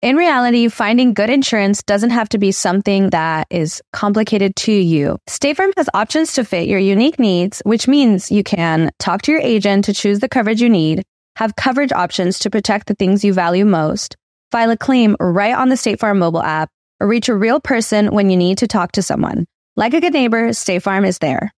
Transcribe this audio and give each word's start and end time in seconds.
In 0.00 0.14
reality, 0.14 0.68
finding 0.68 1.12
good 1.12 1.28
insurance 1.28 1.82
doesn't 1.82 2.10
have 2.10 2.28
to 2.28 2.38
be 2.38 2.52
something 2.52 3.10
that 3.10 3.48
is 3.50 3.82
complicated 3.92 4.54
to 4.54 4.72
you. 4.72 5.18
State 5.26 5.56
Farm 5.56 5.72
has 5.76 5.88
options 5.92 6.34
to 6.34 6.44
fit 6.44 6.68
your 6.68 6.78
unique 6.78 7.18
needs, 7.18 7.60
which 7.64 7.88
means 7.88 8.30
you 8.30 8.44
can 8.44 8.92
talk 9.00 9.22
to 9.22 9.32
your 9.32 9.40
agent 9.40 9.86
to 9.86 9.92
choose 9.92 10.20
the 10.20 10.28
coverage 10.28 10.62
you 10.62 10.68
need, 10.68 11.02
have 11.34 11.56
coverage 11.56 11.90
options 11.90 12.38
to 12.38 12.48
protect 12.48 12.86
the 12.86 12.94
things 12.94 13.24
you 13.24 13.32
value 13.32 13.64
most, 13.64 14.14
file 14.52 14.70
a 14.70 14.76
claim 14.76 15.16
right 15.18 15.56
on 15.56 15.68
the 15.68 15.76
State 15.76 15.98
Farm 15.98 16.20
mobile 16.20 16.44
app, 16.44 16.70
or 17.00 17.08
reach 17.08 17.28
a 17.28 17.34
real 17.34 17.58
person 17.58 18.14
when 18.14 18.30
you 18.30 18.36
need 18.36 18.58
to 18.58 18.68
talk 18.68 18.92
to 18.92 19.02
someone. 19.02 19.46
Like 19.74 19.94
a 19.94 20.00
good 20.00 20.12
neighbor, 20.12 20.52
State 20.52 20.84
Farm 20.84 21.04
is 21.04 21.18
there. 21.18 21.50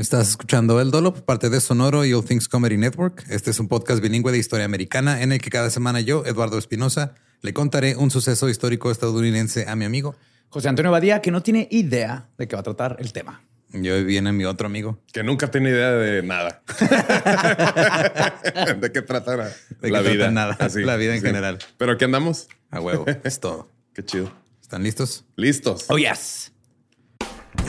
Estás 0.00 0.30
escuchando 0.30 0.80
El 0.80 0.90
Dolo 0.90 1.12
parte 1.12 1.50
de 1.50 1.60
Sonoro 1.60 2.06
y 2.06 2.14
All 2.14 2.24
Things 2.24 2.48
Comedy 2.48 2.78
Network. 2.78 3.22
Este 3.28 3.50
es 3.50 3.60
un 3.60 3.68
podcast 3.68 4.00
bilingüe 4.00 4.32
de 4.32 4.38
historia 4.38 4.64
americana 4.64 5.20
en 5.20 5.30
el 5.30 5.42
que 5.42 5.50
cada 5.50 5.68
semana 5.68 6.00
yo, 6.00 6.24
Eduardo 6.24 6.56
Espinosa, 6.56 7.16
le 7.42 7.52
contaré 7.54 7.96
un 7.96 8.10
suceso 8.10 8.48
histórico 8.48 8.90
estadounidense 8.90 9.66
a 9.68 9.76
mi 9.76 9.84
amigo. 9.84 10.14
José 10.48 10.68
Antonio 10.68 10.90
Badía, 10.90 11.20
que 11.22 11.30
no 11.30 11.42
tiene 11.42 11.68
idea 11.70 12.28
de 12.36 12.48
qué 12.48 12.56
va 12.56 12.60
a 12.60 12.64
tratar 12.64 12.96
el 12.98 13.12
tema. 13.12 13.42
Y 13.72 13.88
hoy 13.88 14.02
viene 14.02 14.32
mi 14.32 14.44
otro 14.44 14.66
amigo. 14.66 14.98
Que 15.12 15.22
nunca 15.22 15.48
tiene 15.48 15.70
idea 15.70 15.92
de 15.92 16.22
nada. 16.24 16.62
¿De 18.80 18.90
qué 18.92 19.02
trata 19.02 19.36
la, 19.36 19.50
De 19.80 19.90
la 19.90 20.02
que 20.02 20.10
vida? 20.10 20.30
nada, 20.30 20.56
Así, 20.58 20.82
la 20.82 20.96
vida 20.96 21.14
en 21.14 21.20
sí. 21.20 21.26
general. 21.26 21.58
Pero 21.78 21.92
aquí 21.92 22.04
andamos. 22.04 22.48
A 22.70 22.80
huevo, 22.80 23.06
es 23.24 23.38
todo. 23.40 23.68
Qué 23.94 24.04
chido. 24.04 24.32
¿Están 24.60 24.82
listos? 24.82 25.24
Listos. 25.36 25.86
Oh, 25.88 25.98
yes. 25.98 26.52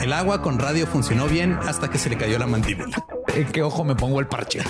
El 0.00 0.12
agua 0.12 0.42
con 0.42 0.58
radio 0.58 0.86
funcionó 0.86 1.26
bien 1.28 1.52
hasta 1.54 1.88
que 1.90 1.98
se 1.98 2.08
le 2.08 2.16
cayó 2.16 2.38
la 2.38 2.46
mandíbula. 2.46 3.04
¿En 3.34 3.46
qué 3.50 3.62
ojo 3.62 3.84
me 3.84 3.94
pongo 3.96 4.20
el 4.20 4.26
parche? 4.28 4.60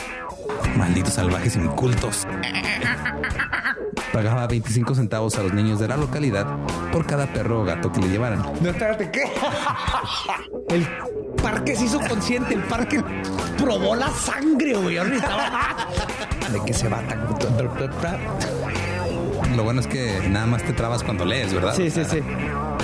Malditos 0.76 1.14
salvajes 1.14 1.56
incultos. 1.56 2.26
Pagaba 4.12 4.46
25 4.46 4.94
centavos 4.94 5.38
a 5.38 5.42
los 5.42 5.54
niños 5.54 5.80
de 5.80 5.88
la 5.88 5.96
localidad 5.96 6.46
por 6.92 7.06
cada 7.06 7.26
perro 7.26 7.62
o 7.62 7.64
gato 7.64 7.90
que 7.90 8.00
le 8.00 8.08
llevaran. 8.08 8.42
No, 8.60 8.70
espérate, 8.70 9.10
¿qué? 9.10 9.24
El 10.68 10.86
parque 11.42 11.74
se 11.76 11.86
hizo 11.86 11.98
consciente, 12.00 12.54
el 12.54 12.62
parque 12.62 13.02
probó 13.58 13.94
la 13.94 14.10
sangre, 14.10 14.74
güey. 14.74 14.96
¿De 14.96 16.60
qué 16.64 16.72
se 16.72 16.88
va 16.88 17.00
tan? 17.06 17.26
Lo 19.56 19.64
bueno 19.64 19.80
es 19.80 19.86
que 19.86 20.28
nada 20.30 20.46
más 20.46 20.62
te 20.62 20.72
trabas 20.72 21.02
cuando 21.02 21.24
lees, 21.24 21.52
¿verdad? 21.52 21.74
Sí, 21.74 21.90
sí, 21.90 22.04
sí.– 22.04 22.20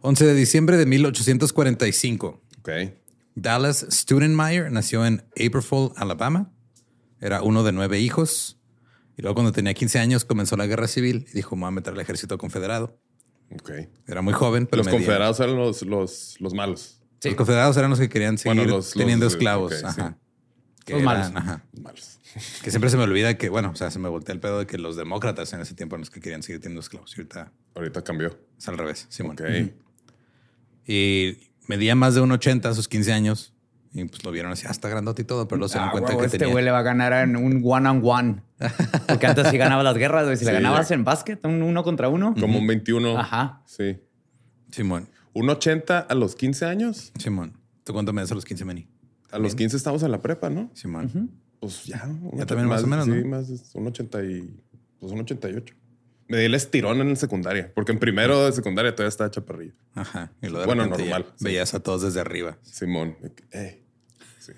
11 0.00 0.24
de 0.24 0.34
diciembre 0.34 0.76
de 0.76 0.86
1845. 0.86 2.40
Dallas 3.34 3.86
Studenmeyer 3.90 4.70
nació 4.72 5.06
en 5.06 5.24
Aberfoyle, 5.38 5.92
Alabama. 5.96 6.50
Era 7.20 7.42
uno 7.42 7.62
de 7.64 7.72
nueve 7.72 7.98
hijos. 8.00 8.58
Y 9.16 9.22
luego 9.22 9.34
cuando 9.34 9.52
tenía 9.52 9.74
15 9.74 9.98
años 9.98 10.24
comenzó 10.24 10.56
la 10.56 10.66
guerra 10.66 10.86
civil 10.88 11.26
y 11.30 11.34
dijo, 11.36 11.56
me 11.56 11.62
voy 11.62 11.68
a 11.68 11.70
meter 11.72 11.92
al 11.94 12.00
ejército 12.00 12.38
confederado. 12.38 13.00
Ok. 13.52 13.70
Era 14.06 14.22
muy 14.22 14.32
joven, 14.34 14.66
pero 14.66 14.78
Los 14.78 14.86
medía- 14.86 14.98
confederados 14.98 15.40
eran 15.40 15.56
los, 15.56 15.82
los, 15.82 16.36
los 16.40 16.54
malos. 16.54 17.00
Los 17.24 17.34
confederados 17.34 17.76
eran 17.76 17.90
los 17.90 17.98
que 17.98 18.08
querían 18.08 18.38
seguir 18.38 18.58
Bueno, 18.58 18.76
los- 18.76 18.92
teniendo 18.92 19.24
los- 19.24 19.32
esclavos. 19.34 19.72
ok, 19.72 19.84
ajá. 19.84 20.10
sí. 20.10 20.84
Que 20.84 20.92
Los 20.94 21.02
malos. 21.02 21.32
ajá. 21.34 21.64
Los 21.72 21.82
malos. 21.82 22.14
Que 22.62 22.70
siempre 22.70 22.90
se 22.90 22.96
me 22.98 23.02
olvida 23.04 23.36
que, 23.38 23.48
bueno, 23.48 23.70
o 23.70 23.74
sea, 23.74 23.90
se 23.90 23.98
me 23.98 24.08
voltea 24.08 24.34
el 24.34 24.40
pedo 24.40 24.58
de 24.60 24.66
que 24.66 24.76
los 24.78 24.96
demócratas 24.96 25.52
en 25.54 25.60
ese 25.60 25.74
tiempo 25.74 25.96
eran 25.96 26.02
los 26.02 26.10
que 26.10 26.20
querían 26.20 26.42
seguir 26.42 26.60
teniendo 26.60 26.80
esclavos. 26.80 27.12
Y 27.16 27.20
ahorita 27.22 27.52
Ahorita 27.74 28.04
cambió. 28.04 28.38
es 28.56 28.68
al 28.68 28.76
revés, 28.78 29.06
Simón. 29.08 29.32
Ok. 29.32 29.72
Y 30.86 31.47
medía 31.68 31.94
más 31.94 32.14
de 32.16 32.20
un 32.20 32.32
80 32.32 32.68
a 32.68 32.74
sus 32.74 32.88
15 32.88 33.12
años. 33.12 33.54
Y 33.94 34.04
pues 34.04 34.22
lo 34.22 34.30
vieron 34.32 34.52
así, 34.52 34.66
hasta 34.66 34.88
grandote 34.90 35.22
y 35.22 35.24
todo, 35.24 35.48
pero 35.48 35.58
luego 35.60 35.68
se 35.70 35.74
dieron 35.78 35.88
Ah, 35.88 35.92
cuenta 35.92 36.08
huevo, 36.10 36.20
que 36.20 36.26
este 36.26 36.38
tenía... 36.38 36.52
güey 36.52 36.62
le 36.64 36.70
va 36.70 36.80
a 36.80 36.82
ganar 36.82 37.12
en 37.14 37.36
un 37.36 37.62
one 37.64 37.88
on 37.88 38.00
one. 38.04 38.42
Porque 39.08 39.26
antes 39.26 39.48
sí 39.48 39.56
ganaba 39.56 39.82
las 39.82 39.96
guerras, 39.96 40.24
güey. 40.26 40.36
Si 40.36 40.44
le 40.44 40.50
Sí, 40.50 40.54
ganabas 40.56 40.88
ya. 40.90 40.94
en 40.96 41.04
básquet, 41.04 41.42
un 41.46 41.62
uno 41.62 41.82
contra 41.84 42.08
uno. 42.10 42.34
Como 42.38 42.58
un 42.58 42.66
21. 42.66 43.18
Ajá. 43.18 43.62
Sí. 43.66 43.98
Simón, 44.70 45.08
Un 45.32 45.48
80 45.48 46.00
a 46.00 46.14
los 46.14 46.34
15 46.36 46.66
años. 46.66 47.12
Simón. 47.18 47.56
¿Tú 47.84 47.92
cuánto 47.94 48.12
me 48.12 48.20
das 48.20 48.30
a 48.32 48.34
los 48.34 48.44
15, 48.44 48.64
Manny? 48.66 48.86
A 49.30 49.38
los 49.38 49.54
15 49.54 49.76
estamos 49.76 50.02
en 50.02 50.10
la 50.10 50.20
prepa, 50.20 50.50
¿no? 50.50 50.70
Simón. 50.74 51.30
Pues 51.60 51.84
ya. 51.84 52.04
un 52.06 52.32
Ya 52.36 52.44
och- 52.44 52.46
también 52.46 52.68
más 52.68 52.82
o 52.82 52.86
menos, 52.86 53.06
Sí, 53.06 53.10
¿no? 53.12 53.28
más 53.28 53.48
de 53.48 53.58
un 53.78 53.86
80 53.86 54.22
y... 54.24 54.60
Pues 55.00 55.12
un 55.12 55.20
88. 55.20 55.74
Me 56.28 56.38
di 56.38 56.44
el 56.44 56.54
estirón 56.54 57.00
en 57.00 57.16
secundaria. 57.16 57.72
Porque 57.74 57.92
en 57.92 57.98
primero 57.98 58.44
de 58.44 58.52
secundaria 58.52 58.94
todavía 58.94 59.08
estaba 59.08 59.30
chaparrillo. 59.30 59.72
Ajá. 59.94 60.30
Y 60.42 60.48
lo 60.48 60.60
de 60.60 60.66
Bueno, 60.66 60.84
ya 60.84 60.90
normal, 60.90 61.26
sí. 61.36 61.44
Veías 61.44 61.72
a 61.74 61.80
todos 61.80 62.02
desde 62.02 62.20
arriba. 62.20 62.58
Simón. 62.62 63.16
Sí. 64.38 64.52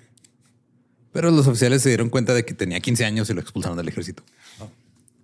Pero 1.13 1.31
los 1.31 1.47
oficiales 1.47 1.81
se 1.81 1.89
dieron 1.89 2.09
cuenta 2.09 2.33
de 2.33 2.45
que 2.45 2.53
tenía 2.53 2.79
15 2.79 3.05
años 3.05 3.29
y 3.29 3.33
lo 3.33 3.41
expulsaron 3.41 3.77
del 3.77 3.87
ejército. 3.87 4.23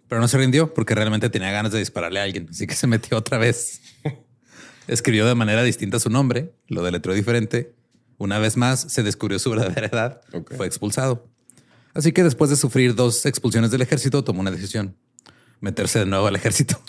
Pero 0.07 0.21
no 0.21 0.27
se 0.27 0.37
rindió 0.37 0.73
porque 0.73 0.95
realmente 0.95 1.29
tenía 1.29 1.51
ganas 1.51 1.71
de 1.71 1.79
dispararle 1.79 2.19
a 2.19 2.23
alguien. 2.23 2.47
Así 2.49 2.65
que 2.65 2.75
se 2.75 2.87
metió 2.87 3.17
otra 3.17 3.37
vez. 3.37 3.81
Escribió 4.87 5.27
de 5.27 5.35
manera 5.35 5.63
distinta 5.63 5.99
su 5.99 6.09
nombre, 6.09 6.53
lo 6.67 6.81
deletreó 6.81 7.13
diferente. 7.13 7.73
Una 8.17 8.39
vez 8.39 8.55
más 8.55 8.79
se 8.79 9.03
descubrió 9.03 9.37
su 9.37 9.49
verdadera 9.51 9.87
edad. 9.87 10.21
Fue 10.55 10.65
expulsado. 10.65 11.27
Así 11.93 12.11
que 12.11 12.23
después 12.23 12.49
de 12.49 12.55
sufrir 12.55 12.95
dos 12.95 13.25
expulsiones 13.25 13.71
del 13.71 13.81
ejército, 13.81 14.23
tomó 14.23 14.41
una 14.41 14.51
decisión. 14.51 14.95
Meterse 15.61 15.99
de 15.99 16.05
nuevo 16.05 16.27
al 16.27 16.35
ejército. 16.35 16.79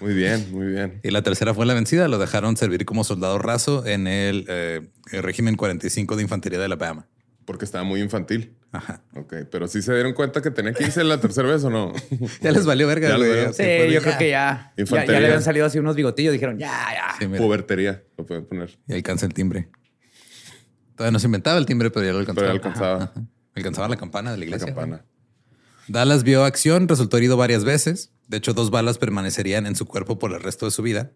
Muy 0.00 0.14
bien, 0.14 0.48
muy 0.50 0.66
bien. 0.66 0.98
Y 1.04 1.10
la 1.10 1.22
tercera 1.22 1.54
fue 1.54 1.64
la 1.64 1.74
vencida. 1.74 2.08
Lo 2.08 2.18
dejaron 2.18 2.56
servir 2.56 2.84
como 2.84 3.04
soldado 3.04 3.38
raso 3.38 3.86
en 3.86 4.08
el, 4.08 4.44
eh, 4.48 4.80
el 5.12 5.22
régimen 5.22 5.54
45 5.56 6.16
de 6.16 6.22
infantería 6.22 6.58
de 6.58 6.64
Alabama. 6.64 7.06
Porque 7.44 7.64
estaba 7.64 7.84
muy 7.84 8.00
infantil. 8.00 8.56
Ajá. 8.72 9.02
Ok, 9.14 9.34
pero 9.50 9.68
sí 9.68 9.80
se 9.82 9.92
dieron 9.94 10.12
cuenta 10.14 10.40
que 10.42 10.50
tenía 10.50 10.72
15 10.72 11.04
la 11.04 11.20
tercera 11.20 11.48
vez 11.48 11.62
o 11.62 11.70
no. 11.70 11.92
Ya 12.40 12.50
les 12.50 12.64
valió 12.66 12.86
verga. 12.88 13.08
Ya 13.10 13.16
valió. 13.16 13.52
Sí, 13.52 13.62
yo 13.92 14.00
creo 14.02 14.18
que 14.18 14.30
ya, 14.30 14.72
ya. 14.76 14.82
Infantería. 14.82 15.14
Ya 15.14 15.20
le 15.20 15.26
habían 15.26 15.42
salido 15.42 15.66
así 15.66 15.78
unos 15.78 15.94
bigotillos. 15.94 16.32
Dijeron, 16.32 16.58
ya, 16.58 16.68
ya. 16.92 17.14
Sí. 17.20 17.26
Pubertería, 17.38 18.02
lo 18.18 18.26
pueden 18.26 18.44
poner. 18.46 18.76
Y 18.88 18.94
alcanza 18.94 19.26
el 19.26 19.34
timbre. 19.34 19.68
Todavía 20.96 21.12
no 21.12 21.18
se 21.20 21.26
inventaba 21.26 21.58
el 21.58 21.66
timbre, 21.66 21.90
pero 21.90 22.06
ya 22.06 22.12
lo 22.12 22.18
alcanzaba. 22.18 22.46
Pero 22.48 22.58
ya 22.60 22.66
alcanzaba. 22.68 23.04
Ajá. 23.04 23.12
Alcanzaba 23.54 23.88
la 23.88 23.96
campana 23.96 24.30
de 24.32 24.36
la 24.36 24.40
La 24.40 24.44
iglesia. 24.46 24.66
campana. 24.66 25.04
Dallas 25.88 26.22
vio 26.22 26.44
acción, 26.44 26.88
resultó 26.88 27.16
herido 27.16 27.36
varias 27.36 27.64
veces. 27.64 28.12
De 28.28 28.36
hecho, 28.36 28.54
dos 28.54 28.70
balas 28.70 28.98
permanecerían 28.98 29.66
en 29.66 29.76
su 29.76 29.86
cuerpo 29.86 30.18
por 30.18 30.32
el 30.32 30.42
resto 30.42 30.66
de 30.66 30.72
su 30.72 30.82
vida. 30.82 31.10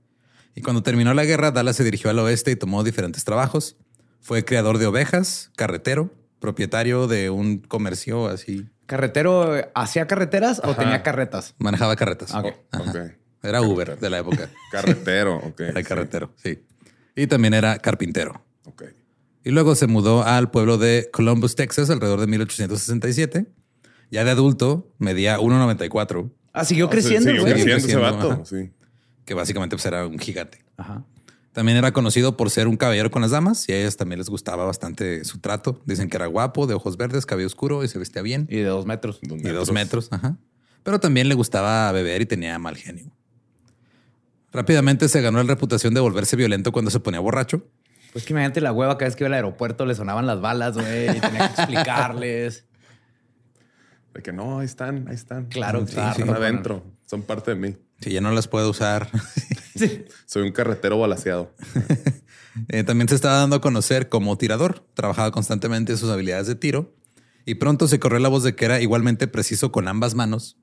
Y 0.55 0.63
cuando 0.63 0.83
terminó 0.83 1.15
la 1.15 1.25
guerra, 1.25 1.51
Dallas 1.51 1.77
se 1.77 1.85
dirigió 1.85 2.11
al 2.11 2.19
oeste 2.19 2.51
y 2.51 2.57
tomó 2.57 2.83
diferentes 2.83 3.25
trabajos. 3.25 3.77
Fue 4.21 4.45
criador 4.45 4.79
de 4.79 4.87
ovejas, 4.87 5.51
carretero, 5.57 6.11
propietario 6.41 7.07
de 7.07 7.31
un 7.31 7.59
comercio 7.59 8.27
así. 8.27 8.67
¿Carretero 8.87 9.55
hacía 9.75 10.07
carreteras 10.07 10.61
o 10.65 10.75
tenía 10.75 11.03
carretas? 11.03 11.55
Manejaba 11.59 11.97
carretas. 11.97 12.35
Ok. 12.35 12.55
Ajá. 12.71 12.91
Ok. 12.91 12.97
Era 13.43 13.63
Uber 13.63 13.99
de 13.99 14.11
la 14.11 14.19
época. 14.19 14.49
Carretero, 14.73 15.37
ok. 15.37 15.61
Era 15.61 15.81
sí. 15.81 15.87
carretero, 15.87 16.33
sí. 16.37 16.65
Y 17.15 17.27
también 17.27 17.55
era 17.55 17.79
carpintero. 17.79 18.45
Ok. 18.65 18.85
Y 19.45 19.51
luego 19.51 19.75
se 19.77 19.87
mudó 19.87 20.25
al 20.25 20.51
pueblo 20.51 20.79
de 20.79 21.09
Columbus, 21.13 21.55
Texas, 21.55 21.91
alrededor 21.91 22.21
de 22.21 22.27
1867. 22.27 23.47
Ya 24.11 24.25
de 24.25 24.31
adulto, 24.31 24.93
medía 24.99 25.39
1,94, 25.39 26.31
Ah, 26.53 26.65
siguió 26.65 26.87
Ah, 26.87 26.91
creciendo, 26.91 27.29
Siguió 27.31 27.43
güey. 27.43 27.53
creciendo 27.55 27.77
ese 27.77 27.87
creciendo, 27.87 28.17
vato, 28.17 28.33
ajá. 28.33 28.45
sí. 28.45 28.71
que 29.25 29.35
básicamente 29.35 29.77
pues, 29.77 29.85
era 29.87 30.07
un 30.07 30.19
gigante. 30.19 30.65
Ajá. 30.77 31.05
También 31.53 31.79
era 31.79 31.93
conocido 31.93 32.37
por 32.37 32.51
ser 32.51 32.69
un 32.69 32.77
caballero 32.77 33.11
con 33.11 33.23
las 33.23 33.31
damas 33.31 33.67
y 33.69 33.73
a 33.73 33.79
ellas 33.79 33.97
también 33.97 34.19
les 34.19 34.29
gustaba 34.29 34.65
bastante 34.67 35.25
su 35.25 35.39
trato. 35.39 35.81
Dicen 35.87 36.09
que 36.11 36.17
era 36.19 36.27
guapo, 36.27 36.67
de 36.67 36.75
ojos 36.75 36.97
verdes, 36.99 37.25
cabello 37.25 37.47
oscuro 37.47 37.83
y 37.83 37.89
se 37.89 37.99
vestía 37.99 38.21
bien. 38.23 38.47
Y 38.51 38.57
de 38.57 38.65
dos 38.65 38.85
metros. 38.85 39.19
Dos 39.23 39.39
Y 39.41 39.49
dos 39.49 39.73
metros, 39.73 40.09
ajá. 40.13 40.37
Pero 40.83 41.01
también 41.01 41.29
le 41.29 41.35
gustaba 41.35 41.91
beber 41.93 42.21
y 42.23 42.27
tenía 42.27 42.59
mal 42.59 42.77
genio. 42.77 43.11
Rápidamente 44.53 45.09
se 45.09 45.21
ganó 45.21 45.39
la 45.43 45.49
reputación 45.49 45.95
de 45.95 46.01
volverse 46.01 46.37
violento 46.37 46.73
cuando 46.73 46.91
se 46.91 47.01
ponía 47.01 47.21
borracho. 47.21 47.67
Pues 48.13 48.25
que 48.25 48.33
imagínate 48.33 48.61
la 48.61 48.73
hueva 48.73 48.97
cada 48.97 49.09
vez 49.09 49.17
que 49.17 49.25
iba 49.25 49.29
al 49.29 49.35
aeropuerto 49.35 49.85
le 49.85 49.95
sonaban 49.95 50.27
las 50.27 50.41
balas, 50.41 50.75
güey, 50.77 51.05
y 51.17 51.21
tenía 51.21 51.39
que 51.39 51.45
explicarles. 51.63 52.66
De 54.17 54.23
que 54.23 54.33
no, 54.33 54.61
ahí 54.61 54.65
están, 54.65 55.07
ahí 55.09 55.15
están. 55.15 55.45
Claro, 55.47 55.87
Sí, 55.87 55.93
claro. 55.93 56.11
Están 56.19 56.31
adentro. 56.35 56.83
Son 57.05 57.21
parte 57.23 57.51
de 57.55 57.57
mí. 57.61 57.77
Si 58.01 58.11
ya 58.11 58.23
no 58.23 58.31
las 58.33 58.49
puede 58.49 58.67
usar. 58.67 59.11
Soy 60.27 60.43
un 60.43 60.53
carretero 60.53 60.99
balaseado. 60.99 61.55
Eh, 62.69 62.85
también 62.85 63.07
se 63.07 63.15
estaba 63.15 63.37
dando 63.37 63.57
a 63.57 63.61
conocer 63.61 64.09
como 64.09 64.39
tirador. 64.39 64.83
Trabajaba 64.95 65.31
constantemente 65.31 65.95
sus 65.99 66.09
habilidades 66.09 66.47
de 66.47 66.55
tiro 66.55 66.95
Y 67.45 67.57
pronto 67.57 67.87
se 67.87 68.01
corrió 68.01 68.19
la 68.19 68.31
voz 68.31 68.45
de 68.45 68.55
que 68.57 68.65
era 68.65 68.81
igualmente 68.81 69.29
preciso 69.29 69.71
con 69.73 69.89
ambas 69.89 70.15
manos. 70.15 70.57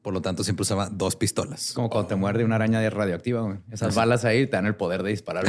Por 0.00 0.14
lo 0.14 0.22
tanto, 0.22 0.44
siempre 0.44 0.62
usaba 0.62 0.88
dos 0.90 1.16
pistolas. 1.16 1.72
Como 1.72 1.90
cuando 1.90 2.06
te 2.06 2.14
muerde 2.14 2.44
una 2.44 2.54
araña 2.54 2.78
de 2.78 2.88
radioactiva, 2.88 3.40
güey. 3.40 3.58
Esas 3.72 3.96
balas 3.96 4.24
ahí 4.24 4.46
te 4.46 4.52
dan 4.52 4.66
el 4.66 4.76
poder 4.76 5.02
de 5.02 5.10
disparar. 5.10 5.44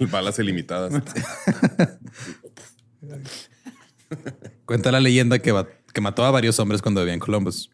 Balas 0.10 0.38
ilimitadas. 0.38 0.92
Cuenta 4.66 4.92
la 4.92 5.00
leyenda 5.00 5.38
que, 5.38 5.52
va- 5.52 5.66
que 5.92 6.00
mató 6.00 6.24
a 6.24 6.30
varios 6.30 6.58
hombres 6.58 6.82
cuando 6.82 7.00
vivía 7.00 7.14
en 7.14 7.20
Columbus. 7.20 7.70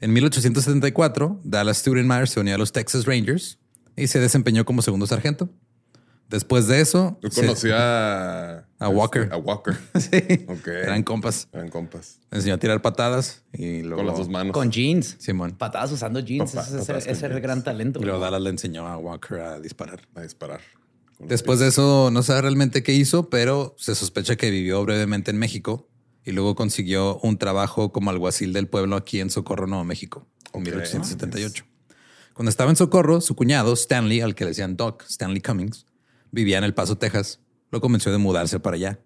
En 0.00 0.12
1874, 0.12 1.40
Dallas 1.44 1.78
Studenmeyer 1.78 2.28
se 2.28 2.40
unió 2.40 2.54
a 2.54 2.58
los 2.58 2.72
Texas 2.72 3.04
Rangers 3.06 3.58
y 3.96 4.06
se 4.08 4.20
desempeñó 4.20 4.64
como 4.64 4.82
segundo 4.82 5.06
sargento. 5.06 5.48
Después 6.28 6.66
de 6.66 6.80
eso, 6.80 7.18
Yo 7.22 7.30
se- 7.30 7.42
conocí 7.42 7.68
a... 7.70 8.66
A 8.78 8.88
Walker. 8.88 9.28
A 9.30 9.36
Walker. 9.36 9.76
sí, 9.94 10.46
Ok. 10.48 10.66
eran 10.68 11.02
compas. 11.02 11.48
Eran 11.52 11.68
compas. 11.68 12.18
Le 12.30 12.38
enseñó 12.38 12.54
a 12.54 12.58
tirar 12.58 12.82
patadas 12.82 13.44
y 13.52 13.82
luego 13.82 13.98
Con 13.98 14.06
las 14.06 14.16
dos 14.18 14.28
manos. 14.28 14.52
Con 14.52 14.70
jeans. 14.72 15.16
Simón. 15.18 15.52
Patadas 15.52 15.92
usando 15.92 16.20
jeans. 16.20 16.52
Papá- 16.52 16.66
ese 16.98 17.10
es 17.10 17.22
el 17.22 17.40
gran 17.40 17.62
talento. 17.62 18.00
Y 18.00 18.04
luego. 18.04 18.18
Dallas 18.20 18.40
le 18.40 18.50
enseñó 18.50 18.86
a 18.88 18.96
Walker 18.96 19.38
a 19.40 19.60
disparar. 19.60 20.00
A 20.14 20.22
disparar. 20.22 20.60
Después 21.20 21.60
de 21.60 21.68
eso, 21.68 22.10
no 22.10 22.22
sabe 22.22 22.42
realmente 22.42 22.82
qué 22.82 22.92
hizo, 22.92 23.28
pero 23.30 23.74
se 23.78 23.94
sospecha 23.94 24.34
que 24.36 24.50
vivió 24.50 24.82
brevemente 24.84 25.30
en 25.30 25.38
México 25.38 25.88
y 26.24 26.32
luego 26.32 26.54
consiguió 26.54 27.18
un 27.18 27.38
trabajo 27.38 27.92
como 27.92 28.10
alguacil 28.10 28.52
del 28.52 28.66
pueblo 28.68 28.96
aquí 28.96 29.20
en 29.20 29.30
Socorro, 29.30 29.66
Nuevo 29.66 29.84
México, 29.84 30.26
en 30.52 30.60
Ok. 30.62 30.66
1878. 30.68 31.64
Cuando 32.32 32.50
estaba 32.50 32.70
en 32.70 32.76
Socorro, 32.76 33.20
su 33.20 33.36
cuñado, 33.36 33.72
Stanley, 33.74 34.20
al 34.20 34.34
que 34.34 34.44
le 34.44 34.50
decían 34.50 34.76
Doc, 34.76 35.04
Stanley 35.08 35.40
Cummings, 35.40 35.86
vivía 36.30 36.58
en 36.58 36.64
El 36.64 36.74
Paso, 36.74 36.96
Texas. 36.96 37.40
Lo 37.70 37.80
convenció 37.80 38.10
de 38.10 38.18
mudarse 38.18 38.58
para 38.60 38.76
allá 38.76 38.98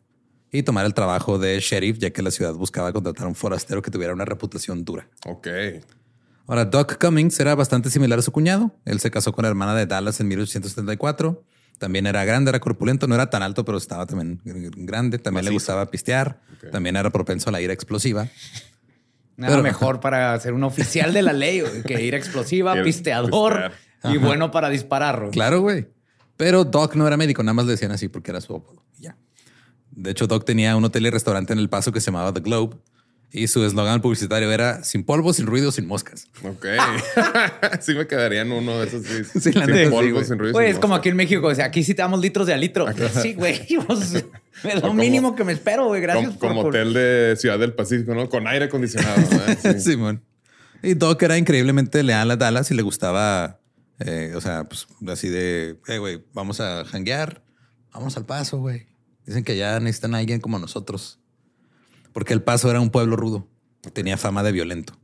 y 0.50 0.62
tomar 0.62 0.86
el 0.86 0.94
trabajo 0.94 1.38
de 1.38 1.60
sheriff, 1.60 1.98
ya 1.98 2.10
que 2.10 2.22
la 2.22 2.30
ciudad 2.30 2.54
buscaba 2.54 2.92
contratar 2.92 3.26
a 3.26 3.28
un 3.28 3.34
forastero 3.34 3.82
que 3.82 3.90
tuviera 3.90 4.14
una 4.14 4.24
reputación 4.24 4.84
dura. 4.84 5.08
Ok. 5.26 5.46
Ahora, 6.46 6.64
Doc 6.64 6.98
Cummings 6.98 7.38
era 7.40 7.54
bastante 7.54 7.90
similar 7.90 8.18
a 8.18 8.22
su 8.22 8.32
cuñado. 8.32 8.74
Él 8.86 9.00
se 9.00 9.10
casó 9.10 9.32
con 9.32 9.42
la 9.42 9.50
hermana 9.50 9.74
de 9.74 9.84
Dallas 9.84 10.20
en 10.20 10.28
1874. 10.28 11.44
También 11.78 12.06
era 12.06 12.24
grande, 12.24 12.50
era 12.50 12.60
corpulento, 12.60 13.06
no 13.06 13.14
era 13.14 13.30
tan 13.30 13.42
alto, 13.42 13.64
pero 13.64 13.78
estaba 13.78 14.04
también 14.06 14.40
grande. 14.44 15.18
También 15.18 15.44
le 15.44 15.52
gustaba 15.52 15.86
pistear. 15.90 16.40
También 16.72 16.96
era 16.96 17.10
propenso 17.10 17.48
a 17.48 17.52
la 17.52 17.60
ira 17.60 17.72
explosiva. 17.72 18.28
Nada 19.36 19.52
Pero- 19.52 19.62
mejor 19.62 20.00
para 20.00 20.38
ser 20.40 20.52
un 20.52 20.64
oficial 20.64 21.12
de 21.12 21.22
la 21.22 21.32
ley 21.32 21.62
que 21.86 22.02
ir 22.02 22.14
explosiva, 22.14 22.74
pisteador 22.82 23.70
y 24.04 24.16
bueno 24.16 24.50
para 24.50 24.68
disparar. 24.68 25.28
Claro, 25.30 25.60
güey. 25.60 25.86
Pero 26.36 26.64
Doc 26.64 26.94
no 26.96 27.06
era 27.06 27.16
médico, 27.16 27.42
nada 27.42 27.54
más 27.54 27.64
le 27.66 27.72
decían 27.72 27.92
así 27.92 28.08
porque 28.08 28.30
era 28.32 28.40
su 28.40 28.54
apodo. 28.56 28.82
Ya. 28.98 29.16
De 29.92 30.10
hecho, 30.10 30.26
Doc 30.26 30.44
tenía 30.44 30.76
un 30.76 30.84
hotel 30.84 31.06
y 31.06 31.10
restaurante 31.10 31.52
en 31.52 31.58
El 31.60 31.68
Paso 31.68 31.92
que 31.92 32.00
se 32.00 32.06
llamaba 32.06 32.32
The 32.32 32.40
Globe 32.40 32.76
y 33.30 33.46
su 33.48 33.62
eslogan 33.64 34.00
publicitario 34.00 34.50
era 34.50 34.82
sin 34.84 35.04
polvo, 35.04 35.32
sin 35.32 35.46
ruido, 35.46 35.70
sin 35.70 35.86
moscas. 35.86 36.28
Ok. 36.42 36.64
sí 37.80 37.94
me 37.94 38.06
quedaría 38.06 38.42
en 38.42 38.52
uno 38.52 38.78
de 38.80 38.86
esos. 38.86 39.04
Sí, 39.04 39.24
Sí, 39.40 39.52
sin 39.52 39.90
polvo, 39.90 40.24
sin 40.24 40.38
ruido. 40.38 40.52
Güey, 40.54 40.68
sin 40.68 40.74
es 40.74 40.78
como 40.80 40.92
mosca. 40.94 41.00
aquí 41.00 41.08
en 41.10 41.16
México. 41.16 41.46
O 41.46 41.54
sea, 41.54 41.66
aquí 41.66 41.84
sí 41.84 41.94
te 41.94 42.02
damos 42.02 42.20
litros 42.20 42.46
de 42.46 42.54
a 42.54 42.56
litro. 42.56 42.86
Sí, 43.22 43.34
güey. 43.34 43.66
pues, 43.86 44.14
es 44.14 44.74
lo 44.74 44.80
como- 44.80 44.94
mínimo 44.94 45.36
que 45.36 45.44
me 45.44 45.52
espero, 45.52 45.86
güey. 45.86 46.00
Gracias 46.00 46.26
Como, 46.28 46.38
por... 46.38 46.48
como 46.48 46.62
por- 46.62 46.70
hotel 46.76 46.92
de 46.94 47.36
Ciudad 47.38 47.58
del 47.58 47.74
Pacífico, 47.74 48.14
¿no? 48.14 48.28
Con 48.28 48.46
aire 48.48 48.66
acondicionado. 48.66 49.20
Sí. 49.62 49.80
Simón. 49.80 50.22
Y 50.82 50.94
Doc 50.94 51.22
era 51.22 51.36
increíblemente 51.36 52.02
leal 52.02 52.30
a 52.30 52.36
Dallas 52.36 52.70
y 52.70 52.74
le 52.74 52.82
gustaba, 52.82 53.60
eh, 53.98 54.32
o 54.36 54.40
sea, 54.40 54.64
pues 54.64 54.86
así 55.08 55.28
de, 55.28 55.76
hey, 55.86 55.98
güey, 55.98 56.22
vamos 56.32 56.60
a 56.60 56.84
janguear, 56.84 57.42
vamos 57.92 58.16
al 58.16 58.24
paso, 58.26 58.58
güey. 58.58 58.86
Dicen 59.26 59.42
que 59.44 59.56
ya 59.56 59.78
necesitan 59.80 60.14
a 60.14 60.18
alguien 60.18 60.40
como 60.40 60.58
nosotros. 60.58 61.18
Porque 62.12 62.32
el 62.32 62.42
paso 62.42 62.70
era 62.70 62.80
un 62.80 62.90
pueblo 62.90 63.16
rudo, 63.16 63.46
tenía 63.92 64.16
fama 64.16 64.42
de 64.42 64.52
violento. 64.52 64.94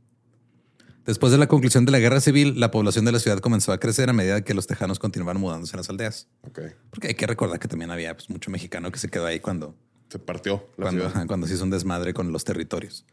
Después 1.05 1.31
de 1.31 1.37
la 1.37 1.47
conclusión 1.47 1.85
de 1.85 1.91
la 1.91 1.99
guerra 1.99 2.19
civil, 2.19 2.59
la 2.59 2.71
población 2.71 3.05
de 3.05 3.11
la 3.11 3.19
ciudad 3.19 3.37
comenzó 3.39 3.71
a 3.71 3.79
crecer 3.79 4.09
a 4.09 4.13
medida 4.13 4.41
que 4.41 4.55
los 4.55 4.65
tejanos 4.65 4.97
continuaban 4.97 5.39
mudándose 5.39 5.75
a 5.75 5.77
las 5.77 5.89
aldeas. 5.89 6.27
Ok. 6.41 6.61
Porque 6.89 7.09
hay 7.09 7.13
que 7.13 7.27
recordar 7.27 7.59
que 7.59 7.67
también 7.67 7.91
había 7.91 8.15
pues, 8.15 8.29
mucho 8.29 8.49
mexicano 8.49 8.91
que 8.91 8.97
se 8.97 9.09
quedó 9.09 9.27
ahí 9.27 9.39
cuando, 9.39 9.75
Se 10.09 10.17
partió 10.17 10.67
la 10.77 10.85
cuando, 10.85 11.01
ciudad. 11.01 11.15
ajá, 11.15 11.27
cuando 11.27 11.45
se 11.45 11.53
hizo 11.53 11.63
un 11.63 11.69
desmadre 11.69 12.15
con 12.15 12.31
los 12.31 12.43
territorios. 12.43 13.05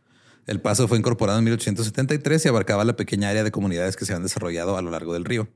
El 0.46 0.60
paso 0.62 0.88
fue 0.88 0.98
incorporado 0.98 1.38
en 1.38 1.44
1873 1.44 2.46
y 2.46 2.48
abarcaba 2.48 2.84
la 2.84 2.96
pequeña 2.96 3.28
área 3.28 3.44
de 3.44 3.50
comunidades 3.50 3.96
que 3.96 4.06
se 4.06 4.14
han 4.14 4.22
desarrollado 4.22 4.78
a 4.78 4.82
lo 4.82 4.90
largo 4.90 5.12
del 5.12 5.26
río. 5.26 5.48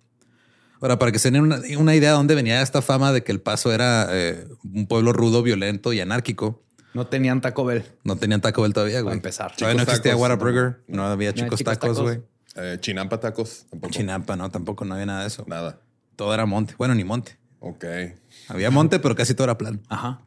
Ahora, 0.82 0.98
para 0.98 1.10
que 1.12 1.18
se 1.18 1.30
den 1.30 1.42
una, 1.42 1.60
una 1.78 1.94
idea 1.96 2.10
de 2.10 2.16
dónde 2.16 2.34
venía 2.34 2.60
esta 2.60 2.82
fama 2.82 3.12
de 3.12 3.24
que 3.24 3.32
el 3.32 3.40
paso 3.40 3.72
era 3.72 4.08
eh, 4.10 4.46
un 4.62 4.86
pueblo 4.86 5.14
rudo, 5.14 5.42
violento 5.42 5.94
y 5.94 6.00
anárquico, 6.00 6.62
No 6.96 7.06
tenían 7.06 7.42
Taco 7.42 7.66
Bell. 7.66 7.84
no 8.04 8.16
tenían 8.16 8.40
Taco 8.40 8.62
Bell 8.62 8.72
todavía, 8.72 9.02
güey. 9.02 9.14
empezar. 9.14 9.54
Todavía 9.54 9.76
no 9.76 9.82
existía 9.82 10.12
tacos, 10.12 10.22
Whataburger, 10.22 10.80
no 10.88 11.04
había 11.04 11.28
No, 11.32 11.34
chicos 11.36 11.58
chicos 11.58 11.78
tacos, 11.78 12.00
güey. 12.00 12.22
Eh, 12.54 12.78
Chinampa 12.80 13.20
tacos. 13.20 13.66
Tampoco. 13.68 13.92
Chinampa, 13.92 14.34
no, 14.34 14.50
tampoco 14.50 14.86
no 14.86 14.94
había 14.94 15.04
nada 15.04 15.20
de 15.20 15.26
eso. 15.26 15.44
Nada. 15.46 15.78
Todo 16.16 16.32
era 16.32 16.46
monte. 16.46 16.74
Bueno, 16.78 16.94
ni 16.94 17.04
monte. 17.04 17.36
Ok. 17.60 17.84
Había 18.48 18.70
monte, 18.70 18.98
pero 18.98 19.14
casi 19.14 19.34
todo 19.34 19.44
era 19.44 19.58
plano. 19.58 19.78
Ajá. 19.90 20.22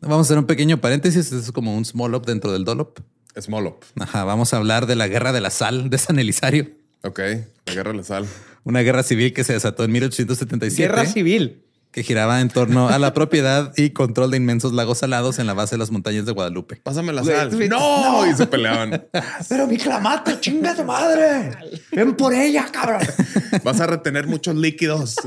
Vamos 0.00 0.18
a 0.18 0.20
hacer 0.20 0.38
un 0.38 0.46
pequeño 0.46 0.80
paréntesis. 0.80 1.24
Esto 1.24 1.38
es 1.38 1.50
como 1.50 1.76
un 1.76 1.84
small 1.84 2.14
up 2.14 2.26
dentro 2.26 2.52
del 2.52 2.64
dolop. 2.64 3.00
Smolop. 3.40 3.82
Ajá, 3.98 4.22
vamos 4.22 4.54
a 4.54 4.58
hablar 4.58 4.86
de 4.86 4.94
la 4.94 5.08
guerra 5.08 5.32
de 5.32 5.40
la 5.40 5.50
sal 5.50 5.90
de 5.90 5.98
San 5.98 6.20
Elisario. 6.20 6.70
Ok. 7.02 7.18
La 7.66 7.74
guerra 7.74 7.90
de 7.90 7.96
la 7.96 8.04
sal. 8.04 8.24
Una 8.62 8.82
guerra 8.82 9.02
civil 9.02 9.32
que 9.32 9.42
se 9.42 9.52
desató 9.54 9.82
en 9.82 9.90
1877. 9.90 10.80
Guerra 10.80 11.06
civil. 11.06 11.64
Que 11.92 12.02
giraba 12.02 12.40
en 12.40 12.48
torno 12.48 12.88
a 12.88 12.98
la 12.98 13.12
propiedad 13.12 13.72
y 13.76 13.90
control 13.90 14.30
de 14.30 14.38
inmensos 14.38 14.72
lagos 14.72 14.98
salados 14.98 15.38
en 15.38 15.46
la 15.46 15.52
base 15.52 15.74
de 15.74 15.78
las 15.78 15.90
montañas 15.90 16.24
de 16.24 16.32
Guadalupe. 16.32 16.76
Pásame 16.76 17.12
la 17.12 17.22
sal. 17.22 17.68
¡No! 17.68 18.26
Y 18.26 18.34
se 18.34 18.46
peleaban. 18.46 19.06
Pero 19.48 19.66
mi 19.66 19.76
clamato, 19.76 20.40
chinga 20.40 20.74
tu 20.74 20.84
madre. 20.84 21.50
Ven 21.92 22.14
por 22.14 22.32
ella, 22.32 22.66
cabrón. 22.72 23.02
Vas 23.62 23.80
a 23.80 23.86
retener 23.86 24.26
muchos 24.26 24.56
líquidos. 24.56 25.16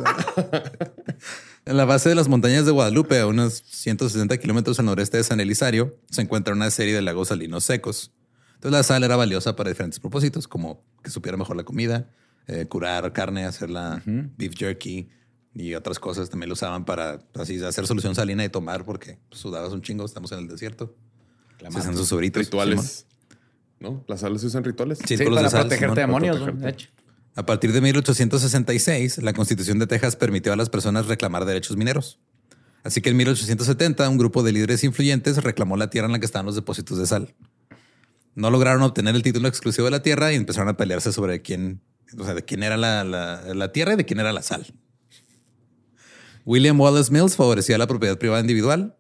En 1.68 1.78
la 1.78 1.86
base 1.86 2.10
de 2.10 2.14
las 2.14 2.28
montañas 2.28 2.68
de 2.68 2.72
Guadalupe, 2.72 3.20
a 3.20 3.26
unos 3.26 3.64
160 3.66 4.38
kilómetros 4.38 4.78
al 4.78 4.86
noreste 4.86 5.18
de 5.18 5.24
San 5.24 5.40
Elisario, 5.40 5.98
se 6.12 6.22
encuentra 6.22 6.54
una 6.54 6.70
serie 6.70 6.94
de 6.94 7.02
lagos 7.02 7.30
salinos 7.30 7.64
secos. 7.64 8.12
Entonces 8.54 8.72
la 8.72 8.84
sal 8.84 9.04
era 9.04 9.16
valiosa 9.16 9.56
para 9.56 9.72
diferentes 9.72 10.00
propósitos, 10.00 10.48
como 10.48 10.84
que 11.04 11.10
supiera 11.10 11.40
mejor 11.40 11.58
la 11.58 11.64
comida, 11.64 12.08
eh, 12.46 12.68
curar 12.68 13.12
carne, 13.14 13.46
hacerla 13.46 14.04
beef 14.06 14.54
jerky 14.56 15.10
y 15.56 15.74
otras 15.74 15.98
cosas. 16.00 16.30
También 16.30 16.50
lo 16.50 16.54
usaban 16.54 16.86
para 16.86 17.22
así 17.34 17.64
hacer 17.64 17.88
solución 17.88 18.14
salina 18.14 18.46
y 18.46 18.50
tomar 18.50 18.86
porque 18.86 19.18
pues, 19.30 19.42
sudabas 19.42 19.72
un 19.74 19.82
chingo. 19.82 20.06
Estamos 20.06 20.32
en 20.34 20.40
el 20.40 20.48
desierto. 20.48 20.96
Se 21.60 21.66
hacen 21.80 21.98
sus 21.98 22.08
sobritos. 22.10 22.46
Simón. 22.46 22.68
rituales. 22.68 23.08
¿No? 23.80 24.04
¿Las 24.08 24.20
sales 24.22 24.42
se 24.42 24.48
usan 24.48 24.64
rituales? 24.64 25.00
Sí, 25.06 25.18
Sí, 25.18 25.24
para 25.26 25.42
de 25.44 25.50
sal, 25.50 25.62
protegerte 25.62 26.02
de 26.02 26.06
Simón. 26.08 26.22
demonios. 26.22 26.52
para 26.60 26.70
hecho. 26.70 26.90
A 27.36 27.46
partir 27.46 27.74
de 27.74 27.82
1866, 27.82 29.18
la 29.24 29.34
Constitución 29.34 29.80
de 29.80 29.88
Texas 29.88 30.16
permitió 30.16 30.54
a 30.54 30.56
las 30.56 30.70
personas 30.70 31.08
reclamar 31.08 31.44
derechos 31.46 31.76
mineros. 31.76 32.20
Así 32.84 33.02
que 33.02 33.10
en 33.10 33.18
1870, 33.18 34.08
un 34.10 34.18
grupo 34.18 34.44
de 34.44 34.52
líderes 34.54 34.84
influyentes 34.84 35.44
reclamó 35.44 35.76
la 35.76 35.90
tierra 35.90 36.06
en 36.06 36.14
la 36.14 36.20
que 36.20 36.26
estaban 36.26 36.46
los 36.46 36.56
depósitos 36.56 36.98
de 36.98 37.06
sal. 37.08 37.34
No 38.36 38.52
lograron 38.52 38.82
obtener 38.84 39.16
el 39.16 39.24
título 39.24 39.48
exclusivo 39.48 39.86
de 39.86 39.92
la 39.92 40.02
tierra 40.04 40.32
y 40.32 40.36
empezaron 40.36 40.70
a 40.70 40.78
pelearse 40.78 41.12
sobre 41.12 41.42
quién, 41.42 41.82
o 42.18 42.24
sea, 42.24 42.34
de 42.34 42.44
quién 42.46 42.64
era 42.64 42.78
la, 42.78 43.04
la- 43.04 43.54
la 43.54 43.72
tierra 43.72 43.94
y 43.94 43.96
de 43.98 44.06
quién 44.06 44.20
era 44.20 44.32
la 44.34 44.42
sal. 44.42 44.68
William 46.46 46.80
Wallace 46.80 47.12
Mills 47.12 47.36
favorecía 47.36 47.78
la 47.78 47.88
propiedad 47.88 48.18
privada 48.18 48.42
individual. 48.42 48.96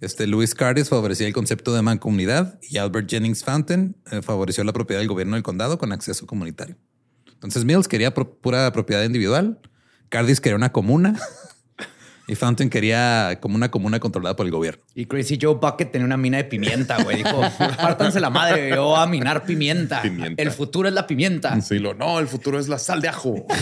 Este 0.00 0.26
Louis 0.26 0.54
Cardis 0.54 0.88
favorecía 0.88 1.26
el 1.26 1.32
concepto 1.32 1.74
de 1.74 1.82
mancomunidad 1.82 2.58
y 2.62 2.78
Albert 2.78 3.10
Jennings 3.10 3.42
Fountain 3.44 3.96
eh, 4.10 4.22
favoreció 4.22 4.62
la 4.64 4.72
propiedad 4.72 5.00
del 5.00 5.08
gobierno 5.08 5.34
del 5.34 5.42
condado 5.42 5.76
con 5.78 5.92
acceso 5.92 6.26
comunitario. 6.26 6.76
Entonces 7.32 7.64
Mills 7.64 7.88
quería 7.88 8.14
pro- 8.14 8.38
pura 8.38 8.70
propiedad 8.72 9.02
individual, 9.04 9.58
Cardis 10.08 10.40
quería 10.40 10.54
una 10.56 10.70
comuna 10.72 11.18
y 12.28 12.36
Fountain 12.36 12.70
quería 12.70 13.38
como 13.42 13.56
una 13.56 13.70
comuna 13.72 13.98
controlada 13.98 14.36
por 14.36 14.46
el 14.46 14.52
gobierno. 14.52 14.82
Y 14.94 15.06
Crazy 15.06 15.36
Joe 15.40 15.56
Bucket 15.56 15.90
tenía 15.90 16.06
una 16.06 16.16
mina 16.16 16.36
de 16.38 16.44
pimienta, 16.44 17.02
güey. 17.02 17.16
Dijo, 17.18 17.40
pártanse 17.58 18.20
la 18.20 18.30
madre, 18.30 18.70
yo 18.70 18.84
voy 18.84 19.00
a 19.00 19.06
minar 19.06 19.44
pimienta. 19.44 20.00
Pimienta. 20.00 20.40
El 20.40 20.52
futuro 20.52 20.88
es 20.88 20.94
la 20.94 21.08
pimienta. 21.08 21.60
Sí, 21.60 21.80
lo, 21.80 21.94
no, 21.94 22.20
el 22.20 22.28
futuro 22.28 22.58
es 22.60 22.68
la 22.68 22.78
sal 22.78 23.00
de 23.02 23.08
ajo. 23.08 23.34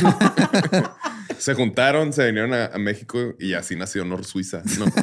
se 1.38 1.54
juntaron, 1.54 2.12
se 2.12 2.26
vinieron 2.26 2.52
a, 2.52 2.66
a 2.66 2.78
México 2.78 3.34
y 3.38 3.54
así 3.54 3.76
nació 3.76 4.04
Nor 4.04 4.24
Suiza. 4.24 4.62
¿no? 4.78 4.86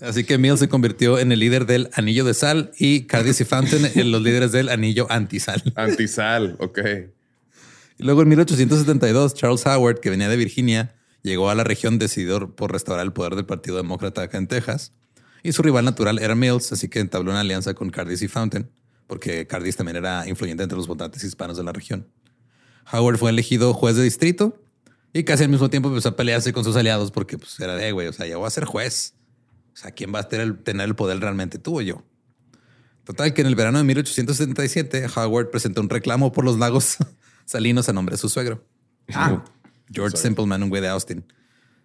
Así 0.00 0.24
que 0.24 0.38
Mills 0.38 0.60
se 0.60 0.68
convirtió 0.68 1.18
en 1.18 1.30
el 1.30 1.40
líder 1.40 1.66
del 1.66 1.90
anillo 1.92 2.24
de 2.24 2.32
sal 2.32 2.72
y 2.78 3.02
Cardis 3.02 3.40
y 3.40 3.44
Fountain 3.44 3.90
en 3.94 4.10
los 4.10 4.22
líderes 4.22 4.50
del 4.50 4.70
anillo 4.70 5.06
antisal. 5.10 5.62
Antisal, 5.76 6.56
ok. 6.58 6.78
Y 7.98 8.04
luego 8.04 8.22
en 8.22 8.28
1872, 8.28 9.34
Charles 9.34 9.66
Howard, 9.66 10.00
que 10.00 10.08
venía 10.08 10.30
de 10.30 10.36
Virginia, 10.36 10.94
llegó 11.22 11.50
a 11.50 11.54
la 11.54 11.64
región 11.64 11.98
decidido 11.98 12.54
por 12.56 12.72
restaurar 12.72 13.04
el 13.04 13.12
poder 13.12 13.34
del 13.34 13.44
Partido 13.44 13.76
Demócrata 13.76 14.22
acá 14.22 14.38
en 14.38 14.46
Texas. 14.46 14.94
Y 15.42 15.52
su 15.52 15.62
rival 15.62 15.84
natural 15.84 16.18
era 16.18 16.34
Mills, 16.34 16.72
así 16.72 16.88
que 16.88 17.00
entabló 17.00 17.30
una 17.30 17.40
alianza 17.40 17.74
con 17.74 17.90
Cardis 17.90 18.22
y 18.22 18.28
Fountain, 18.28 18.70
porque 19.06 19.46
Cardis 19.46 19.76
también 19.76 19.96
era 19.96 20.26
influyente 20.26 20.62
entre 20.62 20.76
los 20.76 20.86
votantes 20.86 21.22
hispanos 21.24 21.58
de 21.58 21.64
la 21.64 21.72
región. 21.72 22.06
Howard 22.92 23.18
fue 23.18 23.30
elegido 23.30 23.72
juez 23.74 23.96
de 23.96 24.02
distrito 24.02 24.60
y 25.12 25.24
casi 25.24 25.44
al 25.44 25.48
mismo 25.50 25.70
tiempo 25.70 25.88
empezó 25.88 26.10
a 26.10 26.16
pelearse 26.16 26.52
con 26.52 26.64
sus 26.64 26.76
aliados 26.76 27.10
porque 27.10 27.38
pues, 27.38 27.58
era 27.60 27.74
de, 27.76 27.88
"Eh, 27.88 27.92
güey, 27.92 28.08
o 28.08 28.12
sea, 28.12 28.26
ya 28.26 28.36
voy 28.36 28.46
a 28.46 28.50
ser 28.50 28.64
juez. 28.64 29.14
O 29.72 29.76
sea, 29.76 29.92
¿quién 29.92 30.12
va 30.14 30.20
a 30.20 30.28
tener 30.28 30.46
el, 30.46 30.58
tener 30.62 30.86
el 30.88 30.94
poder 30.96 31.18
realmente, 31.20 31.58
tú 31.58 31.78
o 31.78 31.80
yo? 31.82 32.02
Total, 33.04 33.32
que 33.32 33.40
en 33.40 33.46
el 33.46 33.54
verano 33.54 33.78
de 33.78 33.84
1877, 33.84 35.06
Howard 35.16 35.50
presentó 35.50 35.80
un 35.80 35.88
reclamo 35.88 36.32
por 36.32 36.44
los 36.44 36.58
lagos 36.58 36.96
salinos 37.44 37.88
a 37.88 37.92
nombre 37.92 38.14
de 38.14 38.18
su 38.18 38.28
suegro. 38.28 38.64
Ah. 39.12 39.42
George 39.92 40.16
Simpleman, 40.16 40.62
un 40.62 40.68
güey 40.68 40.82
de 40.82 40.88
Austin. 40.88 41.24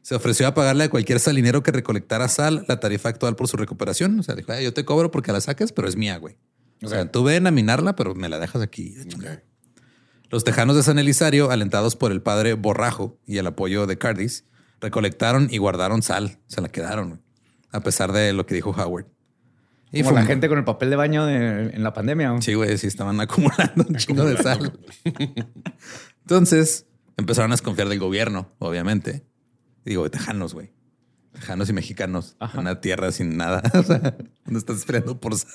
Se 0.01 0.13
ofreció 0.13 0.45
a 0.47 0.53
pagarle 0.53 0.83
a 0.83 0.89
cualquier 0.89 1.19
salinero 1.19 1.63
que 1.63 1.71
recolectara 1.71 2.27
sal 2.27 2.63
la 2.67 2.79
tarifa 2.79 3.09
actual 3.09 3.35
por 3.35 3.47
su 3.47 3.57
recuperación. 3.57 4.19
O 4.19 4.23
sea, 4.23 4.35
dijo, 4.35 4.51
"Ah, 4.51 4.61
yo 4.61 4.71
te 4.73 4.85
cobro 4.85 5.09
porque 5.09 5.31
la 5.31 5.41
saques, 5.41 5.71
pero 5.71 5.87
es 5.87 5.95
mía, 5.95 6.17
güey. 6.17 6.37
O 6.83 6.87
sea, 6.89 7.11
tú 7.11 7.23
ven 7.23 7.47
a 7.47 7.51
minarla, 7.51 7.95
pero 7.95 8.13
me 8.13 8.29
la 8.29 8.37
dejas 8.37 8.61
aquí. 8.61 8.89
de 8.91 9.07
chingada". 9.07 9.35
Ok. 9.37 9.41
Los 10.35 10.43
tejanos 10.43 10.75
de 10.75 10.83
San 10.83 10.99
Elisario, 10.99 11.49
alentados 11.49 11.95
por 11.95 12.11
el 12.11 12.21
padre 12.21 12.55
Borrajo 12.55 13.17
y 13.25 13.37
el 13.37 13.47
apoyo 13.47 13.87
de 13.87 13.97
Cardis, 13.97 14.43
recolectaron 14.81 15.47
y 15.49 15.59
guardaron 15.59 16.01
sal. 16.01 16.39
Se 16.47 16.59
la 16.59 16.67
quedaron, 16.67 17.07
güey, 17.07 17.21
a 17.71 17.79
pesar 17.79 18.11
de 18.11 18.33
lo 18.33 18.45
que 18.45 18.53
dijo 18.53 18.71
Howard. 18.71 19.05
Y 19.93 20.03
Como 20.03 20.13
la 20.15 20.23
fum- 20.23 20.27
gente 20.27 20.49
con 20.49 20.57
el 20.57 20.65
papel 20.65 20.89
de 20.89 20.97
baño 20.97 21.25
de- 21.25 21.69
en 21.73 21.83
la 21.83 21.93
pandemia. 21.93 22.27
¿no? 22.33 22.41
Sí, 22.41 22.53
güey, 22.53 22.77
sí 22.77 22.85
estaban 22.87 23.17
acumulando 23.21 23.85
un 23.87 23.95
chingo 23.95 24.25
de 24.25 24.35
sal. 24.35 24.77
Entonces 26.23 26.85
empezaron 27.15 27.51
a 27.51 27.53
desconfiar 27.53 27.87
del 27.87 27.99
gobierno, 27.99 28.51
obviamente. 28.59 29.25
Digo, 29.85 30.11
tejanos, 30.11 30.53
güey. 30.53 30.73
Tejanos 31.31 31.69
y 31.69 31.73
mexicanos. 31.73 32.35
Ajá. 32.41 32.59
Una 32.59 32.81
tierra 32.81 33.13
sin 33.13 33.37
nada. 33.37 33.61
O 33.73 33.83
sea, 33.83 34.17
no 34.47 34.57
estás 34.57 34.79
esperando 34.79 35.17
por 35.17 35.37
sal. 35.37 35.53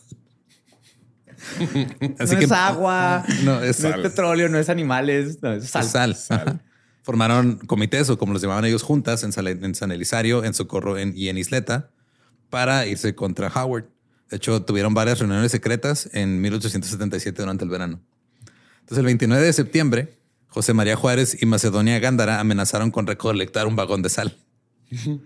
no 2.19 2.25
es 2.25 2.53
agua, 2.53 3.25
No, 3.45 3.63
es 3.63 3.81
no 3.83 3.91
sal. 3.91 4.01
es 4.05 4.11
petróleo, 4.11 4.49
no 4.49 4.59
es 4.59 4.69
animales, 4.69 5.39
no, 5.43 5.53
es 5.53 5.69
sal. 5.71 6.11
Es 6.13 6.19
sal. 6.21 6.61
Formaron 7.03 7.57
comités 7.67 8.11
o 8.11 8.19
como 8.19 8.33
los 8.33 8.43
llamaban 8.43 8.65
ellos 8.67 8.83
juntas 8.83 9.23
en, 9.25 9.33
en 9.65 9.75
San 9.75 9.91
Elisario, 9.91 10.45
en 10.45 10.55
Socorro 10.55 10.99
en- 10.99 11.13
y 11.17 11.29
en 11.29 11.39
Isleta 11.39 11.91
para 12.51 12.87
irse 12.87 13.15
contra 13.15 13.49
Howard. 13.49 13.87
De 14.29 14.37
hecho, 14.37 14.63
tuvieron 14.63 14.93
varias 14.95 15.19
reuniones 15.19 15.51
secretas 15.51 16.09
en 16.13 16.41
1877 16.41 17.41
durante 17.43 17.65
el 17.65 17.71
verano. 17.71 18.01
Entonces, 18.81 18.99
el 18.99 19.07
29 19.07 19.43
de 19.45 19.53
septiembre, 19.53 20.19
José 20.49 20.73
María 20.75 20.95
Juárez 20.97 21.41
y 21.43 21.47
Macedonia 21.47 21.99
Gándara 22.01 22.39
amenazaron 22.41 22.91
con 22.91 23.07
recolectar 23.07 23.67
un 23.67 23.77
vagón 23.77 24.03
de 24.03 24.09
sal. 24.09 24.37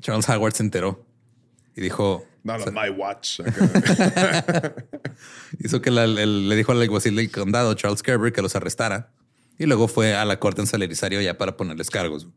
Charles 0.00 0.28
Howard 0.28 0.54
se 0.54 0.62
enteró 0.62 1.04
y 1.76 1.80
dijo, 1.82 2.26
Not 2.42 2.66
on 2.66 2.74
my 2.74 2.88
watch. 2.90 3.40
Hizo 5.58 5.80
que 5.82 5.90
la- 5.90 6.04
el- 6.04 6.48
le 6.48 6.56
dijo 6.56 6.72
al 6.72 6.80
alguacil 6.80 7.16
del 7.16 7.30
condado, 7.30 7.74
Charles 7.74 8.02
Kerber, 8.02 8.32
que 8.32 8.42
los 8.42 8.56
arrestara. 8.56 9.12
Y 9.58 9.66
luego 9.66 9.88
fue 9.88 10.14
a 10.14 10.24
la 10.24 10.38
corte 10.38 10.60
en 10.62 10.66
San 10.66 10.82
Elisario 10.82 11.20
ya 11.20 11.36
para 11.36 11.56
ponerles 11.56 11.90
cargos. 11.90 12.28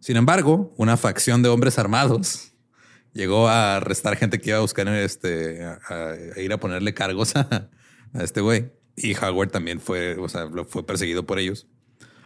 Sin 0.00 0.16
embargo, 0.16 0.74
una 0.76 0.96
facción 0.98 1.42
de 1.42 1.48
hombres 1.48 1.78
armados 1.78 2.52
llegó 3.14 3.48
a 3.48 3.76
arrestar 3.76 4.16
gente 4.16 4.40
que 4.40 4.50
iba 4.50 4.58
a 4.58 4.62
buscar 4.62 4.86
este, 4.88 5.64
a, 5.64 5.78
a 5.88 6.40
ir 6.40 6.52
a 6.52 6.58
ponerle 6.58 6.92
cargos 6.92 7.34
a, 7.36 7.70
a 8.12 8.22
este 8.22 8.40
güey. 8.42 8.72
Y 8.96 9.16
Howard 9.16 9.50
también 9.50 9.80
fue, 9.80 10.16
o 10.18 10.28
sea, 10.28 10.44
lo 10.44 10.64
fue 10.66 10.86
perseguido 10.86 11.24
por 11.26 11.38
ellos. 11.38 11.66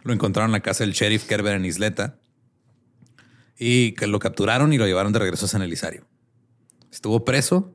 Lo 0.03 0.13
encontraron 0.13 0.49
en 0.49 0.53
la 0.53 0.59
casa 0.59 0.83
del 0.83 0.93
sheriff 0.93 1.25
Kerber 1.25 1.55
en 1.55 1.65
Isleta 1.65 2.19
y 3.57 3.93
que 3.93 4.07
lo 4.07 4.19
capturaron 4.19 4.71
y 4.73 4.77
lo 4.77 4.85
llevaron 4.85 5.11
de 5.11 5.19
regreso 5.19 5.45
a 5.45 5.49
San 5.49 5.61
Elisario. 5.61 6.05
Estuvo 6.91 7.23
preso 7.25 7.73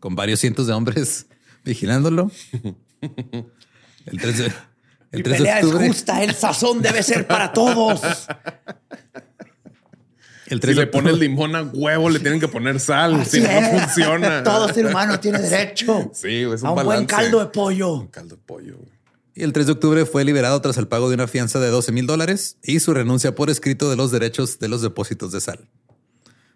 con 0.00 0.14
varios 0.14 0.40
cientos 0.40 0.66
de 0.66 0.72
hombres 0.72 1.26
vigilándolo. 1.64 2.30
El 4.06 4.20
3 4.20 4.38
de, 4.38 4.44
el 5.12 5.18
Mi 5.18 5.22
3 5.22 5.24
de 5.24 5.30
pelea 5.38 5.58
es 5.58 5.64
octubre. 5.64 5.88
justa, 5.88 6.22
el 6.24 6.34
sazón 6.34 6.82
debe 6.82 7.02
ser 7.02 7.26
para 7.26 7.52
todos. 7.52 8.00
El 10.46 10.60
3 10.60 10.74
Si 10.74 10.80
de 10.80 10.86
le 10.86 10.90
pone 10.90 11.08
el 11.10 11.14
octubre. 11.16 11.28
limón 11.28 11.56
a 11.56 11.62
huevo, 11.62 12.08
le 12.08 12.20
tienen 12.20 12.40
que 12.40 12.48
poner 12.48 12.80
sal. 12.80 13.16
Así 13.20 13.32
si 13.38 13.40
no, 13.42 13.48
no 13.60 13.66
es. 13.66 13.82
funciona. 13.82 14.42
Todo 14.42 14.72
ser 14.72 14.86
humano 14.86 15.20
tiene 15.20 15.40
derecho 15.40 16.10
Sí, 16.14 16.36
es 16.40 16.62
un 16.62 16.68
a 16.68 16.72
un 16.72 16.84
buen 16.84 17.04
caldo 17.04 17.38
de 17.40 17.46
pollo. 17.46 17.92
Un 17.96 18.06
caldo 18.06 18.36
de 18.36 18.42
pollo. 18.46 18.78
Y 19.34 19.42
el 19.42 19.52
3 19.52 19.66
de 19.66 19.72
octubre 19.72 20.06
fue 20.06 20.24
liberado 20.24 20.58
tras 20.62 20.78
el 20.78 20.88
pago 20.88 21.10
de 21.10 21.16
una 21.16 21.28
fianza 21.28 21.60
de 21.60 21.68
12 21.68 21.92
mil 21.92 22.06
dólares 22.06 22.56
y 22.62 22.80
su 22.80 22.94
renuncia 22.94 23.34
por 23.34 23.50
escrito 23.50 23.90
de 23.90 23.96
los 23.96 24.10
derechos 24.10 24.58
de 24.58 24.68
los 24.68 24.80
depósitos 24.80 25.32
de 25.32 25.42
sal. 25.42 25.68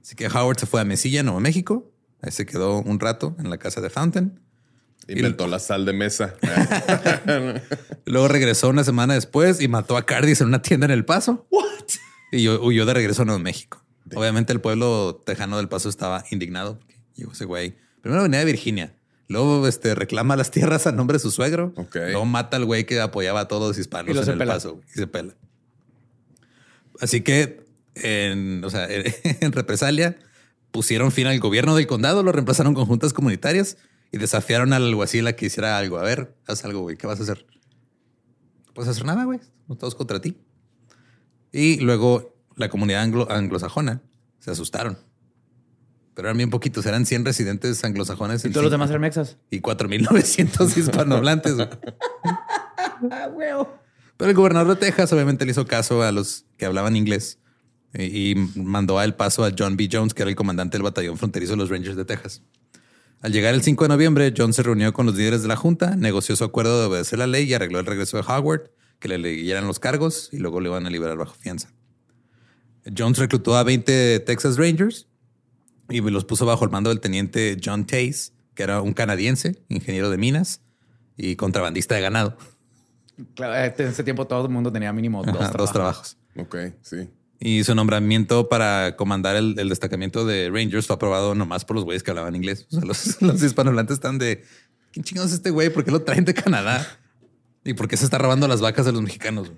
Así 0.03 0.17
que 0.17 0.27
Howard 0.27 0.59
se 0.59 0.67
fue 0.67 0.81
a 0.81 0.85
Mesilla, 0.85 1.23
Nuevo 1.23 1.41
México. 1.41 1.91
Ahí 2.21 2.31
se 2.33 2.45
quedó 2.45 2.83
un 2.83 3.01
rato 3.01 3.37
en 3.39 3.51
la 3.51 3.59
casa 3.59 3.81
de 3.81 3.89
Fountain. 3.91 4.41
Inventó 5.09 5.47
la 5.49 5.59
sal 5.59 5.85
de 5.85 5.93
mesa. 5.93 6.35
Luego 8.05 8.29
regresó 8.29 8.69
una 8.69 8.85
semana 8.85 9.15
después 9.15 9.61
y 9.61 9.69
mató 9.69 9.97
a 9.97 10.07
Cardis 10.07 10.41
en 10.41 10.49
una 10.49 10.63
tienda 10.63 10.85
en 10.87 10.93
El 10.93 11.05
Paso. 11.05 11.47
What? 11.51 11.65
Y 12.31 12.49
huyó 12.49 12.87
de 12.87 12.95
regreso 12.95 13.23
a 13.23 13.25
Nuevo 13.25 13.41
México. 13.41 13.85
Obviamente 14.15 14.53
el 14.53 14.61
pueblo 14.61 15.21
tejano 15.25 15.57
del 15.57 15.69
Paso 15.69 15.89
estaba 15.89 16.25
indignado. 16.31 16.79
porque 16.79 16.97
Llegó 17.15 17.33
ese 17.33 17.45
güey. 17.45 17.77
Primero 18.01 18.23
venía 18.23 18.41
de 18.41 18.45
Virginia. 18.45 18.95
Luego 19.29 19.67
este, 19.67 19.95
reclama 19.95 20.37
las 20.37 20.51
tierras 20.51 20.87
a 20.87 20.93
nombre 20.93 21.17
de 21.17 21.21
su 21.21 21.31
suegro. 21.31 21.73
Ok. 21.77 21.95
Luego 21.97 22.25
mata 22.25 22.57
al 22.57 22.65
güey 22.65 22.85
que 22.85 23.01
apoyaba 23.01 23.41
a 23.41 23.49
todos 23.49 23.69
los 23.69 23.79
hispanos 23.79 24.15
Y 24.15 24.19
en 24.19 24.29
el 24.29 24.39
pela. 24.39 24.55
Paso. 24.55 24.81
Y 24.95 24.99
se 24.99 25.07
pela. 25.07 25.35
Así 27.01 27.23
que, 27.23 27.65
en, 27.95 28.65
o 28.65 28.71
sea, 28.71 28.87
en 29.41 29.53
represalia, 29.53 30.17
pusieron 30.71 31.13
fin 31.13 31.27
al 31.27 31.39
gobierno 31.41 31.75
del 31.77 31.87
condado, 31.87 32.23
lo 32.23 32.33
reemplazaron 32.33 32.75
con 32.75 32.87
juntas 32.87 33.13
comunitarias 33.13 33.77
y 34.11 34.19
desafiaron 34.19 34.73
al 34.73 34.85
alguacil 34.87 35.27
a 35.27 35.35
que 35.35 35.47
hiciera 35.47 35.79
algo. 35.79 35.99
A 35.99 36.03
ver, 36.03 36.35
haz 36.47 36.65
algo, 36.65 36.81
güey. 36.81 36.97
¿Qué 36.97 37.07
vas 37.07 37.21
a 37.21 37.23
hacer? 37.23 37.47
No 38.67 38.75
puedes 38.75 38.91
hacer 38.91 39.05
nada, 39.05 39.25
güey. 39.25 39.39
Estamos 39.41 39.79
todos 39.79 39.95
contra 39.95 40.21
ti. 40.21 40.37
Y 41.53 41.81
luego 41.81 42.35
la 42.57 42.69
comunidad 42.69 43.03
anglo- 43.03 43.31
anglosajona 43.31 44.03
se 44.39 44.51
asustaron. 44.51 44.99
Pero 46.15 46.29
eran 46.29 46.37
bien 46.37 46.51
poquitos, 46.51 46.85
eran 46.85 47.07
100 47.07 47.25
residentes 47.25 47.83
anglosajones 47.85 48.45
Y 48.45 48.51
todos 48.51 48.65
los 48.65 48.71
demás 48.71 48.91
eran 48.91 49.01
mexas. 49.01 49.39
y 49.51 49.61
4.900 49.61 50.77
hispanohablantes. 50.77 51.55
Ah, 53.11 53.31
Pero 54.17 54.31
el 54.31 54.37
gobernador 54.37 54.75
de 54.79 54.87
Texas 54.87 55.13
obviamente 55.13 55.45
le 55.47 55.53
hizo 55.53 55.67
caso 55.67 56.03
a 56.03 56.13
los 56.13 56.45
que 56.59 56.67
hablaban 56.67 56.97
inglés 56.97 57.39
y, 57.95 58.31
y 58.33 58.35
mandó 58.57 58.99
a 58.99 59.05
El 59.05 59.15
Paso 59.15 59.45
a 59.45 59.53
John 59.57 59.77
B. 59.77 59.89
Jones, 59.91 60.15
que 60.15 60.23
era 60.23 60.31
el 60.31 60.37
comandante 60.37 60.77
del 60.77 60.83
batallón 60.83 61.19
fronterizo 61.19 61.53
de 61.53 61.59
los 61.59 61.71
Rangers 61.71 61.97
de 61.97 62.05
Texas. 62.05 62.43
Al 63.21 63.33
llegar 63.33 63.55
el 63.55 63.63
5 63.63 63.85
de 63.85 63.89
noviembre, 63.89 64.35
Jones 64.37 64.57
se 64.57 64.63
reunió 64.65 64.93
con 64.93 65.07
los 65.07 65.15
líderes 65.15 65.43
de 65.43 65.49
la 65.49 65.57
junta, 65.57 65.95
negoció 65.95 66.35
su 66.35 66.43
acuerdo 66.43 66.81
de 66.81 66.87
obedecer 66.87 67.19
la 67.21 67.27
ley 67.29 67.45
y 67.45 67.55
arregló 67.55 67.79
el 67.79 67.87
regreso 67.87 68.17
de 68.17 68.25
Howard, 68.27 68.71
que 68.99 69.09
le 69.09 69.19
leyeran 69.19 69.67
los 69.67 69.79
cargos 69.79 70.29
y 70.33 70.39
luego 70.39 70.61
le 70.61 70.69
iban 70.69 70.87
a 70.87 70.91
liberar 70.91 71.17
bajo 71.17 71.35
fianza. 71.35 71.73
Jones 72.97 73.19
reclutó 73.19 73.57
a 73.57 73.63
20 73.63 74.21
Texas 74.21 74.57
Rangers 74.57 75.07
y 75.89 76.01
los 76.01 76.25
puso 76.25 76.47
bajo 76.47 76.65
el 76.65 76.71
mando 76.71 76.91
del 76.91 77.01
teniente 77.01 77.61
John 77.63 77.87
Taze, 77.87 78.33
que 78.55 78.65
era 78.65 78.81
un 78.81 78.93
canadiense, 78.93 79.63
ingeniero 79.69 80.11
de 80.11 80.19
minas 80.19 80.61
y 81.17 81.37
contrabandista 81.37 81.95
de 81.95 82.01
ganado. 82.01 82.37
Claro, 83.35 83.55
en 83.55 83.89
ese 83.89 84.03
tiempo 84.03 84.27
todo 84.27 84.47
el 84.47 84.53
mundo 84.53 84.73
tenía 84.73 84.93
mínimo 84.93 85.23
dos, 85.23 85.37
Ajá, 85.37 85.53
dos 85.57 85.71
trabajos. 85.73 86.17
trabajos. 86.35 86.73
ok, 86.73 86.75
sí. 86.83 87.09
Y 87.45 87.65
su 87.65 87.75
nombramiento 87.75 88.49
para 88.49 88.95
comandar 88.97 89.35
el, 89.35 89.59
el 89.59 89.69
destacamento 89.69 90.25
de 90.25 90.49
Rangers 90.49 90.87
fue 90.87 90.95
aprobado 90.95 91.35
nomás 91.35 91.65
por 91.65 91.75
los 91.75 91.85
güeyes 91.85 92.05
que 92.05 92.11
hablaban 92.13 92.37
inglés. 92.37 92.67
O 92.71 92.77
sea, 92.77 92.85
los, 92.85 93.21
los 93.23 93.43
hispanohablantes 93.43 93.95
están 93.95 94.19
de 94.19 94.45
¿quién 94.93 95.03
chingados 95.03 95.33
es 95.33 95.39
este 95.39 95.51
güey? 95.51 95.69
¿Por 95.71 95.85
qué 95.85 95.91
lo 95.91 96.03
traen 96.03 96.25
de 96.25 96.35
Canadá? 96.35 96.87
¿Y 97.65 97.75
por 97.75 97.89
qué 97.89 97.97
se 97.97 98.05
está 98.05 98.19
robando 98.19 98.47
las 98.47 98.61
vacas 98.61 98.87
de 98.87 98.93
los 98.93 99.03
mexicanos? 99.03 99.51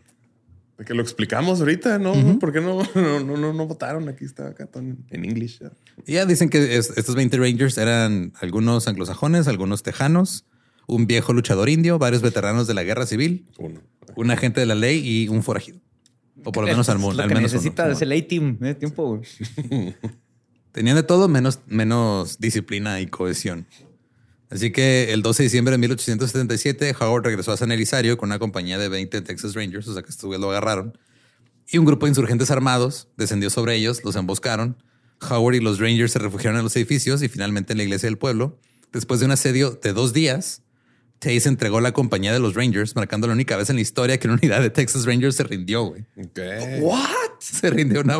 De 0.78 0.84
que 0.86 0.94
lo 0.94 1.02
explicamos 1.02 1.60
ahorita, 1.60 1.98
¿no? 1.98 2.38
¿Por 2.38 2.52
qué 2.54 2.60
no, 2.62 2.82
no, 2.94 3.20
no, 3.20 3.52
no, 3.52 3.66
votaron? 3.66 4.08
Aquí 4.08 4.24
está 4.24 4.48
acá 4.48 4.66
en, 4.76 5.04
English. 5.10 5.60
ya. 5.60 5.70
Y 6.06 6.14
ya 6.14 6.24
dicen 6.24 6.48
que 6.48 6.76
es- 6.78 6.92
estos 6.96 7.14
20 7.14 7.36
Rangers 7.36 7.76
eran 7.76 8.32
algunos 8.40 8.88
anglosajones, 8.88 9.46
algunos 9.46 9.82
tejanos, 9.82 10.46
un 10.86 11.06
viejo 11.06 11.34
luchador 11.34 11.68
indio, 11.68 11.98
varios 11.98 12.22
veteranos 12.22 12.66
de 12.66 12.72
la 12.74 12.82
guerra 12.82 13.04
civil, 13.04 13.46
Uno. 13.58 13.82
un 14.16 14.30
agente 14.30 14.60
de 14.60 14.66
la 14.66 14.74
ley 14.74 15.00
y 15.06 15.28
un 15.28 15.42
forajido. 15.42 15.80
O 16.44 16.52
por 16.52 16.64
lo 16.64 16.70
menos 16.70 16.88
al, 16.88 16.96
al 16.96 17.02
Lo 17.02 17.10
que 17.10 17.16
menos 17.16 17.30
uno. 17.30 17.40
necesita 17.40 17.90
es 17.90 18.02
el 18.02 18.12
A-Team 18.12 18.58
de 18.58 18.74
tiempo. 18.74 19.16
güey. 19.16 19.94
Tenían 20.72 20.96
de 20.96 21.02
todo 21.02 21.28
menos, 21.28 21.60
menos 21.66 22.38
disciplina 22.38 23.00
y 23.00 23.06
cohesión. 23.06 23.66
Así 24.50 24.72
que 24.72 25.12
el 25.12 25.22
12 25.22 25.42
de 25.42 25.44
diciembre 25.44 25.72
de 25.72 25.78
1877, 25.78 26.96
Howard 27.00 27.24
regresó 27.24 27.52
a 27.52 27.56
San 27.56 27.72
Elisario 27.72 28.18
con 28.18 28.28
una 28.28 28.38
compañía 28.38 28.76
de 28.76 28.88
20 28.88 29.22
Texas 29.22 29.54
Rangers, 29.54 29.86
o 29.88 29.94
sea 29.94 30.02
que 30.02 30.12
güeyes 30.22 30.40
lo 30.40 30.50
agarraron. 30.50 30.98
Y 31.70 31.78
un 31.78 31.84
grupo 31.84 32.06
de 32.06 32.10
insurgentes 32.10 32.50
armados 32.50 33.08
descendió 33.16 33.50
sobre 33.50 33.76
ellos, 33.76 34.04
los 34.04 34.16
emboscaron. 34.16 34.76
Howard 35.30 35.54
y 35.54 35.60
los 35.60 35.78
Rangers 35.78 36.12
se 36.12 36.18
refugiaron 36.18 36.58
en 36.58 36.64
los 36.64 36.74
edificios 36.76 37.22
y 37.22 37.28
finalmente 37.28 37.72
en 37.72 37.78
la 37.78 37.84
iglesia 37.84 38.08
del 38.08 38.18
pueblo. 38.18 38.58
Después 38.92 39.20
de 39.20 39.26
un 39.26 39.32
asedio 39.32 39.78
de 39.82 39.92
dos 39.92 40.12
días, 40.12 40.62
Chase 41.20 41.48
entregó 41.48 41.80
la 41.80 41.92
compañía 41.92 42.32
de 42.32 42.38
los 42.38 42.54
Rangers, 42.54 42.94
marcando 42.96 43.26
la 43.26 43.32
única 43.32 43.56
vez 43.56 43.70
en 43.70 43.76
la 43.76 43.82
historia 43.82 44.18
que 44.18 44.28
una 44.28 44.38
unidad 44.40 44.60
de 44.60 44.70
Texas 44.70 45.06
Rangers 45.06 45.36
se 45.36 45.44
rindió, 45.44 45.84
güey. 45.84 46.04
Ok. 46.18 46.38
¿What? 46.80 47.06
Se 47.38 47.70
rindió 47.70 48.00
una, 48.00 48.18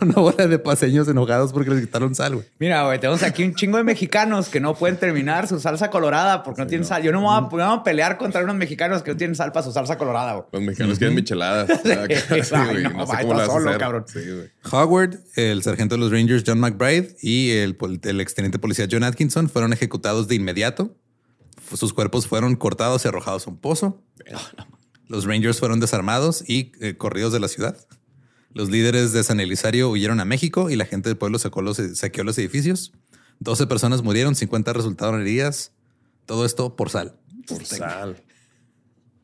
una 0.00 0.14
bola 0.14 0.46
de 0.46 0.58
paseños 0.58 1.08
enojados 1.08 1.52
porque 1.52 1.70
les 1.70 1.80
quitaron 1.80 2.14
sal, 2.14 2.36
güey. 2.36 2.46
Mira, 2.58 2.84
güey, 2.84 2.98
tenemos 3.00 3.22
aquí 3.22 3.44
un 3.44 3.54
chingo 3.54 3.78
de 3.78 3.84
mexicanos 3.84 4.48
que 4.48 4.60
no 4.60 4.74
pueden 4.74 4.96
terminar 4.96 5.46
su 5.48 5.60
salsa 5.60 5.90
colorada 5.90 6.42
porque 6.42 6.62
no 6.62 6.66
tienen 6.66 6.84
sal. 6.84 7.02
Yo 7.02 7.12
no 7.12 7.20
me 7.20 7.26
voy, 7.26 7.36
a, 7.36 7.40
me 7.42 7.48
voy 7.48 7.78
a 7.78 7.82
pelear 7.82 8.16
contra 8.18 8.42
unos 8.42 8.56
mexicanos 8.56 9.02
que 9.02 9.10
no 9.12 9.16
tienen 9.16 9.34
sal 9.34 9.52
para 9.52 9.64
su 9.64 9.72
salsa 9.72 9.98
colorada, 9.98 10.34
güey. 10.34 10.46
Los 10.52 10.62
mexicanos 10.62 10.98
quieren 10.98 11.14
micheladas. 11.14 11.70
Hacer. 11.70 12.08
cabrón. 13.78 14.04
Sí, 14.06 14.20
güey. 14.20 14.50
Howard, 14.70 15.18
el 15.34 15.62
sargento 15.62 15.96
de 15.96 16.00
los 16.00 16.12
Rangers 16.12 16.44
John 16.46 16.60
McBride 16.60 17.16
y 17.22 17.50
el, 17.52 17.76
el 18.02 18.20
exteniente 18.20 18.58
policía 18.58 18.86
John 18.90 19.04
Atkinson 19.04 19.48
fueron 19.48 19.72
ejecutados 19.72 20.28
de 20.28 20.36
inmediato. 20.36 20.94
Sus 21.74 21.92
cuerpos 21.92 22.26
fueron 22.26 22.56
cortados 22.56 23.04
y 23.04 23.08
arrojados 23.08 23.46
a 23.46 23.50
un 23.50 23.58
pozo. 23.58 24.02
Los 25.08 25.24
Rangers 25.24 25.58
fueron 25.58 25.80
desarmados 25.80 26.44
y 26.46 26.72
eh, 26.80 26.96
corridos 26.96 27.32
de 27.32 27.40
la 27.40 27.48
ciudad. 27.48 27.76
Los 28.52 28.70
líderes 28.70 29.12
de 29.12 29.22
San 29.22 29.40
Elisario 29.40 29.90
huyeron 29.90 30.20
a 30.20 30.24
México 30.24 30.70
y 30.70 30.76
la 30.76 30.86
gente 30.86 31.08
del 31.08 31.18
pueblo 31.18 31.38
sacó 31.38 31.62
los, 31.62 31.80
saqueó 31.94 32.24
los 32.24 32.38
edificios. 32.38 32.92
12 33.40 33.66
personas 33.66 34.02
murieron, 34.02 34.34
50 34.34 34.72
resultaron 34.72 35.20
heridas. 35.20 35.72
Todo 36.24 36.44
esto 36.44 36.74
por 36.74 36.90
sal. 36.90 37.16
Por 37.46 37.64
sal. 37.64 38.22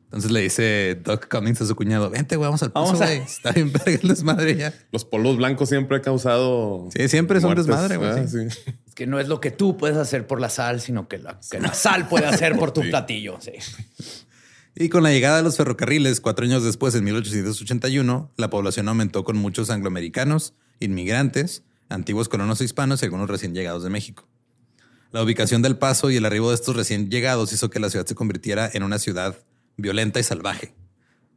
Entonces 0.05 0.29
le 0.29 0.41
dice 0.41 1.01
Doc 1.03 1.27
Cummings 1.27 1.59
a 1.61 1.65
su 1.65 1.75
cuñado, 1.75 2.11
vente, 2.11 2.35
güey, 2.35 2.45
vamos 2.45 2.61
al 2.61 2.71
pozo, 2.71 3.03
a-. 3.03 3.11
Está 3.11 3.51
bien 3.51 3.73
verga 3.85 3.99
el 3.99 4.07
desmadre 4.07 4.55
ya. 4.55 4.71
Los 4.91 5.05
polvos 5.05 5.37
blancos 5.37 5.69
siempre 5.69 5.97
han 5.97 6.03
causado. 6.03 6.87
Sí, 6.95 7.09
siempre 7.09 7.41
son 7.41 7.49
muertes, 7.49 7.65
desmadre, 7.65 7.97
güey, 7.97 8.27
sí. 8.27 8.47
Sí. 8.51 8.71
Que 8.95 9.07
no 9.07 9.19
es 9.19 9.27
lo 9.27 9.39
que 9.39 9.51
tú 9.51 9.77
puedes 9.77 9.97
hacer 9.97 10.27
por 10.27 10.39
la 10.39 10.49
sal, 10.49 10.81
sino 10.81 11.07
que 11.07 11.17
la, 11.17 11.39
que 11.49 11.59
la 11.59 11.73
sal 11.73 12.07
puede 12.07 12.25
hacer 12.25 12.57
por 12.57 12.71
tu 12.71 12.81
platillo. 12.81 13.39
Sí. 13.41 13.53
Y 14.75 14.89
con 14.89 15.03
la 15.03 15.11
llegada 15.11 15.37
de 15.37 15.43
los 15.43 15.57
ferrocarriles, 15.57 16.19
cuatro 16.19 16.45
años 16.45 16.63
después, 16.63 16.95
en 16.95 17.03
1881, 17.03 18.31
la 18.37 18.49
población 18.49 18.87
aumentó 18.87 19.23
con 19.23 19.37
muchos 19.37 19.69
angloamericanos, 19.69 20.55
inmigrantes, 20.79 21.63
antiguos 21.89 22.27
colonos 22.27 22.59
hispanos 22.61 23.01
y 23.01 23.05
algunos 23.05 23.29
recién 23.29 23.53
llegados 23.53 23.83
de 23.83 23.89
México. 23.89 24.27
La 25.11 25.21
ubicación 25.21 25.61
del 25.61 25.77
paso 25.77 26.09
y 26.09 26.15
el 26.15 26.25
arribo 26.25 26.49
de 26.49 26.55
estos 26.55 26.75
recién 26.75 27.11
llegados 27.11 27.53
hizo 27.53 27.69
que 27.69 27.79
la 27.79 27.91
ciudad 27.91 28.07
se 28.07 28.15
convirtiera 28.15 28.67
en 28.73 28.81
una 28.81 28.97
ciudad 28.97 29.37
violenta 29.77 30.19
y 30.19 30.23
salvaje. 30.23 30.73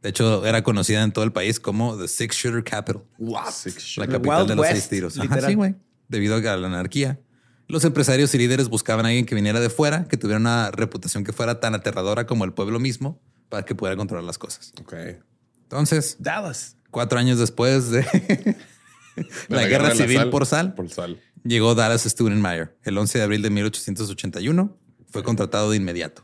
De 0.01 0.09
hecho, 0.09 0.45
era 0.45 0.63
conocida 0.63 1.03
en 1.03 1.11
todo 1.11 1.23
el 1.23 1.31
país 1.31 1.59
como 1.59 1.95
The 1.95 2.07
Six 2.07 2.35
Shooter 2.35 2.63
Capital, 2.63 3.03
Six 3.51 3.97
la 3.97 4.07
capital 4.07 4.37
Wild 4.37 4.49
de 4.49 4.55
los 4.55 4.63
West, 4.63 4.73
seis 4.73 4.89
tiros. 4.89 5.19
Ajá, 5.19 5.41
sí, 5.41 5.53
güey. 5.53 5.75
Debido 6.07 6.35
a 6.37 6.57
la 6.57 6.67
anarquía. 6.67 7.19
Los 7.67 7.83
empresarios 7.83 8.33
y 8.33 8.37
líderes 8.37 8.69
buscaban 8.69 9.05
a 9.05 9.09
alguien 9.09 9.25
que 9.25 9.35
viniera 9.35 9.59
de 9.59 9.69
fuera, 9.69 10.07
que 10.07 10.17
tuviera 10.17 10.39
una 10.39 10.71
reputación 10.71 11.23
que 11.23 11.33
fuera 11.33 11.59
tan 11.59 11.75
aterradora 11.75 12.25
como 12.25 12.45
el 12.45 12.53
pueblo 12.53 12.79
mismo, 12.79 13.21
para 13.49 13.65
que 13.65 13.75
pudiera 13.75 13.97
controlar 13.97 14.23
las 14.23 14.37
cosas. 14.37 14.71
Ok. 14.79 14.93
Entonces, 15.63 16.15
Dallas. 16.19 16.77
cuatro 16.91 17.19
años 17.19 17.39
después 17.39 17.89
de 17.91 18.03
la, 19.49 19.61
De 19.61 19.67
guerra 19.67 19.89
de 19.89 19.95
la 19.95 20.07
civil 20.07 20.29
por 20.29 20.45
sal, 20.45 20.73
Por 20.75 20.89
sal. 20.89 21.19
llegó 21.43 21.75
Dallas 21.75 22.03
Studenmeyer. 22.03 22.77
El 22.83 22.97
11 22.97 23.17
de 23.17 23.23
abril 23.23 23.41
de 23.41 23.49
1881 23.49 24.77
fue 25.11 25.23
contratado 25.23 25.71
de 25.71 25.77
inmediato. 25.77 26.23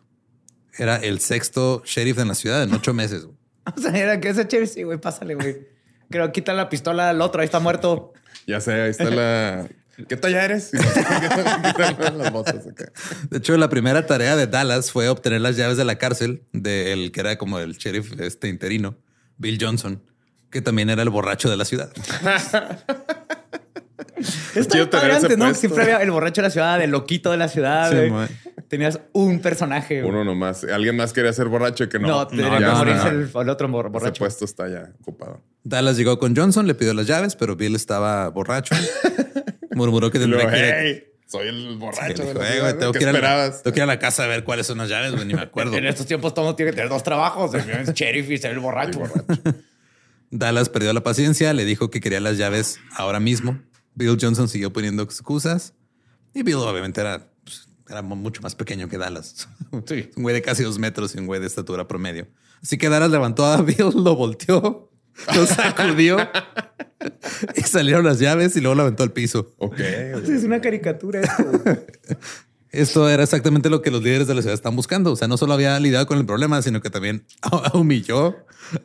Era 0.78 0.96
el 0.98 1.20
sexto 1.20 1.84
sheriff 1.86 2.18
en 2.20 2.30
la 2.30 2.36
ciudad 2.36 2.64
en 2.64 2.74
ocho 2.74 2.94
meses. 2.94 3.26
güey. 3.26 3.38
O 3.78 3.80
sea, 3.80 3.92
era 3.98 4.20
que 4.20 4.28
ese 4.30 4.46
chévere, 4.48 4.68
sí, 4.68 4.84
güey, 4.84 4.98
pásale, 5.00 5.36
güey. 5.36 5.68
Creo, 6.10 6.32
quita 6.34 6.54
la 6.54 6.68
pistola 6.70 7.10
al 7.10 7.22
otro, 7.22 7.42
ahí 7.42 7.46
está 7.46 7.60
muerto. 7.60 8.14
Ya 8.48 8.60
sé, 8.60 8.74
ahí 8.74 8.90
está 8.90 9.06
la. 9.10 9.70
¿Qué 10.08 10.18
talla 10.18 10.44
eres? 10.44 10.72
De 13.30 13.38
hecho, 13.38 13.56
la 13.58 13.70
primera 13.70 14.06
tarea 14.08 14.36
de 14.36 14.48
Dallas 14.48 14.92
fue 14.92 15.08
obtener 15.10 15.42
las 15.42 15.56
llaves 15.56 15.78
de 15.78 15.86
la 15.86 15.98
cárcel 15.98 16.44
del 16.52 17.12
que 17.12 17.20
era 17.20 17.38
como 17.38 17.60
el 17.60 17.78
sheriff 17.78 18.20
este 18.20 18.48
interino, 18.48 18.98
Bill 19.38 19.58
Johnson, 19.62 20.02
que 20.50 20.62
también 20.62 20.90
era 20.90 21.04
el 21.04 21.10
borracho 21.10 21.50
de 21.50 21.58
la 21.58 21.66
ciudad. 21.66 21.92
Tener 24.54 24.90
padre 24.90 25.38
¿no? 25.38 25.54
Siempre 25.54 25.84
había 25.84 25.98
el 25.98 26.12
borracho 26.12 26.42
de 26.42 26.48
la 26.48 26.52
ciudad, 26.52 26.82
el 26.82 26.92
loquito 26.92 27.32
de 27.32 27.38
la 27.38 27.48
ciudad. 27.48 27.92
Sí. 27.92 28.44
Tenías 28.68 29.00
un 29.12 29.40
personaje. 29.40 30.02
güey. 30.02 30.12
Uno 30.12 30.24
nomás. 30.24 30.64
Alguien 30.64 30.96
más 30.96 31.14
quería 31.14 31.34
ser 31.34 31.48
borracho 31.48 31.90
que 31.90 32.00
no. 32.00 32.08
no, 32.08 32.28
tendría 32.28 32.50
no, 32.52 32.58
que 32.58 32.64
no, 32.64 32.76
morirse 32.76 33.04
no. 33.04 33.10
el, 33.10 33.30
el 33.44 33.50
otro 33.50 33.68
bor- 33.68 33.86
Ese 33.86 33.92
borracho. 33.92 34.20
puesto 34.20 34.46
está 34.46 34.68
ya 34.70 34.92
ocupado. 35.02 35.42
Dallas 35.64 35.98
llegó 35.98 36.18
con 36.20 36.36
Johnson, 36.36 36.68
le 36.68 36.76
pidió 36.76 36.94
las 36.94 37.08
llaves, 37.08 37.36
pero 37.36 37.56
Bill 37.56 37.76
estaba 37.76 38.30
borracho. 38.30 38.76
Murmuró 39.76 40.12
que 40.12 40.20
tendría 40.20 40.50
que 40.50 40.58
ir. 40.60 40.74
hey, 40.76 41.04
soy 41.28 41.48
el 41.48 41.78
borracho 41.78 42.24
"Eh, 42.24 42.28
ciudad, 42.32 42.60
güey, 42.60 42.78
tengo, 42.78 42.92
¿Qué 42.92 43.00
que 43.00 43.04
ir 43.06 43.10
a 43.10 43.52
tengo 43.62 43.74
que 43.74 43.80
ir 43.80 43.84
a 43.84 43.88
la 43.88 44.00
casa 44.00 44.24
a 44.24 44.28
ver 44.28 44.44
cuáles 44.44 44.68
son 44.68 44.78
las 44.78 44.90
llaves, 44.90 45.14
güey, 45.14 45.26
ni 45.26 45.34
me 45.34 45.42
acuerdo. 45.44 45.76
En 45.76 45.86
estos 45.86 46.06
tiempos 46.06 46.34
todo 46.34 46.56
tiene 46.56 46.72
que 46.72 46.76
tener 46.76 46.90
dos 46.90 47.04
trabajos. 47.04 47.54
El 47.54 47.86
sheriff 47.94 48.30
y 48.30 48.38
ser 48.38 48.52
el 48.52 48.60
borracho. 48.60 49.02
Dallas 50.32 50.70
perdió 50.70 50.94
la 50.94 51.04
paciencia, 51.04 51.54
le 51.54 51.66
dijo 51.66 51.90
que 51.92 52.00
quería 52.00 52.20
las 52.20 52.38
llaves 52.38 52.80
ahora 52.96 53.20
mismo. 53.20 53.60
Bill 53.96 54.18
Johnson 54.20 54.48
siguió 54.48 54.74
poniendo 54.74 55.04
excusas 55.04 55.74
y 56.34 56.42
Bill 56.42 56.56
obviamente 56.56 57.02
era, 57.02 57.30
pues, 57.44 57.68
era 57.88 58.02
mucho 58.02 58.42
más 58.42 58.56
pequeño 58.56 58.90
que 58.90 58.98
Dallas. 58.98 59.48
Sí. 59.88 60.10
Un 60.16 60.24
güey 60.24 60.34
de 60.34 60.42
casi 60.42 60.64
dos 60.64 60.80
metros 60.80 61.14
y 61.16 61.20
un 61.20 61.28
güey 61.28 61.40
de 61.40 61.46
estatura 61.48 61.88
promedio. 61.88 62.28
Así 62.62 62.78
que 62.78 62.90
Dallas 62.90 63.12
levantó 63.12 63.46
a 63.46 63.62
Bill, 63.62 63.92
lo 63.96 64.16
volteó, 64.16 64.92
lo 65.36 65.46
sacudió 65.46 66.18
y 67.56 67.62
salieron 67.62 68.06
las 68.06 68.20
llaves 68.20 68.56
y 68.56 68.62
luego 68.62 68.76
lo 68.76 68.82
aventó 68.84 69.04
al 69.04 69.12
piso. 69.12 69.54
Ok. 69.58 69.80
Es 69.80 70.44
una 70.44 70.62
caricatura 70.62 71.22
esto. 71.22 71.44
Esto 72.74 73.08
era 73.08 73.22
exactamente 73.22 73.70
lo 73.70 73.84
que 73.84 73.92
los 73.92 74.02
líderes 74.02 74.28
de 74.28 74.34
la 74.34 74.42
ciudad 74.42 74.56
están 74.56 74.76
buscando. 74.76 75.12
O 75.12 75.16
sea, 75.16 75.28
no 75.28 75.38
solo 75.38 75.54
había 75.54 75.80
lidiado 75.80 76.08
con 76.08 76.18
el 76.18 76.26
problema, 76.26 76.60
sino 76.64 76.82
que 76.82 76.90
también 76.90 77.24
humilló 77.74 78.36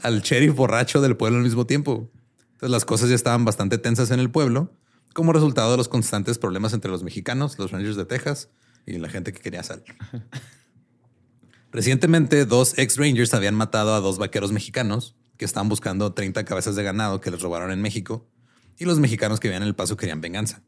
al 0.02 0.20
sheriff 0.20 0.54
borracho 0.54 1.00
del 1.00 1.16
pueblo 1.16 1.38
al 1.38 1.44
mismo 1.44 1.64
tiempo. 1.64 2.10
Entonces 2.52 2.70
las 2.70 2.84
cosas 2.84 3.08
ya 3.08 3.14
estaban 3.14 3.46
bastante 3.46 3.78
tensas 3.78 4.10
en 4.10 4.20
el 4.20 4.30
pueblo 4.30 4.74
como 5.14 5.32
resultado 5.32 5.70
de 5.70 5.78
los 5.78 5.88
constantes 5.88 6.38
problemas 6.38 6.74
entre 6.74 6.90
los 6.90 7.02
mexicanos, 7.02 7.58
los 7.58 7.72
Rangers 7.72 7.96
de 7.96 8.04
Texas 8.04 8.50
y 8.84 8.98
la 8.98 9.08
gente 9.08 9.32
que 9.32 9.40
quería 9.40 9.62
sal. 9.62 9.82
Recientemente, 11.72 12.44
dos 12.44 12.78
ex 12.78 12.98
Rangers 12.98 13.32
habían 13.32 13.54
matado 13.54 13.94
a 13.94 14.00
dos 14.00 14.18
vaqueros 14.18 14.52
mexicanos 14.52 15.16
que 15.38 15.44
estaban 15.44 15.70
buscando 15.70 16.12
30 16.12 16.44
cabezas 16.44 16.76
de 16.76 16.82
ganado 16.82 17.20
que 17.20 17.30
les 17.30 17.40
robaron 17.40 17.70
en 17.70 17.80
México 17.80 18.28
y 18.76 18.84
los 18.84 18.98
mexicanos 18.98 19.40
que 19.40 19.48
vivían 19.48 19.62
en 19.62 19.68
El 19.68 19.74
Paso 19.74 19.96
querían 19.96 20.20
venganza. 20.20 20.62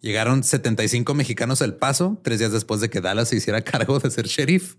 Llegaron 0.00 0.42
75 0.42 1.14
mexicanos 1.14 1.62
al 1.62 1.76
paso 1.76 2.20
tres 2.22 2.38
días 2.38 2.52
después 2.52 2.80
de 2.80 2.90
que 2.90 3.00
Dallas 3.00 3.28
se 3.28 3.36
hiciera 3.36 3.60
cargo 3.64 3.98
de 4.00 4.10
ser 4.10 4.26
sheriff 4.26 4.76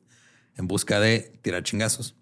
en 0.58 0.68
busca 0.68 1.00
de 1.00 1.40
tirar 1.42 1.64
chingazos. 1.64 2.16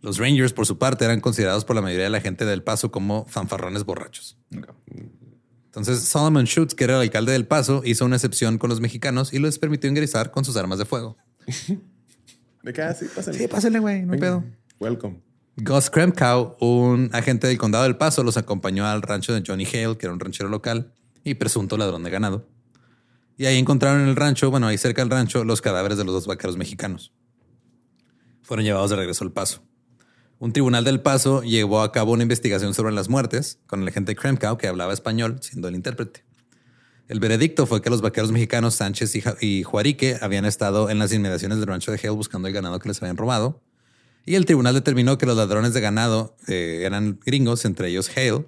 Los 0.00 0.18
Rangers, 0.18 0.52
por 0.52 0.66
su 0.66 0.78
parte, 0.78 1.04
eran 1.04 1.20
considerados 1.20 1.64
por 1.64 1.74
la 1.74 1.82
mayoría 1.82 2.04
de 2.04 2.10
la 2.10 2.20
gente 2.20 2.44
del 2.44 2.62
paso 2.62 2.90
como 2.90 3.26
fanfarrones 3.26 3.84
borrachos. 3.84 4.38
Entonces, 5.64 6.02
Solomon 6.02 6.44
Schutz, 6.44 6.74
que 6.74 6.84
era 6.84 6.96
el 6.96 7.02
alcalde 7.02 7.32
del 7.32 7.46
paso, 7.46 7.82
hizo 7.84 8.04
una 8.04 8.16
excepción 8.16 8.58
con 8.58 8.70
los 8.70 8.80
mexicanos 8.80 9.32
y 9.32 9.38
les 9.38 9.58
permitió 9.58 9.90
ingresar 9.90 10.30
con 10.30 10.44
sus 10.44 10.56
armas 10.56 10.78
de 10.78 10.84
fuego. 10.84 11.16
De 12.62 12.72
qué 12.72 12.82
así, 12.82 13.06
pásale. 13.06 13.38
Sí, 13.38 13.46
pásale, 13.46 13.78
güey, 13.78 14.04
no 14.04 14.14
hay 14.14 14.18
pedo. 14.18 14.44
Welcome. 14.80 15.25
Gus 15.58 15.88
Kremkow, 15.88 16.54
un 16.60 17.08
agente 17.14 17.46
del 17.46 17.56
condado 17.56 17.84
del 17.84 17.96
Paso, 17.96 18.22
los 18.22 18.36
acompañó 18.36 18.86
al 18.86 19.00
rancho 19.00 19.32
de 19.32 19.42
Johnny 19.44 19.64
Hale, 19.64 19.96
que 19.96 20.04
era 20.04 20.12
un 20.12 20.20
ranchero 20.20 20.50
local 20.50 20.92
y 21.24 21.32
presunto 21.34 21.78
ladrón 21.78 22.02
de 22.02 22.10
ganado. 22.10 22.46
Y 23.38 23.46
ahí 23.46 23.56
encontraron 23.56 24.02
en 24.02 24.08
el 24.08 24.16
rancho, 24.16 24.50
bueno, 24.50 24.66
ahí 24.66 24.76
cerca 24.76 25.00
del 25.00 25.10
rancho, 25.10 25.44
los 25.44 25.62
cadáveres 25.62 25.96
de 25.96 26.04
los 26.04 26.12
dos 26.12 26.26
vaqueros 26.26 26.58
mexicanos. 26.58 27.14
Fueron 28.42 28.66
llevados 28.66 28.90
de 28.90 28.96
regreso 28.96 29.24
al 29.24 29.32
Paso. 29.32 29.62
Un 30.38 30.52
tribunal 30.52 30.84
del 30.84 31.00
Paso 31.00 31.42
llevó 31.42 31.80
a 31.80 31.90
cabo 31.90 32.12
una 32.12 32.22
investigación 32.22 32.74
sobre 32.74 32.92
las 32.92 33.08
muertes 33.08 33.58
con 33.66 33.80
el 33.80 33.88
agente 33.88 34.14
Kremkow, 34.14 34.58
que 34.58 34.68
hablaba 34.68 34.92
español, 34.92 35.38
siendo 35.40 35.68
el 35.68 35.74
intérprete. 35.74 36.26
El 37.08 37.18
veredicto 37.18 37.64
fue 37.64 37.80
que 37.80 37.88
los 37.88 38.02
vaqueros 38.02 38.30
mexicanos 38.30 38.74
Sánchez 38.74 39.14
y, 39.40 39.62
Juarique 39.62 40.18
habían 40.20 40.44
estado 40.44 40.90
en 40.90 40.98
las 40.98 41.14
inmediaciones 41.14 41.58
del 41.58 41.68
rancho 41.68 41.92
de 41.92 41.98
Hale 41.98 42.10
buscando 42.10 42.46
el 42.46 42.52
ganado 42.52 42.78
que 42.78 42.88
les 42.88 43.00
habían 43.00 43.16
robado. 43.16 43.62
Y 44.26 44.34
el 44.34 44.44
tribunal 44.44 44.74
determinó 44.74 45.16
que 45.18 45.24
los 45.24 45.36
ladrones 45.36 45.72
de 45.72 45.80
ganado 45.80 46.36
eh, 46.48 46.82
eran 46.84 47.18
gringos, 47.24 47.64
entre 47.64 47.88
ellos 47.88 48.10
Hale, 48.14 48.44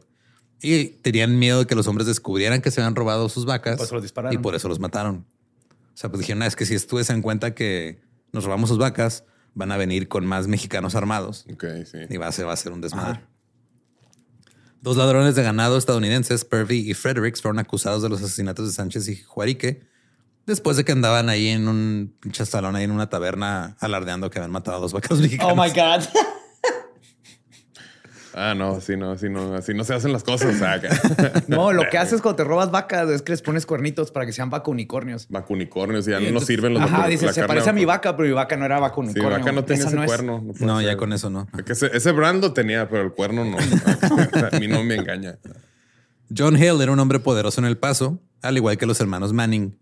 y 0.61 0.87
tenían 0.87 1.39
miedo 1.39 1.61
de 1.61 1.67
que 1.67 1.75
los 1.77 1.87
hombres 1.87 2.07
descubrieran 2.07 2.61
que 2.61 2.71
se 2.73 2.81
habían 2.81 2.97
robado 2.97 3.29
sus 3.29 3.45
vacas 3.47 3.77
Por 3.77 3.87
eso 3.87 3.95
los 3.95 4.03
dispararon. 4.03 4.35
y 4.35 4.43
por 4.43 4.55
eso 4.57 4.69
los 4.69 4.81
mataron. 4.81 5.25
O 5.71 5.97
sea, 6.01 6.11
pues 6.11 6.19
dijeron, 6.21 6.43
"Ah, 6.43 6.47
es 6.47 6.57
que 6.57 6.67
si 6.67 6.75
estuviesen 6.75 7.17
en 7.17 7.23
cuenta 7.23 7.55
que 7.55 8.01
nos 8.33 8.45
robamos 8.45 8.69
sus 8.69 8.79
vacas, 8.79 9.25
van 9.55 9.71
a 9.73 9.77
venir 9.77 10.09
con 10.09 10.27
más 10.27 10.47
mexicanos 10.49 10.95
armados 10.97 11.47
Ok, 11.53 11.65
sí. 11.85 11.99
y 12.11 12.17
va 12.17 12.27
a 12.27 12.33
ser, 12.33 12.47
va 12.47 12.53
a 12.53 12.57
ser 12.57 12.73
un 12.73 12.81
desmadre. 12.81 13.21
Dos 14.81 14.97
ladrones 14.97 15.35
de 15.35 15.43
ganado 15.43 15.77
estadounidenses, 15.77 16.45
Purvey 16.45 16.89
y 16.91 16.95
Fredericks, 16.95 17.43
fueron 17.43 17.59
acusados 17.59 18.03
de 18.03 18.09
los 18.09 18.23
asesinatos 18.23 18.67
de 18.67 18.73
Sánchez 18.73 19.09
y 19.09 19.17
Juarique 19.17 19.83
después 20.49 20.77
de 20.77 20.85
que 20.85 20.91
andaban 20.93 21.29
ahí 21.29 21.49
en 21.49 21.69
un 21.69 22.15
pinche 22.21 22.45
salón, 22.45 22.75
ahí 22.75 22.85
en 22.85 22.91
una 22.91 23.09
taberna, 23.09 23.77
alardeando 23.79 24.29
que 24.31 24.39
habían 24.41 24.51
matado 24.51 24.79
a 24.79 24.81
dos 24.81 24.93
vacas 24.93 25.19
mexicanos. 25.21 25.53
Oh 25.53 25.57
my 25.63 25.69
God. 25.71 26.05
Ah, 28.41 28.55
no, 28.55 28.77
así 28.77 28.97
no, 28.97 29.11
así 29.13 29.29
no, 29.29 29.55
así 29.55 29.75
no 29.75 29.83
se 29.83 29.95
hacen 29.95 30.13
las 30.13 30.23
cosas. 30.23 30.55
o 30.55 30.59
sea, 30.59 30.81
que- 30.81 30.89
No, 31.49 31.73
lo 31.73 31.89
que 31.91 31.99
haces 31.99 32.21
cuando 32.21 32.37
te 32.37 32.45
robas 32.45 32.71
vacas 32.71 33.09
es 33.11 33.23
que 33.23 33.33
les 33.33 33.43
pones 33.43 33.67
cuernitos 33.67 34.13
para 34.13 34.27
que 34.27 34.33
sean 34.33 34.49
vaca 34.49 34.71
unicornios. 34.71 35.27
Vacunicornios 35.29 36.07
y 36.07 36.13
ya 36.13 36.21
no 36.21 36.31
nos 36.31 36.45
sirven 36.45 36.75
los 36.75 36.83
Ajá, 36.83 37.09
dice, 37.09 37.33
se 37.33 37.45
parece 37.45 37.71
a 37.71 37.73
mi 37.73 37.85
vaca, 37.85 38.17
pero 38.17 38.29
mi 38.29 38.35
vaca 38.35 38.57
no 38.57 38.65
era 38.65 38.79
vaca 38.79 38.95
Sí, 39.13 39.19
vaca 39.21 39.51
no 39.51 39.65
tenía 39.65 39.81
Esa 39.81 39.89
ese 39.89 39.97
no 39.97 40.03
es. 40.05 40.07
cuerno. 40.09 40.45
No, 40.61 40.81
ya 40.81 40.97
con 40.97 41.13
eso 41.13 41.31
no. 41.31 41.49
Es 41.57 41.65
que 41.65 41.73
ese, 41.73 41.91
ese 41.97 42.13
brand 42.13 42.41
lo 42.41 42.53
tenía, 42.53 42.89
pero 42.89 43.03
el 43.03 43.13
cuerno 43.13 43.45
no. 43.45 43.57
a 44.53 44.59
mí 44.61 44.69
no 44.69 44.85
me 44.85 44.97
engaña. 44.97 45.39
John 46.37 46.55
Hale 46.57 46.83
era 46.83 46.93
un 46.93 47.01
hombre 47.01 47.19
poderoso 47.19 47.61
en 47.61 47.67
El 47.67 47.79
Paso, 47.79 48.21
al 48.43 48.57
igual 48.57 48.77
que 48.79 48.87
los 48.87 49.01
hermanos 49.01 49.33
Manning, 49.33 49.77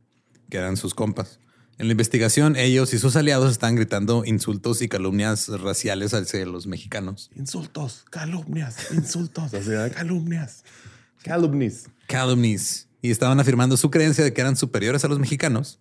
que 0.51 0.59
eran 0.59 0.77
sus 0.77 0.95
compas. 0.95 1.39
En 1.79 1.89
la 1.89 1.93
investigación, 1.93 2.57
ellos 2.57 2.95
y 2.95 2.99
sus 2.99 3.17
aliados 3.17 3.53
estaban 3.53 3.77
gritando 3.77 4.25
insultos 4.25 4.81
y 4.81 4.89
calumnias 4.89 5.49
raciales 5.49 6.15
hacia 6.15 6.47
los 6.47 6.67
mexicanos. 6.67 7.31
Insultos, 7.37 8.07
calumnias, 8.09 8.91
insultos, 8.93 9.53
calumnias, 9.95 10.65
calumnies. 11.23 11.91
Calumnies. 12.07 12.89
Y 13.03 13.11
estaban 13.11 13.41
afirmando 13.41 13.77
su 13.77 13.91
creencia 13.91 14.25
de 14.25 14.33
que 14.33 14.41
eran 14.41 14.57
superiores 14.57 15.05
a 15.05 15.09
los 15.09 15.19
mexicanos 15.19 15.81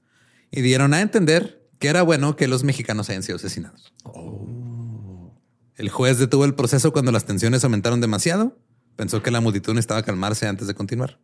y 0.52 0.62
dieron 0.62 0.94
a 0.94 1.02
entender 1.02 1.66
que 1.80 1.88
era 1.88 2.02
bueno 2.02 2.36
que 2.36 2.48
los 2.48 2.64
mexicanos 2.64 3.10
hayan 3.10 3.24
sido 3.24 3.38
asesinados. 3.38 3.94
El 5.78 5.90
juez 5.90 6.18
detuvo 6.18 6.46
el 6.46 6.56
proceso 6.56 6.92
cuando 6.92 7.12
las 7.12 7.26
tensiones 7.26 7.64
aumentaron 7.64 8.02
demasiado. 8.02 8.58
Pensó 8.96 9.24
que 9.24 9.32
la 9.32 9.42
multitud 9.42 9.74
necesitaba 9.74 10.04
calmarse 10.04 10.48
antes 10.48 10.68
de 10.68 10.74
continuar. 10.74 11.20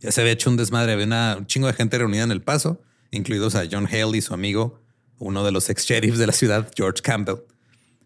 Ya 0.00 0.12
se 0.12 0.20
había 0.20 0.32
hecho 0.32 0.50
un 0.50 0.56
desmadre, 0.56 0.92
había 0.92 1.06
una- 1.06 1.36
un 1.38 1.46
chingo 1.46 1.66
de 1.66 1.72
gente 1.72 1.98
reunida 1.98 2.22
en 2.24 2.30
el 2.30 2.42
paso, 2.42 2.82
incluidos 3.10 3.54
a 3.54 3.64
John 3.70 3.86
Hale 3.86 4.16
y 4.18 4.20
su 4.20 4.34
amigo, 4.34 4.80
uno 5.18 5.44
de 5.44 5.52
los 5.52 5.70
ex 5.70 5.84
sheriffs 5.86 6.18
de 6.18 6.26
la 6.26 6.32
ciudad, 6.32 6.70
George 6.76 7.00
Campbell. 7.02 7.36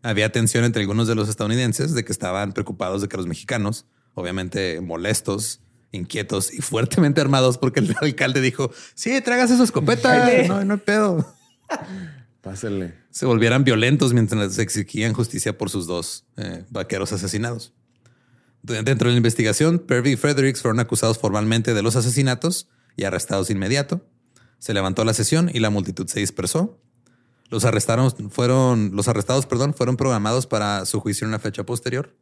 Había 0.03 0.31
tensión 0.33 0.65
entre 0.65 0.81
algunos 0.83 1.09
de 1.09 1.15
los 1.15 1.29
estadounidenses 1.29 1.93
de 1.95 2.05
que 2.05 2.13
estaban 2.13 2.53
preocupados 2.53 3.03
de 3.03 3.09
que 3.09 3.17
los 3.17 3.27
mexicanos, 3.27 3.87
obviamente 4.15 4.81
molestos, 4.81 5.61
inquietos 5.93 6.55
y 6.55 6.63
fuertemente 6.63 7.21
armados, 7.21 7.59
porque 7.59 7.81
el 7.81 7.95
alcalde 8.01 8.41
dijo: 8.41 8.71
Sí, 8.95 9.21
tragas 9.21 9.51
su 9.51 9.63
escopeta, 9.63 10.45
no, 10.49 10.65
no 10.65 10.75
hay 10.75 10.81
pedo. 10.81 11.35
Pásele. 12.41 12.95
Se 13.11 13.27
volvieran 13.27 13.65
violentos 13.65 14.15
mientras 14.15 14.55
se 14.55 14.63
exigían 14.63 15.13
justicia 15.13 15.59
por 15.59 15.69
sus 15.69 15.87
dos 15.87 16.25
eh, 16.37 16.65
vaqueros 16.71 17.13
asesinados. 17.13 17.75
De- 18.63 18.83
Dentro 18.83 19.09
de 19.09 19.15
la 19.15 19.17
investigación, 19.19 19.79
Pervy 19.79 20.13
y 20.13 20.17
Fredericks 20.17 20.63
fueron 20.63 20.81
acusados 20.81 21.19
formalmente 21.19 21.75
de 21.75 21.83
los 21.83 21.97
asesinatos 21.97 22.69
y 22.97 23.05
arrestados 23.05 23.49
de 23.49 23.55
inmediato. 23.55 24.05
Se 24.59 24.75
levantó 24.75 25.05
la 25.05 25.15
sesión 25.15 25.51
y 25.53 25.61
la 25.61 25.71
multitud 25.71 26.07
se 26.07 26.21
dispersó. 26.21 26.79
Los 27.49 27.65
arrestaron, 27.65 28.11
fueron, 28.31 28.91
los 28.95 29.09
arrestados, 29.09 29.47
perdón, 29.47 29.75
fueron 29.75 29.97
programados 29.97 30.47
para 30.47 30.85
su 30.87 31.01
juicio 31.01 31.25
en 31.25 31.31
una 31.31 31.39
fecha 31.39 31.65
posterior. 31.65 32.15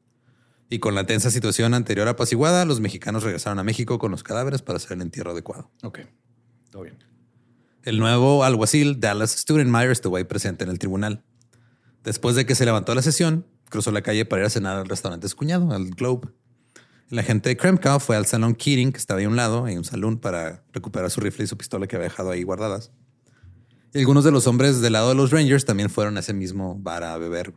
Y 0.70 0.79
con 0.79 0.94
la 0.94 1.05
tensa 1.07 1.31
situación 1.31 1.74
anterior 1.74 2.09
apaciguada, 2.09 2.64
los 2.64 2.81
mexicanos 2.81 3.22
regresaron 3.24 3.59
a 3.59 3.64
México 3.64 3.98
con 3.98 4.11
los 4.11 4.22
cadáveres 4.22 4.62
para 4.62 4.77
hacer 4.77 4.92
el 4.92 5.03
entierro 5.03 5.33
adecuado. 5.33 5.70
Ok, 5.83 6.01
todo 6.70 6.83
bien. 6.83 6.98
El 7.83 7.98
nuevo 7.98 8.44
alguacil 8.44 9.01
Dallas 9.01 9.31
Studenmeyer 9.33 9.90
estuvo 9.90 10.16
ahí 10.16 10.24
presente 10.24 10.64
en 10.64 10.70
el 10.70 10.79
tribunal. 10.79 11.24
Después 12.05 12.37
de 12.37 12.44
que 12.46 12.55
se 12.55 12.64
levantó 12.66 12.94
la 12.94 13.03
sesión, 13.03 13.46
cruzó 13.70 13.90
la 13.92 14.02
calle 14.02 14.24
para 14.24 14.42
ir 14.42 14.46
a 14.46 14.50
cenar 14.50 14.76
al 14.78 14.88
restaurante 14.88 15.24
de 15.24 15.28
su 15.31 15.37
cuñado, 15.37 15.72
al 15.72 15.90
Globe. 15.90 16.28
El 17.11 17.18
agente 17.18 17.57
Kremka 17.57 17.98
fue 18.00 18.16
al 18.16 18.26
salón 18.26 18.54
Keating, 18.54 18.92
que 18.92 18.98
estaba 18.98 19.18
ahí 19.20 19.24
a 19.26 19.28
un 19.28 19.37
lado, 19.37 19.64
hay 19.64 19.76
un 19.76 19.85
salón 19.85 20.18
para 20.18 20.62
recuperar 20.72 21.11
su 21.11 21.20
rifle 21.20 21.44
y 21.44 21.46
su 21.46 21.57
pistola 21.57 21.87
que 21.87 21.96
había 21.96 22.09
dejado 22.09 22.31
ahí 22.31 22.42
guardadas. 22.42 22.90
Y 23.94 24.00
algunos 24.00 24.24
de 24.24 24.31
los 24.31 24.46
hombres 24.46 24.81
del 24.83 24.92
lado 24.92 25.09
de 25.09 25.14
los 25.14 25.31
Rangers 25.31 25.64
también 25.64 25.88
fueron 25.88 26.18
a 26.18 26.20
ese 26.20 26.35
mismo 26.35 26.74
bar 26.78 27.04
a 27.04 27.16
beber. 27.16 27.54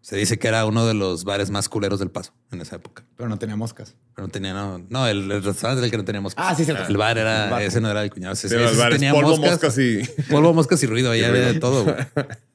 Se 0.00 0.16
dice 0.16 0.38
que 0.38 0.48
era 0.48 0.64
uno 0.64 0.86
de 0.86 0.94
los 0.94 1.24
bares 1.24 1.50
más 1.50 1.68
culeros 1.68 1.98
del 2.00 2.10
paso 2.10 2.32
en 2.50 2.60
esa 2.60 2.76
época. 2.76 3.04
Pero 3.16 3.28
no 3.28 3.38
tenía 3.38 3.54
moscas. 3.56 3.94
Pero 4.14 4.26
no 4.26 4.32
tenía, 4.32 4.54
no, 4.54 4.78
no 4.88 5.06
el, 5.06 5.30
el 5.30 5.42
restaurante 5.42 5.80
del 5.82 5.90
que 5.90 5.96
no 5.98 6.04
teníamos. 6.04 6.32
Ah, 6.36 6.54
sí, 6.56 6.64
sí. 6.64 6.72
El 6.88 6.96
bar 6.96 7.18
era, 7.18 7.44
El 7.44 7.50
bar. 7.50 7.62
ese 7.62 7.80
no 7.80 7.90
era 7.90 8.02
el 8.02 8.10
cuñado. 8.10 8.32
Ese, 8.32 8.48
Sí, 8.48 8.54
ese 8.56 8.64
el 8.70 8.76
bar 8.76 8.92
es 8.92 8.98
tenía 8.98 9.12
polvo, 9.12 9.36
moscas 9.36 9.76
y- 9.78 10.00
Polvo, 10.30 10.54
moscas 10.54 10.82
y 10.82 10.86
ruido. 10.86 11.10
Ahí 11.12 11.20
Y 11.20 11.24
había 11.24 11.52
de 11.52 11.60
todo. 11.60 11.84
güey. 11.84 11.96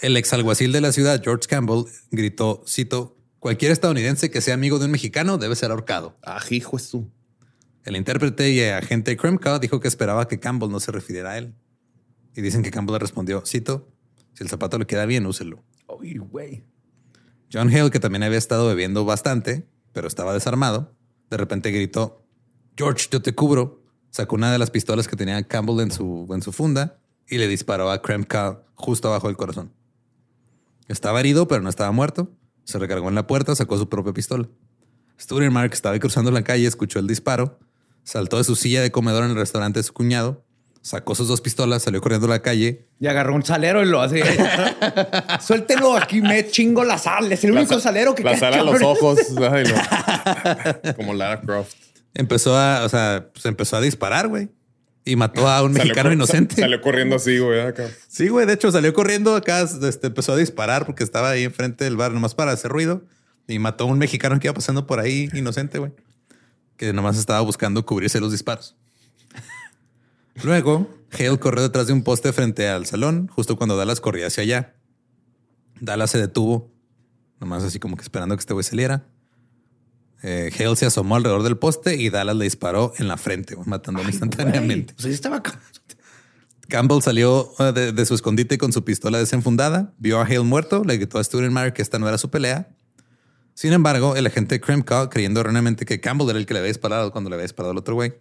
El 0.00 0.16
exalguacil 0.16 0.72
de 0.72 0.80
la 0.80 0.92
ciudad, 0.92 1.20
George 1.22 1.46
Campbell, 1.46 1.84
gritó, 2.10 2.64
cito, 2.66 3.18
cualquier 3.38 3.70
estadounidense 3.70 4.30
que 4.30 4.40
sea 4.40 4.54
amigo 4.54 4.78
de 4.78 4.86
un 4.86 4.92
mexicano 4.92 5.36
debe 5.36 5.54
ser 5.56 5.70
ahorcado. 5.70 6.16
Ah, 6.22 6.40
hijo 6.48 6.78
es 6.78 6.88
tú. 6.88 7.10
El 7.84 7.96
intérprete 7.96 8.50
y 8.50 8.62
agente 8.62 9.16
Kremka 9.18 9.58
dijo 9.58 9.78
que 9.78 9.88
esperaba 9.88 10.26
que 10.26 10.40
Campbell 10.40 10.70
no 10.70 10.80
se 10.80 10.90
refiriera 10.90 11.32
a 11.32 11.38
él. 11.38 11.54
Y 12.34 12.40
dicen 12.40 12.62
que 12.62 12.70
Campbell 12.70 12.94
le 12.94 12.98
respondió, 13.00 13.42
cito, 13.44 13.92
si 14.32 14.42
el 14.42 14.48
zapato 14.48 14.78
le 14.78 14.86
queda 14.86 15.04
bien, 15.04 15.26
úselo. 15.26 15.62
Uy, 15.86 16.16
güey. 16.16 16.64
John 17.52 17.68
Hale, 17.68 17.90
que 17.90 18.00
también 18.00 18.22
había 18.22 18.38
estado 18.38 18.68
bebiendo 18.68 19.04
bastante, 19.04 19.68
pero 19.92 20.08
estaba 20.08 20.32
desarmado, 20.32 20.94
de 21.28 21.36
repente 21.36 21.72
gritó, 21.72 22.24
George, 22.74 23.08
yo 23.10 23.20
te 23.20 23.34
cubro. 23.34 23.82
Sacó 24.10 24.34
una 24.34 24.50
de 24.50 24.58
las 24.58 24.70
pistolas 24.70 25.06
que 25.06 25.14
tenía 25.14 25.42
Campbell 25.46 25.80
en 25.80 25.90
su, 25.90 26.26
en 26.30 26.42
su 26.42 26.52
funda 26.52 27.00
y 27.28 27.38
le 27.38 27.48
disparó 27.48 27.90
a 27.90 28.00
Kremka 28.00 28.64
justo 28.74 29.08
abajo 29.08 29.28
del 29.28 29.36
corazón. 29.36 29.72
Estaba 30.90 31.20
herido, 31.20 31.46
pero 31.48 31.62
no 31.62 31.68
estaba 31.70 31.92
muerto. 31.92 32.30
Se 32.64 32.78
recargó 32.78 33.08
en 33.08 33.14
la 33.14 33.26
puerta, 33.26 33.54
sacó 33.54 33.78
su 33.78 33.88
propia 33.88 34.12
pistola. 34.12 34.48
Studenmark 35.20 35.72
estaba 35.72 35.98
cruzando 35.98 36.30
la 36.30 36.42
calle, 36.42 36.66
escuchó 36.66 36.98
el 36.98 37.06
disparo, 37.06 37.58
saltó 38.02 38.38
de 38.38 38.44
su 38.44 38.56
silla 38.56 38.82
de 38.82 38.90
comedor 38.90 39.24
en 39.24 39.30
el 39.30 39.36
restaurante 39.36 39.78
de 39.78 39.82
su 39.84 39.92
cuñado, 39.92 40.44
sacó 40.82 41.14
sus 41.14 41.28
dos 41.28 41.40
pistolas, 41.42 41.82
salió 41.82 42.00
corriendo 42.00 42.26
a 42.26 42.30
la 42.30 42.42
calle 42.42 42.88
Y 42.98 43.06
agarró 43.06 43.34
un 43.34 43.44
salero 43.44 43.82
y 43.82 43.86
lo 43.86 44.00
hace. 44.00 44.22
Suéltelo 45.40 45.96
aquí, 45.96 46.20
me 46.22 46.48
chingo 46.50 46.84
la 46.84 46.98
sal. 46.98 47.30
Es 47.30 47.44
el 47.44 47.52
único 47.52 47.74
sa- 47.74 47.80
salero 47.80 48.14
que 48.14 48.24
La 48.24 48.36
sal 48.36 48.54
a 48.54 48.62
los 48.62 48.82
ojos. 48.82 49.18
Como 50.96 51.14
Lara 51.14 51.40
Croft. 51.40 51.74
Empezó 52.14 52.56
a, 52.56 52.84
o 52.84 52.88
sea, 52.88 53.28
pues 53.32 53.46
empezó 53.46 53.76
a 53.76 53.80
disparar, 53.80 54.26
güey. 54.28 54.48
Y 55.04 55.16
mató 55.16 55.48
a 55.48 55.62
un 55.62 55.72
mexicano 55.72 56.12
inocente. 56.12 56.54
sa- 56.56 56.62
Salió 56.62 56.80
corriendo 56.80 57.16
así, 57.16 57.38
güey, 57.38 57.60
acá. 57.60 57.88
Sí, 58.08 58.28
güey. 58.28 58.46
De 58.46 58.52
hecho, 58.52 58.70
salió 58.70 58.92
corriendo 58.92 59.34
acá, 59.34 59.62
este, 59.62 60.08
empezó 60.08 60.32
a 60.34 60.36
disparar 60.36 60.84
porque 60.86 61.02
estaba 61.04 61.30
ahí 61.30 61.44
enfrente 61.44 61.84
del 61.84 61.96
bar, 61.96 62.12
nomás 62.12 62.34
para 62.34 62.52
hacer 62.52 62.70
ruido. 62.70 63.02
Y 63.48 63.58
mató 63.58 63.84
a 63.84 63.86
un 63.88 63.98
mexicano 63.98 64.38
que 64.38 64.46
iba 64.46 64.54
pasando 64.54 64.86
por 64.86 65.00
ahí, 65.00 65.28
inocente, 65.32 65.78
güey. 65.78 65.92
Que 66.76 66.92
nomás 66.92 67.18
estaba 67.18 67.40
buscando 67.40 67.84
cubrirse 67.84 68.20
los 68.20 68.30
disparos. 68.30 68.76
Luego, 70.42 70.88
Hale 71.12 71.38
corrió 71.38 71.62
detrás 71.62 71.86
de 71.86 71.92
un 71.92 72.02
poste 72.04 72.32
frente 72.32 72.68
al 72.68 72.86
salón, 72.86 73.26
justo 73.28 73.56
cuando 73.56 73.76
Dallas 73.76 74.00
corría 74.00 74.28
hacia 74.28 74.42
allá. 74.42 74.74
Dallas 75.80 76.10
se 76.10 76.18
detuvo, 76.18 76.70
nomás 77.40 77.64
así 77.64 77.78
como 77.80 77.96
que 77.96 78.02
esperando 78.02 78.36
que 78.36 78.40
este 78.40 78.52
güey 78.52 78.64
saliera. 78.64 79.04
Eh, 80.22 80.50
Hale 80.58 80.76
se 80.76 80.86
asomó 80.86 81.16
alrededor 81.16 81.42
del 81.42 81.56
poste 81.56 81.96
y 81.96 82.10
Dallas 82.10 82.36
le 82.36 82.44
disparó 82.44 82.92
en 82.98 83.08
la 83.08 83.16
frente, 83.16 83.56
matándolo 83.64 84.08
instantáneamente. 84.08 84.94
Pues 84.94 85.06
ahí 85.06 85.12
estaba. 85.12 85.42
ca- 85.42 85.58
Campbell 86.68 87.00
salió 87.02 87.52
uh, 87.58 87.72
de, 87.72 87.92
de 87.92 88.06
su 88.06 88.14
escondite 88.14 88.56
con 88.58 88.72
su 88.72 88.84
pistola 88.84 89.18
desenfundada, 89.18 89.92
vio 89.98 90.20
a 90.20 90.24
Hale 90.24 90.40
muerto, 90.40 90.84
le 90.84 90.96
gritó 90.98 91.18
a 91.18 91.24
Studenmeyer 91.24 91.72
que 91.72 91.82
esta 91.82 91.98
no 91.98 92.06
era 92.08 92.16
su 92.18 92.30
pelea. 92.30 92.68
Sin 93.54 93.72
embargo, 93.72 94.14
el 94.14 94.26
agente 94.26 94.60
Kremka, 94.60 95.10
creyendo 95.10 95.40
erróneamente 95.40 95.84
que 95.84 96.00
Campbell 96.00 96.30
era 96.30 96.38
el 96.38 96.46
que 96.46 96.54
le 96.54 96.60
había 96.60 96.68
disparado 96.68 97.10
cuando 97.12 97.28
le 97.28 97.34
había 97.34 97.44
disparado 97.44 97.72
al 97.72 97.78
otro 97.78 97.94
güey, 97.94 98.14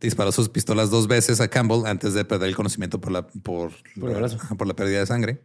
disparó 0.00 0.32
sus 0.32 0.48
pistolas 0.48 0.90
dos 0.90 1.06
veces 1.06 1.40
a 1.40 1.48
Campbell 1.48 1.84
antes 1.86 2.14
de 2.14 2.24
perder 2.24 2.48
el 2.48 2.56
conocimiento 2.56 3.00
por 3.00 3.12
la, 3.12 3.26
por, 3.26 3.72
brazo. 3.96 4.38
por 4.56 4.66
la 4.66 4.74
pérdida 4.74 5.00
de 5.00 5.06
sangre. 5.06 5.42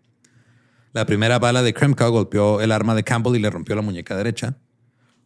La 0.94 1.06
primera 1.06 1.38
bala 1.40 1.62
de 1.62 1.74
Kremka 1.74 2.08
golpeó 2.08 2.62
el 2.62 2.72
arma 2.72 2.96
de 2.96 3.04
Campbell 3.04 3.36
y 3.36 3.40
le 3.40 3.50
rompió 3.50 3.76
la 3.76 3.82
muñeca 3.82 4.16
derecha, 4.16 4.58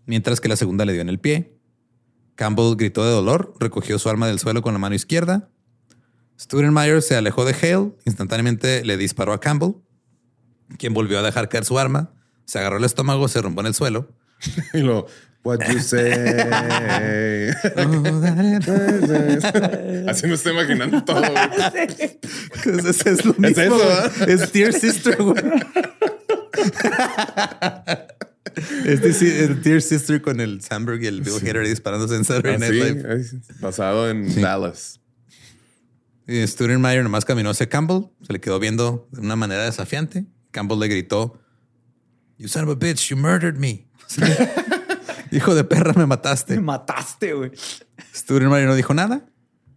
mientras 0.06 0.42
que 0.42 0.48
la 0.48 0.56
segunda 0.56 0.86
le 0.86 0.94
dio 0.94 1.02
en 1.02 1.10
el 1.10 1.20
pie. 1.20 1.58
Campbell 2.36 2.76
gritó 2.76 3.06
de 3.06 3.12
dolor, 3.12 3.54
recogió 3.60 4.00
su 4.00 4.10
arma 4.10 4.28
del 4.28 4.40
suelo 4.40 4.62
con 4.62 4.74
la 4.74 4.80
mano 4.80 4.96
izquierda. 4.96 5.50
Studenmeyer 6.40 7.02
se 7.02 7.16
alejó 7.16 7.46
de 7.46 7.54
Hale, 7.54 7.92
instantáneamente 8.06 8.84
le 8.84 8.98
disparó 8.98 9.34
a 9.34 9.40
Campbell, 9.40 9.74
quien 10.78 10.94
volvió 10.94 11.20
a 11.20 11.22
dejar 11.22 11.50
caer 11.50 11.66
su 11.66 11.78
arma, 11.78 12.14
se 12.46 12.60
agarró 12.60 12.78
el 12.78 12.84
estómago, 12.84 13.28
se 13.28 13.42
rompió 13.42 13.62
en 13.62 13.68
el 13.68 13.74
suelo. 13.74 14.10
Y 14.74 14.80
lo, 14.80 15.06
what 15.44 15.60
you 15.72 15.80
say. 15.80 16.12
Así 20.08 20.26
me 20.26 20.34
estoy 20.34 20.54
imaginando 20.54 21.04
todo. 21.04 21.22
güey. 21.22 22.90
es, 22.90 23.06
es 23.06 23.24
lo 23.24 23.36
mismo. 23.36 23.76
Es 24.26 24.42
eso, 24.42 24.52
Dear 24.52 24.74
Sister, 24.74 25.22
güey. 25.22 25.44
es 28.86 29.02
decir, 29.02 29.34
el 29.34 29.62
Dear 29.62 29.82
Sister 29.82 30.22
con 30.22 30.40
el 30.40 30.62
Sandberg 30.62 31.04
y 31.04 31.08
el 31.08 31.22
Bill 31.22 31.36
Hader 31.42 31.68
disparándose 31.68 32.16
en 32.16 32.26
Saturday 32.26 32.58
Night 32.58 33.06
Así, 33.06 33.36
Live. 33.36 33.44
basado 33.60 34.10
en 34.10 34.42
Dallas. 34.42 35.00
Y 36.28 36.46
Studenmeyer 36.48 37.04
nomás 37.04 37.26
caminó 37.26 37.50
hacia 37.50 37.68
Campbell, 37.70 38.06
se 38.26 38.34
le 38.34 38.40
quedó 38.40 38.60
viendo 38.60 39.08
de 39.12 39.22
una 39.22 39.36
manera 39.36 39.66
desafiante. 39.66 40.26
Campbell 40.52 40.80
le 40.80 40.88
gritó, 40.88 41.40
You 42.38 42.48
son 42.48 42.64
of 42.64 42.70
a 42.72 42.76
bitch, 42.76 43.10
you 43.10 43.18
murdered 43.18 43.58
me. 43.58 43.88
Hijo 45.32 45.56
de 45.56 45.64
perra, 45.64 45.94
me 45.94 46.06
mataste. 46.06 46.56
Me 46.56 46.62
mataste, 46.62 47.34
güey. 47.34 47.52
Studenmeyer 48.14 48.68
no 48.68 48.76
dijo 48.76 48.94
nada 48.94 49.26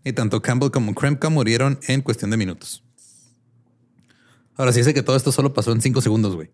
y 0.05 0.13
tanto 0.13 0.43
Campbell 0.43 0.71
como 0.71 0.95
Kremka 0.95 1.29
murieron 1.31 1.79
en 1.89 2.03
cuestión 2.03 2.31
de 2.31 2.37
minutos. 2.37 2.85
Ahora 4.57 4.73
sí 4.73 4.81
dice 4.81 4.95
que 4.95 5.03
todo 5.03 5.17
esto 5.17 5.33
solo 5.33 5.53
pasó 5.53 5.73
en 5.73 5.81
cinco 5.81 6.01
segundos, 6.01 6.35
güey. 6.35 6.51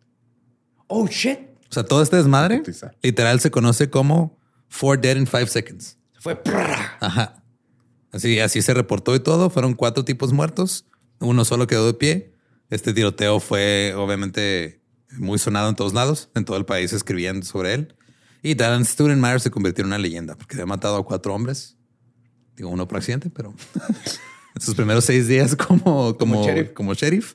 Oh, 0.87 1.07
shit. 1.07 1.50
O 1.71 1.73
sea, 1.73 1.85
todo 1.85 2.03
este 2.03 2.17
desmadre 2.17 2.59
Putiza. 2.59 2.93
literal 3.03 3.39
se 3.41 3.51
conoce 3.51 3.91
como 3.91 4.39
Four 4.69 5.01
Dead 5.01 5.17
in 5.17 5.27
Five 5.27 5.47
Seconds. 5.47 5.97
Fue. 6.19 6.37
prrra. 6.37 6.97
Ajá. 7.01 7.43
Así, 8.13 8.41
así 8.41 8.61
se 8.61 8.75
reportó 8.75 9.15
y 9.15 9.21
todo. 9.21 9.51
Fueron 9.51 9.75
cuatro 9.75 10.05
tipos 10.05 10.33
muertos. 10.33 10.87
Uno 11.21 11.45
solo 11.45 11.67
quedó 11.67 11.87
de 11.87 11.95
pie. 11.95 12.35
Este 12.71 12.93
tiroteo 12.93 13.41
fue 13.41 13.95
obviamente 13.97 14.83
muy 15.13 15.39
sonado 15.39 15.69
en 15.69 15.77
todos 15.77 15.95
lados. 15.95 16.29
En 16.35 16.45
todo 16.45 16.57
el 16.57 16.65
país 16.65 16.93
escribían 16.93 17.43
sobre 17.43 17.75
él. 17.75 17.95
Y 18.43 18.55
Darren 18.55 18.85
Studenmeyer 18.85 19.41
se 19.41 19.51
convirtió 19.51 19.83
en 19.83 19.89
una 19.89 19.99
leyenda 19.99 20.35
porque 20.35 20.57
había 20.57 20.67
matado 20.67 20.97
a 20.97 21.05
cuatro 21.05 21.35
hombres. 21.35 21.77
Digo, 22.57 22.71
uno 22.71 22.89
por 22.89 22.99
accidente, 22.99 23.31
pero 23.31 23.55
en 24.55 24.61
sus 24.61 24.75
primeros 24.75 25.05
seis 25.05 25.29
días 25.29 25.55
como, 25.55 26.17
como, 26.17 26.45
sheriff. 26.45 26.73
como 26.73 26.95
sheriff, 26.95 27.35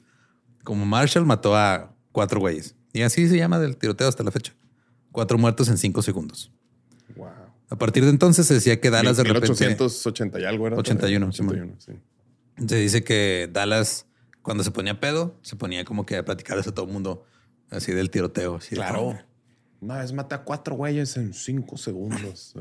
como 0.64 0.86
Marshall, 0.86 1.26
mató 1.26 1.56
a 1.56 1.96
cuatro 2.12 2.40
güeyes. 2.40 2.76
Y 2.96 3.02
así 3.02 3.28
se 3.28 3.36
llama 3.36 3.60
del 3.60 3.76
tiroteo 3.76 4.08
hasta 4.08 4.24
la 4.24 4.32
fecha. 4.32 4.54
Cuatro 5.12 5.38
muertos 5.38 5.68
en 5.68 5.78
cinco 5.78 6.02
segundos. 6.02 6.50
Wow. 7.18 7.28
A 7.70 7.76
partir 7.78 8.06
de 8.06 8.10
entonces 8.10 8.48
se 8.48 8.54
decía 8.54 8.80
que 8.80 8.90
Dallas 8.90 9.18
de 9.18 9.24
repente... 9.26 9.50
1880 9.52 10.40
y 10.40 10.46
algo 10.46 10.68
era. 10.68 10.78
81, 10.78 11.28
81, 11.28 11.76
sí. 11.78 11.92
Se 12.68 12.76
dice 12.78 13.04
que 13.04 13.50
Dallas, 13.52 14.06
cuando 14.42 14.64
se 14.64 14.72
ponía 14.72 15.02
pedo, 15.02 15.38
se 15.42 15.58
ponía 15.58 15.84
como 15.84 16.06
que 16.06 16.16
a 16.16 16.24
platicarles 16.24 16.68
a 16.68 16.74
todo 16.74 16.86
el 16.86 16.94
mundo 16.94 17.26
así 17.70 17.92
del 17.92 18.10
tiroteo. 18.10 18.56
así 18.56 18.70
de, 18.72 18.76
Claro. 18.78 19.02
"Oh". 19.08 19.18
Vez 19.82 20.14
maté 20.14 20.36
a 20.36 20.44
cuatro 20.46 20.76
güeyes 20.76 21.18
en 21.18 21.34
cinco 21.34 21.76
segundos. 21.78 22.56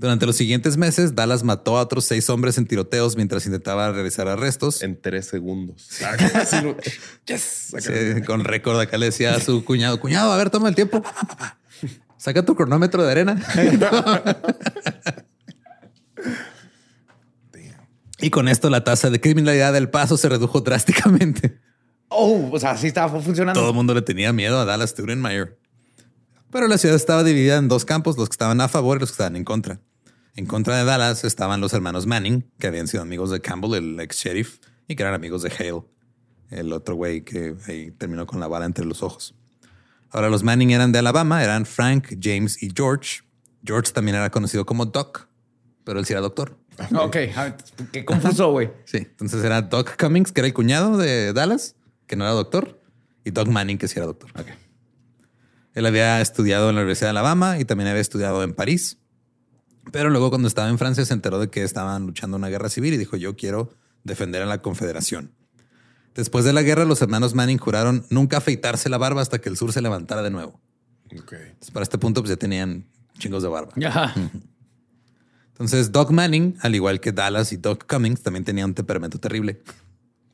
Durante 0.00 0.24
los 0.24 0.34
siguientes 0.34 0.78
meses, 0.78 1.14
Dallas 1.14 1.44
mató 1.44 1.76
a 1.76 1.82
otros 1.82 2.06
seis 2.06 2.30
hombres 2.30 2.56
en 2.56 2.64
tiroteos 2.64 3.16
mientras 3.16 3.44
intentaba 3.44 3.92
realizar 3.92 4.28
arrestos. 4.28 4.82
en 4.82 4.98
tres 4.98 5.26
segundos. 5.26 5.90
Yes. 7.26 7.74
Sí, 7.78 8.22
con 8.26 8.44
récord 8.44 8.80
acá 8.80 8.96
le 8.96 9.06
decía 9.06 9.34
a 9.34 9.40
su 9.40 9.62
cuñado, 9.62 10.00
cuñado, 10.00 10.32
a 10.32 10.38
ver, 10.38 10.48
toma 10.48 10.70
el 10.70 10.74
tiempo. 10.74 11.02
Saca 12.16 12.42
tu 12.46 12.54
cronómetro 12.56 13.04
de 13.04 13.12
arena. 13.12 13.44
y 18.20 18.30
con 18.30 18.48
esto 18.48 18.70
la 18.70 18.82
tasa 18.82 19.10
de 19.10 19.20
criminalidad 19.20 19.74
del 19.74 19.90
paso 19.90 20.16
se 20.16 20.30
redujo 20.30 20.62
drásticamente. 20.62 21.60
Oh, 22.08 22.48
o 22.50 22.58
sea, 22.58 22.74
sí 22.78 22.86
estaba 22.86 23.20
funcionando. 23.20 23.60
Todo 23.60 23.68
el 23.68 23.76
mundo 23.76 23.92
le 23.92 24.00
tenía 24.00 24.32
miedo 24.32 24.58
a 24.58 24.64
Dallas 24.64 24.90
Studenmeyer. 24.90 25.58
Pero 26.50 26.68
la 26.68 26.78
ciudad 26.78 26.96
estaba 26.96 27.22
dividida 27.22 27.58
en 27.58 27.68
dos 27.68 27.84
campos, 27.84 28.16
los 28.16 28.30
que 28.30 28.34
estaban 28.34 28.62
a 28.62 28.68
favor 28.68 28.96
y 28.96 29.00
los 29.00 29.10
que 29.10 29.14
estaban 29.14 29.36
en 29.36 29.44
contra. 29.44 29.78
En 30.36 30.46
contra 30.46 30.76
de 30.76 30.84
Dallas 30.84 31.24
estaban 31.24 31.60
los 31.60 31.72
hermanos 31.72 32.06
Manning, 32.06 32.50
que 32.58 32.66
habían 32.66 32.88
sido 32.88 33.02
amigos 33.02 33.30
de 33.30 33.40
Campbell, 33.40 33.74
el 33.74 34.00
ex 34.00 34.16
sheriff, 34.16 34.58
y 34.86 34.96
que 34.96 35.02
eran 35.02 35.14
amigos 35.14 35.42
de 35.42 35.50
Hale, 35.50 35.82
el 36.50 36.72
otro 36.72 36.94
güey 36.94 37.22
que 37.22 37.54
ahí 37.66 37.90
terminó 37.92 38.26
con 38.26 38.40
la 38.40 38.48
bala 38.48 38.66
entre 38.66 38.84
los 38.84 39.02
ojos. 39.02 39.34
Ahora 40.10 40.28
los 40.28 40.42
Manning 40.42 40.70
eran 40.70 40.92
de 40.92 40.98
Alabama, 40.98 41.42
eran 41.42 41.66
Frank, 41.66 42.16
James 42.20 42.62
y 42.62 42.70
George. 42.74 43.22
George 43.64 43.92
también 43.92 44.16
era 44.16 44.30
conocido 44.30 44.66
como 44.66 44.86
Doc, 44.86 45.28
pero 45.84 46.00
él 46.00 46.06
sí 46.06 46.12
era 46.12 46.20
doctor. 46.20 46.56
Ok, 46.94 47.16
a 47.36 47.44
ver, 47.44 47.56
qué 47.92 48.04
confuso, 48.04 48.52
güey. 48.52 48.70
Sí, 48.86 48.98
entonces 48.98 49.44
era 49.44 49.60
Doc 49.60 49.96
Cummings, 49.98 50.32
que 50.32 50.40
era 50.40 50.46
el 50.46 50.54
cuñado 50.54 50.96
de 50.96 51.32
Dallas, 51.34 51.76
que 52.06 52.16
no 52.16 52.24
era 52.24 52.32
doctor, 52.32 52.80
y 53.24 53.32
Doc 53.32 53.48
Manning, 53.48 53.76
que 53.76 53.86
sí 53.86 53.98
era 53.98 54.06
doctor. 54.06 54.30
Él 55.74 55.86
había 55.86 56.20
estudiado 56.20 56.70
en 56.70 56.76
la 56.76 56.80
Universidad 56.80 57.08
de 57.08 57.10
Alabama 57.18 57.58
y 57.58 57.64
también 57.64 57.88
había 57.88 58.00
estudiado 58.00 58.42
en 58.42 58.54
París. 58.54 58.98
Pero 59.92 60.10
luego 60.10 60.30
cuando 60.30 60.48
estaba 60.48 60.68
en 60.68 60.78
Francia 60.78 61.04
se 61.04 61.14
enteró 61.14 61.38
de 61.38 61.48
que 61.48 61.62
estaban 61.62 62.06
luchando 62.06 62.36
una 62.36 62.48
guerra 62.48 62.68
civil 62.68 62.94
y 62.94 62.96
dijo 62.96 63.16
yo 63.16 63.36
quiero 63.36 63.74
defender 64.04 64.42
a 64.42 64.46
la 64.46 64.62
Confederación. 64.62 65.32
Después 66.14 66.44
de 66.44 66.52
la 66.52 66.62
guerra 66.62 66.84
los 66.84 67.02
hermanos 67.02 67.34
Manning 67.34 67.58
juraron 67.58 68.04
nunca 68.10 68.38
afeitarse 68.38 68.88
la 68.88 68.98
barba 68.98 69.22
hasta 69.22 69.40
que 69.40 69.48
el 69.48 69.56
sur 69.56 69.72
se 69.72 69.80
levantara 69.80 70.22
de 70.22 70.30
nuevo. 70.30 70.60
Entonces, 71.10 71.70
para 71.72 71.82
este 71.82 71.98
punto 71.98 72.22
pues 72.22 72.30
ya 72.30 72.36
tenían 72.36 72.86
chingos 73.18 73.42
de 73.42 73.48
barba. 73.48 73.72
Ajá. 73.84 74.14
Entonces 75.52 75.92
Doc 75.92 76.10
Manning, 76.10 76.56
al 76.60 76.74
igual 76.74 77.00
que 77.00 77.12
Dallas 77.12 77.52
y 77.52 77.56
Doc 77.56 77.84
Cummings, 77.86 78.22
también 78.22 78.44
tenía 78.44 78.64
un 78.64 78.74
temperamento 78.74 79.18
terrible. 79.18 79.62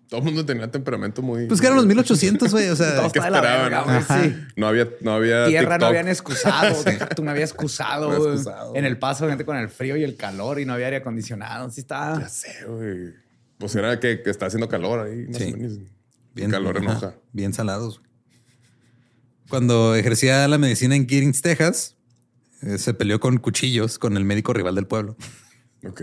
Todo 0.09 0.21
el 0.21 0.25
mundo 0.27 0.47
tenía 0.47 0.71
temperamento 0.71 1.21
muy. 1.21 1.47
Pues 1.47 1.61
que 1.61 1.67
eran 1.67 1.77
los 1.77 1.87
1800, 1.87 2.51
güey. 2.53 2.69
O 2.69 2.77
sea, 2.77 2.95
no? 3.71 3.85
güey, 3.85 4.03
sí. 4.03 4.37
No 4.55 4.69
había, 4.69 4.89
no 5.01 5.13
había. 5.15 5.47
Tierra 5.47 5.79
no 5.79 5.87
habían 5.87 6.07
excusado. 6.09 6.77
Tú 7.17 7.23
me 7.25 7.33
habías 7.33 7.51
excusado. 7.51 8.11
Me. 8.73 8.79
En 8.79 8.85
el 8.85 8.99
paso, 8.99 9.29
gente 9.29 9.45
con 9.45 9.57
el 9.57 9.69
frío 9.69 9.97
y 9.97 10.05
el 10.05 10.17
calor 10.17 10.61
y 10.61 10.65
no 10.65 10.75
había 10.75 10.87
aire 10.87 10.99
acondicionado. 10.99 11.71
Sí 11.71 11.81
está. 11.81 12.21
Ya 12.21 12.29
sé, 12.29 12.65
güey. 12.67 13.15
Pues 13.59 13.75
era 13.75 13.99
que, 13.99 14.23
que 14.23 14.31
está 14.31 14.47
haciendo 14.47 14.69
calor 14.69 15.07
ahí. 15.09 15.27
Más 15.27 15.37
Sí. 15.39 15.53
o 15.53 15.57
menos. 15.57 15.79
Bien, 16.35 16.51
calor 16.51 16.77
ajá, 16.77 16.85
enoja. 16.85 17.15
bien 17.33 17.53
salados. 17.55 18.01
Cuando 19.49 19.95
ejercía 19.97 20.47
la 20.47 20.59
medicina 20.59 20.95
en 20.95 21.09
Giddings, 21.09 21.41
Texas, 21.41 21.97
eh, 22.63 22.79
se 22.79 22.93
peleó 22.95 23.19
con 23.21 23.39
cuchillos 23.39 23.99
con 23.99 24.17
el 24.17 24.25
médico 24.25 24.53
rival 24.53 24.75
del 24.75 24.87
pueblo. 24.87 25.17
Ok. 25.87 26.03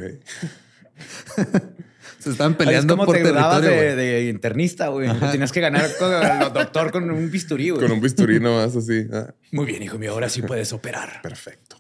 Se 2.24 2.30
estaban 2.32 2.54
es 2.54 2.58
peleando 2.58 2.94
como 2.96 3.06
por 3.06 3.16
te 3.18 3.32
dabas 3.32 3.62
territorio. 3.62 3.96
de, 3.96 4.30
internista, 4.30 4.88
güey. 4.88 5.10
Tenías 5.32 5.52
que 5.52 5.60
ganar 5.60 5.90
con 6.00 6.12
el 6.14 6.54
doctor 6.54 6.92
con 6.92 7.10
un 7.12 7.30
bisturí, 7.30 7.70
güey. 7.72 7.82
Con 7.82 7.92
un 7.92 8.02
bisturí 8.02 8.40
nomás 8.40 8.76
así. 8.76 9.08
Ah, 9.12 9.34
Muy 9.52 9.66
bien, 9.66 9.84
hijo 9.84 9.98
mío. 9.98 10.12
Ahora 10.14 10.30
sí 10.30 10.42
puedes 10.42 10.72
operar. 10.74 11.22
perfecto. 11.22 11.78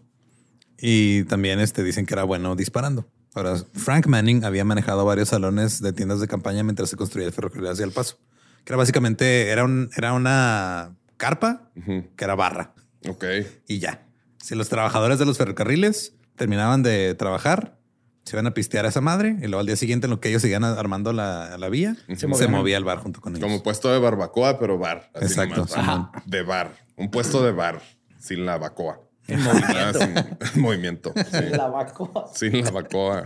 Y 0.77 1.23
también 1.25 1.60
este, 1.60 1.84
dicen 1.84 2.06
que 2.06 2.13
era 2.13 2.23
bueno 2.25 2.56
disparando. 2.56 3.08
Ahora, 3.36 3.56
Frank 3.73 4.08
Manning 4.08 4.43
había 4.43 4.65
manejado 4.65 5.06
varios 5.06 5.29
salones 5.29 5.82
de 5.82 5.93
tiendas 5.93 6.19
de 6.19 6.27
campaña 6.27 6.63
mientras 6.63 6.89
se 6.89 6.97
construía 6.97 7.25
el 7.27 7.34
ferrocarril 7.34 7.69
hacia 7.69 7.86
El 7.86 7.91
Paso. 7.91 8.19
Que 8.65 8.73
era 8.73 8.77
básicamente, 8.77 9.49
era, 9.49 9.63
un, 9.63 9.89
era 9.95 10.13
una 10.13 10.95
carpa 11.17 11.71
que 12.15 12.23
era 12.23 12.36
barra. 12.36 12.73
Ok. 13.08 13.25
y 13.67 13.79
ya. 13.79 14.06
Si 14.41 14.56
los 14.56 14.69
trabajadores 14.69 15.19
de 15.19 15.25
los 15.25 15.38
ferrocarriles 15.38 16.13
terminaban 16.36 16.84
de 16.84 17.15
trabajar, 17.15 17.77
se 18.24 18.36
iban 18.36 18.48
a 18.48 18.54
pistear 18.54 18.86
a 18.86 18.90
esa 18.90 19.02
madre 19.02 19.36
y 19.42 19.48
luego 19.48 19.60
al 19.60 19.66
día 19.66 19.76
siguiente 19.76 20.06
en 20.08 20.12
lo 20.12 20.20
que 20.20 20.30
ellos 20.30 20.42
seguían 20.42 20.64
armando 20.64 21.12
la, 21.14 21.58
la 21.58 21.70
vía, 21.70 21.96
se, 22.16 22.28
movía 22.48 22.78
el 22.78 22.84
bar 22.84 23.00
junto 23.00 23.20
con 23.22 23.36
ellos. 23.36 23.44
Como 23.46 23.62
puesto 23.64 23.92
de 23.92 24.00
barbacoa, 24.00 24.60
pero 24.60 24.78
bar. 24.78 25.10
Así 25.14 25.26
Exacto, 25.26 25.66
nomás. 25.76 26.10
De 26.26 26.42
bar. 26.44 26.74
Un 26.96 27.12
puesto 27.12 27.44
de 27.44 27.52
bar. 27.52 27.82
Sin 28.20 28.46
la 28.46 28.58
bacoa. 28.58 29.02
En 29.28 29.42
movimiento. 29.42 29.78
Ah, 29.78 29.94
sin- 29.94 30.18
en 30.56 30.62
movimiento. 30.62 31.14
sí. 31.16 31.50
La 31.52 31.68
vaco. 31.68 32.32
Sin 32.34 32.64
la 32.64 32.72
bacoa. 32.72 33.24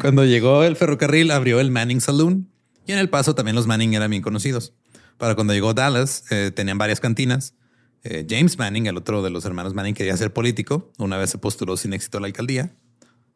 Cuando 0.00 0.24
llegó 0.24 0.64
el 0.64 0.76
ferrocarril, 0.76 1.30
abrió 1.30 1.60
el 1.60 1.70
Manning 1.70 2.00
Saloon 2.00 2.50
y 2.86 2.92
en 2.92 2.98
el 2.98 3.10
paso 3.10 3.34
también 3.34 3.54
los 3.54 3.66
Manning 3.66 3.94
eran 3.94 4.10
bien 4.10 4.22
conocidos. 4.22 4.74
Para 5.18 5.34
cuando 5.34 5.52
llegó 5.52 5.74
Dallas, 5.74 6.24
eh, 6.30 6.50
tenían 6.54 6.78
varias 6.78 7.00
cantinas. 7.00 7.54
Eh, 8.02 8.26
James 8.28 8.58
Manning, 8.58 8.86
el 8.86 8.96
otro 8.96 9.22
de 9.22 9.30
los 9.30 9.44
hermanos 9.44 9.74
Manning, 9.74 9.94
quería 9.94 10.16
ser 10.16 10.32
político. 10.32 10.90
Una 10.98 11.16
vez 11.16 11.30
se 11.30 11.38
postuló 11.38 11.76
sin 11.76 11.92
éxito 11.92 12.18
a 12.18 12.20
la 12.20 12.26
alcaldía 12.26 12.74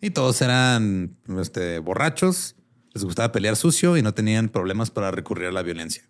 y 0.01 0.11
todos 0.11 0.41
eran 0.43 1.17
este, 1.41 1.79
borrachos, 1.81 2.57
les 2.95 3.05
gustaba 3.05 3.33
pelear 3.33 3.57
sucio 3.57 3.97
y 3.97 4.03
no 4.03 4.15
tenían 4.15 4.49
problemas 4.49 4.91
para 4.91 5.11
recurrir 5.11 5.49
a 5.49 5.53
la 5.53 5.63
violencia. 5.63 6.09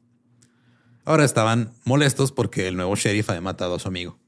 Ahora 1.04 1.24
estaban 1.24 1.72
molestos 1.84 2.32
porque 2.32 2.68
el 2.68 2.76
nuevo 2.76 2.94
sheriff 2.94 3.30
había 3.30 3.40
matado 3.40 3.76
a 3.76 3.78
su 3.78 3.88
amigo, 3.88 4.18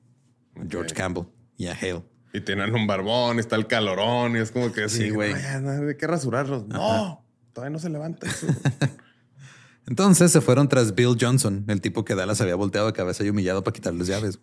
George 0.69 0.95
Campbell 0.95 1.25
y 1.57 1.67
a 1.67 1.75
Hale. 1.75 2.05
Y 2.33 2.41
tienen 2.41 2.75
un 2.75 2.87
barbón, 2.87 3.37
y 3.37 3.41
está 3.41 3.57
el 3.57 3.67
calorón, 3.67 4.37
y 4.37 4.39
es 4.39 4.53
como 4.53 4.73
que 4.73 4.89
Sí, 4.89 5.11
güey. 5.11 5.35
Hay 5.35 5.97
que 5.97 6.07
rasurarlos. 6.07 6.67
No, 6.69 7.27
todavía 7.53 7.73
no 7.73 7.79
se 7.79 7.91
levanta 7.91 8.29
eso. 8.29 8.47
Entonces 9.87 10.31
se 10.31 10.41
fueron 10.41 10.69
tras 10.69 10.95
Bill 10.95 11.17
Johnson, 11.21 11.65
el 11.67 11.81
tipo 11.81 12.05
que 12.05 12.15
Dallas 12.15 12.41
había 12.41 12.55
volteado 12.55 12.87
de 12.87 12.93
cabeza 12.93 13.25
y 13.25 13.31
humillado 13.31 13.65
para 13.65 13.75
quitarles 13.75 14.07
llaves. 14.07 14.39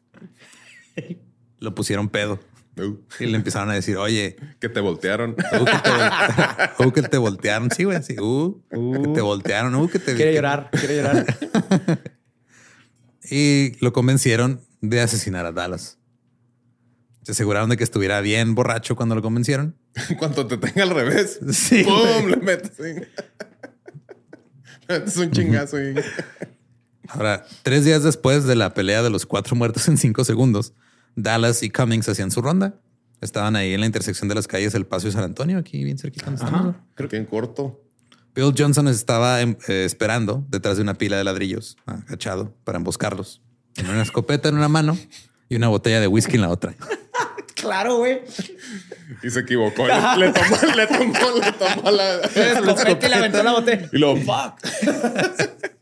Lo 1.59 1.73
pusieron 1.73 2.09
pedo 2.09 2.39
Uh, 2.79 2.99
y 3.19 3.25
le 3.25 3.37
empezaron 3.37 3.69
a 3.69 3.73
decir, 3.73 3.97
oye, 3.97 4.35
que 4.59 4.69
te 4.69 4.79
voltearon. 4.79 5.31
uh, 5.31 5.65
que 5.65 5.71
te, 5.83 6.83
uh, 6.85 6.91
que 6.91 7.01
te 7.03 7.17
voltearon. 7.17 7.71
Sí, 7.71 7.83
güey, 7.85 8.01
sí. 8.03 8.15
Uh, 8.19 8.61
que 8.69 9.09
te 9.15 9.21
voltearon. 9.21 9.73
Uh, 9.75 9.87
que 9.89 9.99
te 9.99 10.15
Quiere 10.15 10.33
llorar, 10.33 10.69
quiere 10.71 10.97
llorar. 10.97 11.25
Y 13.29 13.73
lo 13.83 13.91
convencieron 13.91 14.61
de 14.79 15.01
asesinar 15.01 15.45
a 15.45 15.51
Dallas. 15.51 15.97
Se 17.23 17.33
aseguraron 17.33 17.69
de 17.69 17.75
que 17.75 17.83
estuviera 17.83 18.21
bien 18.21 18.55
borracho 18.55 18.95
cuando 18.95 19.15
lo 19.15 19.21
convencieron. 19.21 19.75
En 20.09 20.15
cuanto 20.15 20.47
te 20.47 20.57
tenga 20.57 20.83
al 20.83 20.91
revés, 20.91 21.39
Sí, 21.51 21.83
¡pum! 21.83 22.27
Le 22.29 22.37
metes. 22.37 22.71
sí. 22.77 23.01
Le 24.87 24.99
metes 24.99 25.17
un 25.17 25.31
chingazo 25.31 25.77
Ahora, 27.09 27.45
tres 27.63 27.83
días 27.83 28.03
después 28.03 28.45
de 28.45 28.55
la 28.55 28.73
pelea 28.73 29.01
de 29.03 29.09
los 29.09 29.25
cuatro 29.25 29.55
muertos 29.55 29.87
en 29.87 29.97
cinco 29.97 30.23
segundos, 30.23 30.73
Dallas 31.17 31.63
y 31.63 31.69
Cummings 31.71 32.07
hacían 32.07 32.29
su 32.31 32.41
ronda. 32.41 32.75
Estaban 33.21 33.55
ahí 33.55 33.73
en 33.73 33.79
la 33.79 33.87
intersección 33.87 34.29
de 34.29 34.35
las 34.35 34.47
calles 34.47 34.75
El 34.75 34.85
Paso 34.85 35.07
y 35.07 35.11
San 35.11 35.23
Antonio, 35.23 35.57
aquí 35.57 35.83
bien 35.83 35.97
cerquita. 35.97 36.25
donde 36.27 36.45
estamos. 36.45 36.75
creo 36.93 37.09
que 37.09 37.17
en 37.17 37.25
corto. 37.25 37.81
Bill 38.35 38.53
Johnson 38.55 38.87
estaba 38.87 39.41
em, 39.41 39.57
eh, 39.67 39.83
esperando 39.83 40.45
detrás 40.47 40.77
de 40.77 40.83
una 40.83 40.93
pila 40.93 41.17
de 41.17 41.23
ladrillos, 41.23 41.75
agachado, 41.87 42.55
para 42.63 42.77
emboscarlos. 42.77 43.41
Con 43.75 43.89
una 43.89 44.03
escopeta 44.03 44.47
en 44.49 44.55
una 44.57 44.67
mano 44.67 44.95
y 45.49 45.55
una 45.55 45.69
botella 45.69 45.99
de 45.99 46.07
whisky 46.07 46.35
en 46.35 46.41
la 46.41 46.49
otra. 46.49 46.75
claro, 47.55 47.97
güey. 47.97 48.21
Y 49.23 49.29
se 49.31 49.39
equivocó. 49.39 49.87
Le, 49.87 50.27
le 50.27 50.33
tomó, 50.33 50.75
le 50.75 50.87
tomó, 50.87 51.39
le 51.39 51.51
tomó 51.53 51.91
la. 51.91 52.19
Escopeta 52.19 53.07
y 53.07 53.09
le 53.09 53.15
aventó 53.15 53.41
la 53.41 53.53
botella. 53.53 53.89
Y 53.91 53.97
luego, 53.97 54.17
fuck. 54.17 54.61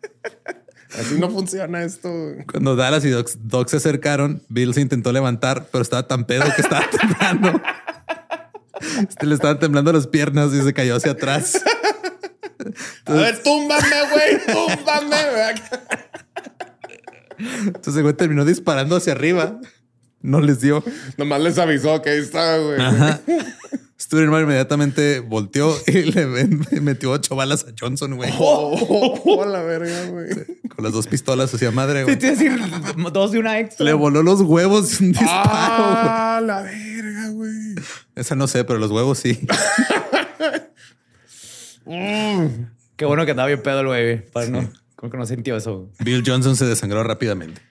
Así 0.99 1.19
no 1.19 1.29
funciona 1.29 1.83
esto. 1.83 2.09
Cuando 2.51 2.75
Dallas 2.75 3.03
y 3.05 3.09
Doc, 3.09 3.29
Doc 3.39 3.67
se 3.69 3.77
acercaron, 3.77 4.41
Bill 4.49 4.73
se 4.73 4.81
intentó 4.81 5.11
levantar, 5.11 5.67
pero 5.71 5.81
estaba 5.81 6.07
tan 6.07 6.25
pedo 6.25 6.43
que 6.55 6.61
estaba 6.61 6.85
temblando. 6.89 7.61
Este 9.09 9.25
le 9.25 9.35
estaban 9.35 9.59
temblando 9.59 9.91
las 9.93 10.07
piernas 10.07 10.53
y 10.53 10.61
se 10.61 10.73
cayó 10.73 10.95
hacia 10.95 11.11
atrás. 11.11 11.61
A 13.05 13.13
ver, 13.13 13.41
túmbame, 13.43 13.95
güey, 14.11 14.39
túmbame. 14.45 15.17
Entonces 17.65 17.95
el 17.97 18.03
güey 18.03 18.15
terminó 18.15 18.45
disparando 18.45 18.95
hacia 18.95 19.13
arriba. 19.13 19.59
No 20.21 20.39
les 20.41 20.61
dio. 20.61 20.83
Nomás 21.17 21.41
les 21.41 21.57
avisó 21.59 22.01
que 22.01 22.09
ahí 22.09 22.19
estaba, 22.19 22.57
güey. 22.57 22.79
Sturenmar 23.97 24.41
inmediatamente 24.41 25.21
volteó 25.21 25.73
y 25.87 26.03
le 26.11 26.25
metió 26.81 27.11
ocho 27.11 27.35
balas 27.35 27.65
a 27.65 27.73
Johnson, 27.79 28.15
güey. 28.15 28.29
Oh, 28.37 29.21
oh, 29.25 29.45
la 29.45 29.61
verga, 29.61 30.07
güey. 30.07 30.29
Con 30.67 30.83
las 30.83 30.91
dos 30.91 31.07
pistolas 31.07 31.53
hacia 31.53 31.71
madre, 31.71 32.03
güey. 32.03 32.15
Sí, 32.15 32.19
te 32.19 32.31
decir 32.31 32.59
dos 33.13 33.31
de 33.31 33.39
una 33.39 33.57
extra. 33.59 33.85
Le 33.85 33.93
voló 33.93 34.21
los 34.21 34.41
huevos 34.41 34.99
un 34.99 35.13
disparo. 35.13 35.43
Ah, 35.47 36.41
la 36.43 36.61
verga, 36.61 37.29
güey. 37.29 37.75
Esa 38.15 38.35
no 38.35 38.47
sé, 38.47 38.65
pero 38.65 38.79
los 38.79 38.91
huevos 38.91 39.17
sí. 39.17 39.39
Qué 41.85 43.05
bueno 43.05 43.25
que 43.25 43.31
andaba 43.31 43.47
bien 43.47 43.61
pedo 43.61 43.79
el 43.79 43.87
güey. 43.87 44.25
Para 44.31 44.47
no, 44.47 44.69
como 44.95 45.11
que 45.11 45.17
no 45.17 45.25
sintió 45.25 45.55
eso. 45.55 45.89
Bill 45.99 46.23
Johnson 46.25 46.57
se 46.57 46.65
desangró 46.65 47.03
rápidamente. 47.03 47.61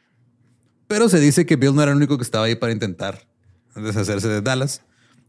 Pero 0.86 1.08
se 1.08 1.20
dice 1.20 1.44
que 1.44 1.56
Bill 1.56 1.74
no 1.74 1.82
era 1.82 1.92
el 1.92 1.98
único 1.98 2.16
que 2.16 2.24
estaba 2.24 2.46
ahí 2.46 2.54
para 2.54 2.72
intentar 2.72 3.26
deshacerse 3.74 4.28
de 4.28 4.40
Dallas. 4.40 4.82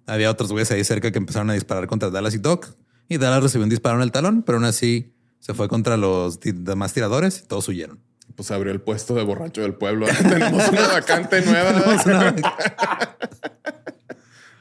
Había 0.08 0.30
otros 0.30 0.52
güeyes 0.52 0.72
ahí 0.72 0.84
cerca 0.84 1.12
que 1.12 1.18
empezaron 1.18 1.50
a 1.50 1.54
disparar 1.54 1.88
contra 1.88 2.10
Dallas 2.10 2.34
y 2.36 2.38
Doc. 2.38 2.68
Y 3.08 3.18
Dallas 3.18 3.44
recibió 3.44 3.64
un 3.64 3.70
disparo 3.70 3.98
en 3.98 4.04
el 4.04 4.12
talón, 4.12 4.44
pero 4.44 4.58
aún 4.58 4.66
así 4.66 5.14
se 5.40 5.54
fue 5.54 5.68
contra 5.68 5.98
los 5.98 6.40
demás 6.40 6.94
tiradores 6.94 7.42
y 7.44 7.48
todos 7.48 7.68
huyeron. 7.68 8.00
Pues 8.36 8.52
abrió 8.52 8.72
el 8.72 8.82
puesto 8.82 9.14
de 9.16 9.24
borracho 9.24 9.62
del 9.62 9.76
pueblo. 9.76 10.08
Tenemos 10.30 10.68
una 10.70 10.88
vacante 10.88 11.42
nueva. 11.42 11.74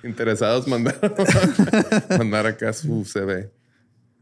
Interesados 0.05 0.69
mandaron 0.69 1.15
mandar 2.19 2.47
acá 2.47 2.73
su 2.73 3.05
CV. 3.05 3.51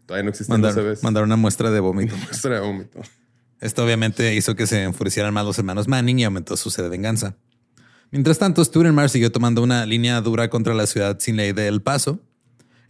Todavía 0.06 0.24
no 0.24 0.30
existen 0.30 0.54
mandar, 0.54 0.74
los 0.74 0.84
CVs. 0.84 1.02
Mandar 1.02 1.24
una 1.24 1.36
muestra 1.36 1.70
de 1.70 1.80
vómito. 1.80 2.16
Muestra 2.16 2.54
de 2.54 2.60
vómito. 2.60 3.00
Esto 3.60 3.84
obviamente 3.84 4.34
hizo 4.34 4.54
que 4.54 4.66
se 4.66 4.82
enfurecieran 4.84 5.34
más 5.34 5.44
los 5.44 5.58
hermanos 5.58 5.88
Manning 5.88 6.20
y 6.20 6.24
aumentó 6.24 6.56
su 6.56 6.70
sed 6.70 6.84
de 6.84 6.88
venganza. 6.88 7.36
Mientras 8.12 8.38
tanto, 8.38 8.62
Sturenmar 8.62 9.08
siguió 9.08 9.32
tomando 9.32 9.62
una 9.62 9.86
línea 9.86 10.20
dura 10.20 10.50
contra 10.50 10.74
la 10.74 10.86
ciudad 10.86 11.16
sin 11.18 11.36
ley 11.36 11.52
de 11.52 11.66
El 11.66 11.80
Paso. 11.80 12.20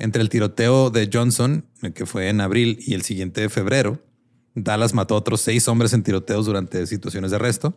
Entre 0.00 0.20
el 0.20 0.28
tiroteo 0.28 0.90
de 0.90 1.08
Johnson, 1.12 1.64
que 1.94 2.06
fue 2.06 2.28
en 2.28 2.40
abril, 2.40 2.78
y 2.84 2.94
el 2.94 3.02
siguiente 3.02 3.40
de 3.40 3.48
febrero, 3.48 4.02
Dallas 4.56 4.94
mató 4.94 5.14
a 5.14 5.18
otros 5.18 5.40
seis 5.40 5.68
hombres 5.68 5.92
en 5.92 6.02
tiroteos 6.02 6.46
durante 6.46 6.88
situaciones 6.88 7.30
de 7.30 7.36
arresto. 7.36 7.72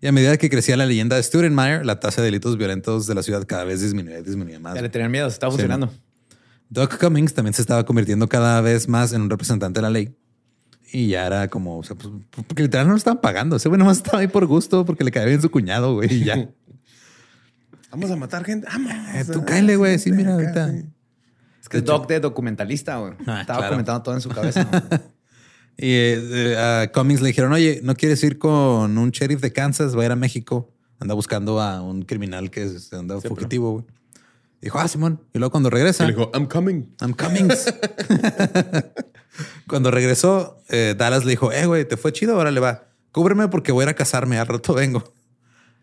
Y 0.00 0.08
a 0.08 0.12
medida 0.12 0.36
que 0.36 0.50
crecía 0.50 0.76
la 0.76 0.84
leyenda 0.84 1.14
de 1.14 1.22
Sturenmeyer, 1.22 1.86
la 1.86 2.00
tasa 2.00 2.20
de 2.20 2.26
delitos 2.26 2.58
violentos 2.58 3.06
de 3.06 3.14
la 3.14 3.22
ciudad 3.22 3.46
cada 3.46 3.62
vez 3.62 3.80
disminuía 3.80 4.18
y 4.18 4.22
disminuía 4.22 4.58
más. 4.58 4.74
Ya 4.74 4.82
le 4.82 4.88
tenían 4.88 5.12
miedo, 5.12 5.30
se 5.30 5.34
estaba 5.34 5.52
funcionando. 5.52 5.92
Doc 6.68 6.98
Cummings 6.98 7.32
también 7.32 7.54
se 7.54 7.62
estaba 7.62 7.86
convirtiendo 7.86 8.28
cada 8.28 8.60
vez 8.60 8.88
más 8.88 9.12
en 9.12 9.22
un 9.22 9.30
representante 9.30 9.78
de 9.78 9.82
la 9.82 9.90
ley. 9.90 10.12
Y 10.92 11.06
ya 11.06 11.26
era 11.26 11.48
como, 11.48 11.78
o 11.78 11.82
sea, 11.84 11.96
pues, 11.96 12.12
porque 12.46 12.64
literal 12.64 12.86
no 12.86 12.92
lo 12.92 12.98
estaban 12.98 13.20
pagando. 13.20 13.56
Ese 13.56 13.68
güey 13.68 13.78
nomás 13.78 13.98
estaba 13.98 14.18
ahí 14.18 14.26
por 14.26 14.46
gusto 14.46 14.84
porque 14.84 15.04
le 15.04 15.12
caía 15.12 15.26
bien 15.26 15.40
su 15.40 15.50
cuñado, 15.50 15.94
güey, 15.94 16.12
y 16.12 16.24
ya. 16.24 16.48
Vamos 17.92 18.10
a 18.10 18.16
matar 18.16 18.44
gente. 18.44 18.66
Vamos. 18.66 18.90
Eh, 19.14 19.24
tú 19.30 19.44
cáele, 19.44 19.76
güey. 19.76 19.98
Sí, 19.98 20.10
mira, 20.10 20.32
ahorita. 20.32 20.72
Es 21.60 21.68
que 21.68 21.76
es 21.76 21.84
Doc 21.84 22.08
de 22.08 22.20
documentalista, 22.20 22.96
güey. 22.96 23.12
Ah, 23.26 23.42
Estaba 23.42 23.58
claro. 23.60 23.74
comentando 23.74 24.02
todo 24.02 24.14
en 24.14 24.20
su 24.20 24.30
cabeza. 24.30 24.68
Y 25.78 25.88
eh, 25.88 26.56
a 26.58 26.92
Cummings 26.92 27.22
le 27.22 27.28
dijeron, 27.28 27.50
oye, 27.50 27.80
¿no 27.82 27.94
quieres 27.94 28.22
ir 28.22 28.38
con 28.38 28.98
un 28.98 29.10
sheriff 29.10 29.40
de 29.40 29.54
Kansas? 29.54 29.96
Va 29.96 30.02
a 30.02 30.04
ir 30.04 30.12
a 30.12 30.16
México. 30.16 30.70
Anda 31.00 31.14
buscando 31.14 31.60
a 31.60 31.80
un 31.80 32.02
criminal 32.02 32.50
que 32.50 32.64
es, 32.64 32.92
anda 32.92 33.18
fugitivo, 33.20 33.72
güey. 33.72 33.84
Dijo, 34.60 34.78
ah, 34.78 34.86
Simón. 34.86 35.20
Y 35.32 35.38
luego 35.38 35.50
cuando 35.50 35.70
regresa, 35.70 36.04
Le 36.04 36.12
dijo, 36.12 36.30
I'm 36.34 36.46
coming. 36.46 36.84
I'm 37.00 37.14
Cummings. 37.14 37.74
cuando 39.66 39.90
regresó, 39.90 40.58
eh, 40.68 40.94
Dallas 40.96 41.24
le 41.24 41.30
dijo, 41.30 41.50
eh, 41.50 41.66
güey, 41.66 41.88
te 41.88 41.96
fue 41.96 42.12
chido, 42.12 42.36
ahora 42.36 42.50
le 42.50 42.60
va. 42.60 42.84
Cúbreme 43.10 43.48
porque 43.48 43.72
voy 43.72 43.82
a 43.82 43.84
ir 43.86 43.88
a 43.88 43.94
casarme, 43.94 44.38
al 44.38 44.46
rato 44.46 44.74
vengo. 44.74 45.02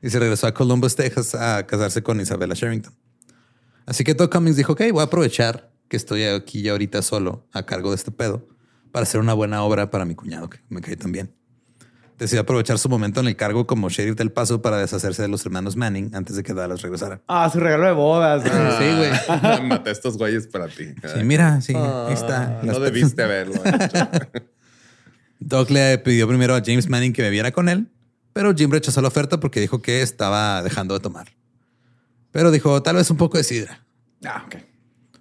Y 0.02 0.10
se 0.10 0.20
regresó 0.20 0.48
a 0.48 0.54
Columbus, 0.54 0.96
Texas 0.96 1.36
a 1.36 1.66
casarse 1.68 2.02
con 2.04 2.20
Isabella 2.22 2.54
Sherrington. 2.54 2.94
Así 3.86 4.04
que 4.04 4.14
Doc 4.14 4.32
Cummings 4.32 4.56
dijo, 4.56 4.74
ok, 4.74 4.82
voy 4.92 5.02
a 5.02 5.06
aprovechar 5.06 5.72
que 5.90 5.98
estoy 5.98 6.24
aquí 6.24 6.62
ya 6.62 6.72
ahorita 6.74 7.02
solo 7.02 7.48
a 7.52 7.66
cargo 7.66 7.90
de 7.90 7.96
este 7.96 8.12
pedo 8.12 8.48
para 8.92 9.04
hacer 9.04 9.20
una 9.20 9.34
buena 9.34 9.64
obra 9.64 9.90
para 9.90 10.06
mi 10.06 10.16
cuñado, 10.16 10.50
que 10.50 10.60
me 10.70 10.82
cae 10.82 10.96
tan 10.96 11.12
bien. 11.12 11.34
Decidió 12.18 12.42
aprovechar 12.42 12.78
su 12.78 12.90
momento 12.90 13.22
en 13.22 13.28
el 13.28 13.36
cargo 13.38 13.66
como 13.66 13.90
sheriff 13.90 14.16
del 14.18 14.32
paso 14.32 14.62
para 14.62 14.78
deshacerse 14.78 15.22
de 15.22 15.30
los 15.30 15.46
hermanos 15.46 15.78
Manning 15.78 16.14
antes 16.14 16.36
de 16.36 16.44
que 16.44 16.54
Dallas 16.54 16.82
regresara. 16.82 17.22
ah, 17.28 17.50
su 17.50 17.60
regalo 17.60 17.86
de 17.86 17.92
bodas. 17.94 18.44
güey. 18.44 18.54
Sí, 18.78 18.98
güey. 18.98 19.12
Ah, 19.30 19.62
Maté 19.64 19.90
a 19.90 19.94
estos 19.94 20.18
güeyes 20.18 20.46
para 20.48 20.68
ti. 20.68 20.86
Sí, 21.14 21.24
mira, 21.24 21.62
sí, 21.62 21.74
ahí 21.76 22.14
está. 22.14 22.60
Ah, 22.60 22.62
no 22.64 22.80
debiste 22.80 23.24
haberlo. 23.24 23.56
hecho. 23.56 24.10
Doc 25.40 25.70
le 25.70 25.98
pidió 26.00 26.28
primero 26.28 26.56
a 26.56 26.62
James 26.64 26.90
Manning 26.90 27.14
que 27.14 27.22
bebiera 27.22 27.52
con 27.54 27.70
él, 27.70 27.88
pero 28.40 28.56
Jim 28.56 28.72
rechazó 28.72 29.02
la 29.02 29.10
oferta 29.10 29.42
porque 29.42 29.60
dijo 29.60 29.82
que 29.82 30.02
estaba 30.02 30.64
dejando 30.64 30.94
de 30.94 31.02
tomar. 31.02 31.28
Pero 32.32 32.52
dijo, 32.52 32.82
tal 32.82 32.96
vez 32.96 33.12
un 33.12 33.18
poco 33.18 33.38
de 33.38 33.44
sidra. 33.44 33.86
Ah, 34.24 34.44
ok. 34.46 34.56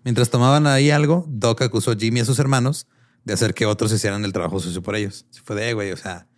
Mientras 0.04 0.30
tomaban 0.30 0.68
ahí 0.68 0.92
algo, 0.92 1.24
Doc 1.28 1.62
acusó 1.62 1.90
a 1.90 1.96
Jimmy 1.96 2.20
y 2.20 2.22
a 2.22 2.24
sus 2.24 2.38
hermanos 2.38 2.86
de 3.24 3.34
hacer 3.34 3.54
que 3.54 3.66
otros 3.66 3.90
hicieran 3.92 4.24
el 4.24 4.32
trabajo 4.32 4.60
sucio 4.60 4.84
por 4.84 4.94
ellos. 4.94 5.26
Se 5.30 5.40
fue 5.42 5.56
de, 5.56 5.70
"Eh, 5.70 5.74
güey, 5.74 5.90
o 5.90 5.96
sea, 5.96 6.28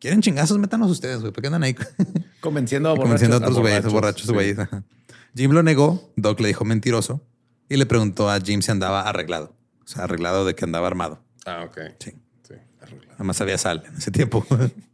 quieren 0.00 0.22
chingazos, 0.22 0.58
métanos 0.58 0.90
ustedes, 0.90 1.20
güey, 1.20 1.32
¿por 1.32 1.40
qué 1.40 1.46
andan 1.46 1.62
ahí 1.62 1.76
Convenciendo 2.40 2.90
a 2.90 2.96
convenciendo 2.96 3.36
a 3.36 3.38
borrachos. 3.38 3.56
otros 3.56 3.58
güeyes, 3.62 3.84
borrachos, 3.84 3.92
borrachos, 3.92 4.26
sí. 4.26 4.32
güeyes? 4.32 4.58
Ajá. 4.58 4.82
Jim 5.36 5.52
lo 5.52 5.62
negó, 5.62 6.12
Doc 6.16 6.40
le 6.40 6.48
dijo 6.48 6.64
mentiroso 6.64 7.24
y 7.68 7.76
le 7.76 7.86
preguntó 7.86 8.28
a 8.28 8.40
Jim 8.40 8.60
si 8.60 8.72
andaba 8.72 9.02
arreglado. 9.08 9.54
O 9.84 9.86
sea, 9.86 10.02
arreglado 10.02 10.44
de 10.44 10.56
que 10.56 10.64
andaba 10.64 10.88
armado. 10.88 11.22
Ah, 11.46 11.62
ok. 11.64 11.78
Sí. 12.00 12.10
Sí, 12.48 12.54
arreglado. 12.80 13.12
Nada 13.12 13.22
más 13.24 13.40
había 13.40 13.56
sal 13.56 13.84
en 13.86 13.94
ese 13.98 14.10
tiempo. 14.10 14.44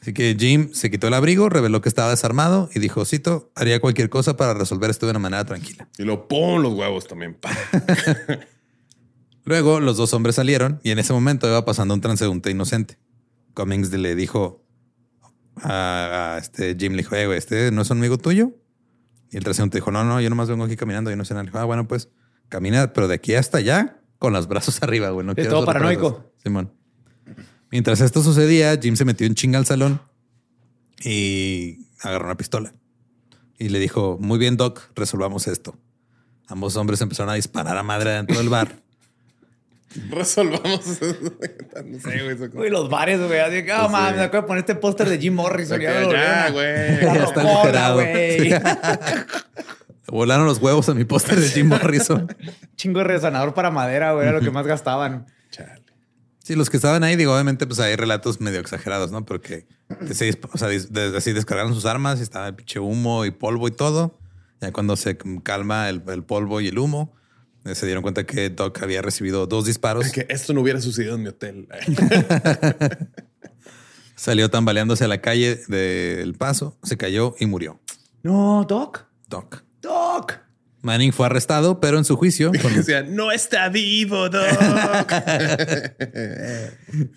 Así 0.00 0.12
que 0.12 0.36
Jim 0.38 0.70
se 0.74 0.90
quitó 0.90 1.08
el 1.08 1.14
abrigo, 1.14 1.48
reveló 1.48 1.80
que 1.80 1.88
estaba 1.88 2.10
desarmado 2.10 2.68
y 2.74 2.78
dijo, 2.78 3.06
cito, 3.06 3.50
haría 3.54 3.80
cualquier 3.80 4.10
cosa 4.10 4.36
para 4.36 4.52
resolver 4.52 4.90
esto 4.90 5.06
de 5.06 5.10
una 5.10 5.18
manera 5.18 5.46
tranquila. 5.46 5.88
Y 5.96 6.02
lo 6.02 6.28
pon 6.28 6.62
los 6.62 6.74
huevos 6.74 7.06
también. 7.06 7.34
pa. 7.34 7.50
Luego 9.44 9.80
los 9.80 9.96
dos 9.96 10.12
hombres 10.12 10.36
salieron 10.36 10.80
y 10.82 10.90
en 10.90 10.98
ese 10.98 11.12
momento 11.12 11.46
iba 11.46 11.64
pasando 11.64 11.94
un 11.94 12.00
transeúnte 12.00 12.50
inocente. 12.50 12.98
Cummings 13.54 13.92
le 13.92 14.14
dijo 14.14 14.66
a, 15.56 16.34
a 16.34 16.38
este 16.38 16.76
Jim, 16.78 16.92
le 16.92 16.98
dijo, 16.98 17.14
eh, 17.14 17.26
güey, 17.26 17.38
¿este 17.38 17.70
no 17.70 17.82
es 17.82 17.90
un 17.90 17.98
amigo 17.98 18.18
tuyo? 18.18 18.50
Y 19.30 19.36
el 19.36 19.44
transeúnte 19.44 19.78
dijo, 19.78 19.90
no, 19.90 20.04
no, 20.04 20.20
yo 20.20 20.28
nomás 20.28 20.48
vengo 20.48 20.64
aquí 20.64 20.76
caminando 20.76 21.10
y 21.10 21.16
no 21.16 21.24
sé 21.24 21.34
nada. 21.34 21.44
Le 21.44 21.48
dijo, 21.48 21.58
ah, 21.58 21.64
bueno, 21.64 21.88
pues 21.88 22.10
camina, 22.48 22.92
pero 22.92 23.08
de 23.08 23.14
aquí 23.14 23.34
hasta 23.34 23.58
allá 23.58 24.00
con 24.18 24.32
los 24.32 24.48
brazos 24.48 24.80
arriba, 24.82 25.10
güey. 25.10 25.26
No 25.26 25.34
quiero 25.34 25.50
todo 25.50 25.64
sorpresas". 25.64 25.82
paranoico. 25.82 26.32
Simón. 26.42 26.72
Mientras 27.74 28.00
esto 28.00 28.22
sucedía, 28.22 28.78
Jim 28.80 28.94
se 28.94 29.04
metió 29.04 29.26
en 29.26 29.34
chinga 29.34 29.58
al 29.58 29.66
salón 29.66 30.00
y 31.04 31.88
agarró 32.00 32.26
una 32.26 32.36
pistola. 32.36 32.72
Y 33.58 33.68
le 33.70 33.80
dijo, 33.80 34.16
muy 34.20 34.38
bien, 34.38 34.56
Doc, 34.56 34.80
resolvamos 34.94 35.48
esto. 35.48 35.76
Ambos 36.46 36.76
hombres 36.76 37.00
empezaron 37.00 37.30
a 37.30 37.34
disparar 37.34 37.76
a 37.76 37.82
madre 37.82 38.10
dentro 38.12 38.38
del 38.38 38.48
bar. 38.48 38.76
Resolvamos. 40.08 40.86
no 40.86 41.98
sé, 41.98 42.22
güey. 42.22 42.36
eso 42.36 42.48
como- 42.48 42.62
Uy, 42.62 42.70
los 42.70 42.88
bares, 42.88 43.18
güey. 43.20 43.40
Así 43.40 43.64
que, 43.64 43.72
oh, 43.72 43.80
Pues 43.80 43.90
mames, 43.90 44.10
sí. 44.12 44.16
me 44.18 44.22
acuerdo 44.22 44.42
de 44.42 44.46
poner 44.46 44.60
este 44.60 44.74
póster 44.76 45.08
de 45.08 45.18
Jim 45.18 45.34
Morrison. 45.34 45.80
Ya, 45.80 46.50
güey. 46.50 47.00
Ya 47.00 47.24
está 47.24 47.92
güey. 47.94 48.50
Volaron 50.06 50.46
los 50.46 50.58
huevos 50.58 50.88
a 50.90 50.94
mi 50.94 51.02
póster 51.04 51.40
de 51.40 51.48
Jim 51.48 51.66
Morrison. 51.66 52.28
Chingo 52.76 53.00
de 53.00 53.06
resonador 53.06 53.52
para 53.52 53.72
madera, 53.72 54.12
güey. 54.12 54.28
Era 54.28 54.38
lo 54.38 54.44
que 54.44 54.52
más 54.52 54.64
gastaban. 54.64 55.26
Chale. 55.50 55.83
Sí, 56.44 56.56
los 56.56 56.68
que 56.68 56.76
estaban 56.76 57.02
ahí, 57.04 57.16
digo, 57.16 57.32
obviamente, 57.32 57.66
pues 57.66 57.80
hay 57.80 57.96
relatos 57.96 58.38
medio 58.38 58.60
exagerados, 58.60 59.10
¿no? 59.10 59.24
Porque 59.24 59.66
que 60.06 60.12
se 60.12 60.38
o 60.52 60.58
sea, 60.58 60.68
así 61.16 61.32
descargaron 61.32 61.72
sus 61.72 61.86
armas 61.86 62.20
y 62.20 62.22
estaba 62.22 62.48
el 62.48 62.54
pinche 62.54 62.78
humo 62.78 63.24
y 63.24 63.30
polvo 63.30 63.66
y 63.66 63.70
todo. 63.70 64.18
Ya 64.60 64.70
cuando 64.70 64.94
se 64.96 65.16
calma 65.42 65.88
el, 65.88 66.02
el 66.06 66.22
polvo 66.22 66.60
y 66.60 66.68
el 66.68 66.78
humo, 66.78 67.14
eh, 67.64 67.74
se 67.74 67.86
dieron 67.86 68.02
cuenta 68.02 68.26
que 68.26 68.50
Doc 68.50 68.82
había 68.82 69.00
recibido 69.00 69.46
dos 69.46 69.64
disparos. 69.64 70.04
Es 70.04 70.12
que 70.12 70.26
esto 70.28 70.52
no 70.52 70.60
hubiera 70.60 70.82
sucedido 70.82 71.14
en 71.14 71.22
mi 71.22 71.28
hotel. 71.28 71.66
Salió 74.14 74.50
tambaleándose 74.50 75.04
a 75.04 75.08
la 75.08 75.22
calle 75.22 75.56
del 75.68 76.34
paso, 76.34 76.76
se 76.82 76.98
cayó 76.98 77.34
y 77.40 77.46
murió. 77.46 77.80
No, 78.22 78.66
Doc. 78.68 79.06
Doc. 79.28 79.64
Doc. 79.80 80.43
Manning 80.84 81.12
fue 81.12 81.26
arrestado, 81.26 81.80
pero 81.80 81.98
en 81.98 82.04
su 82.04 82.16
juicio, 82.16 82.52
con- 82.62 83.14
no 83.16 83.32
está 83.32 83.68
vivo, 83.70 84.28
Doc. 84.28 84.44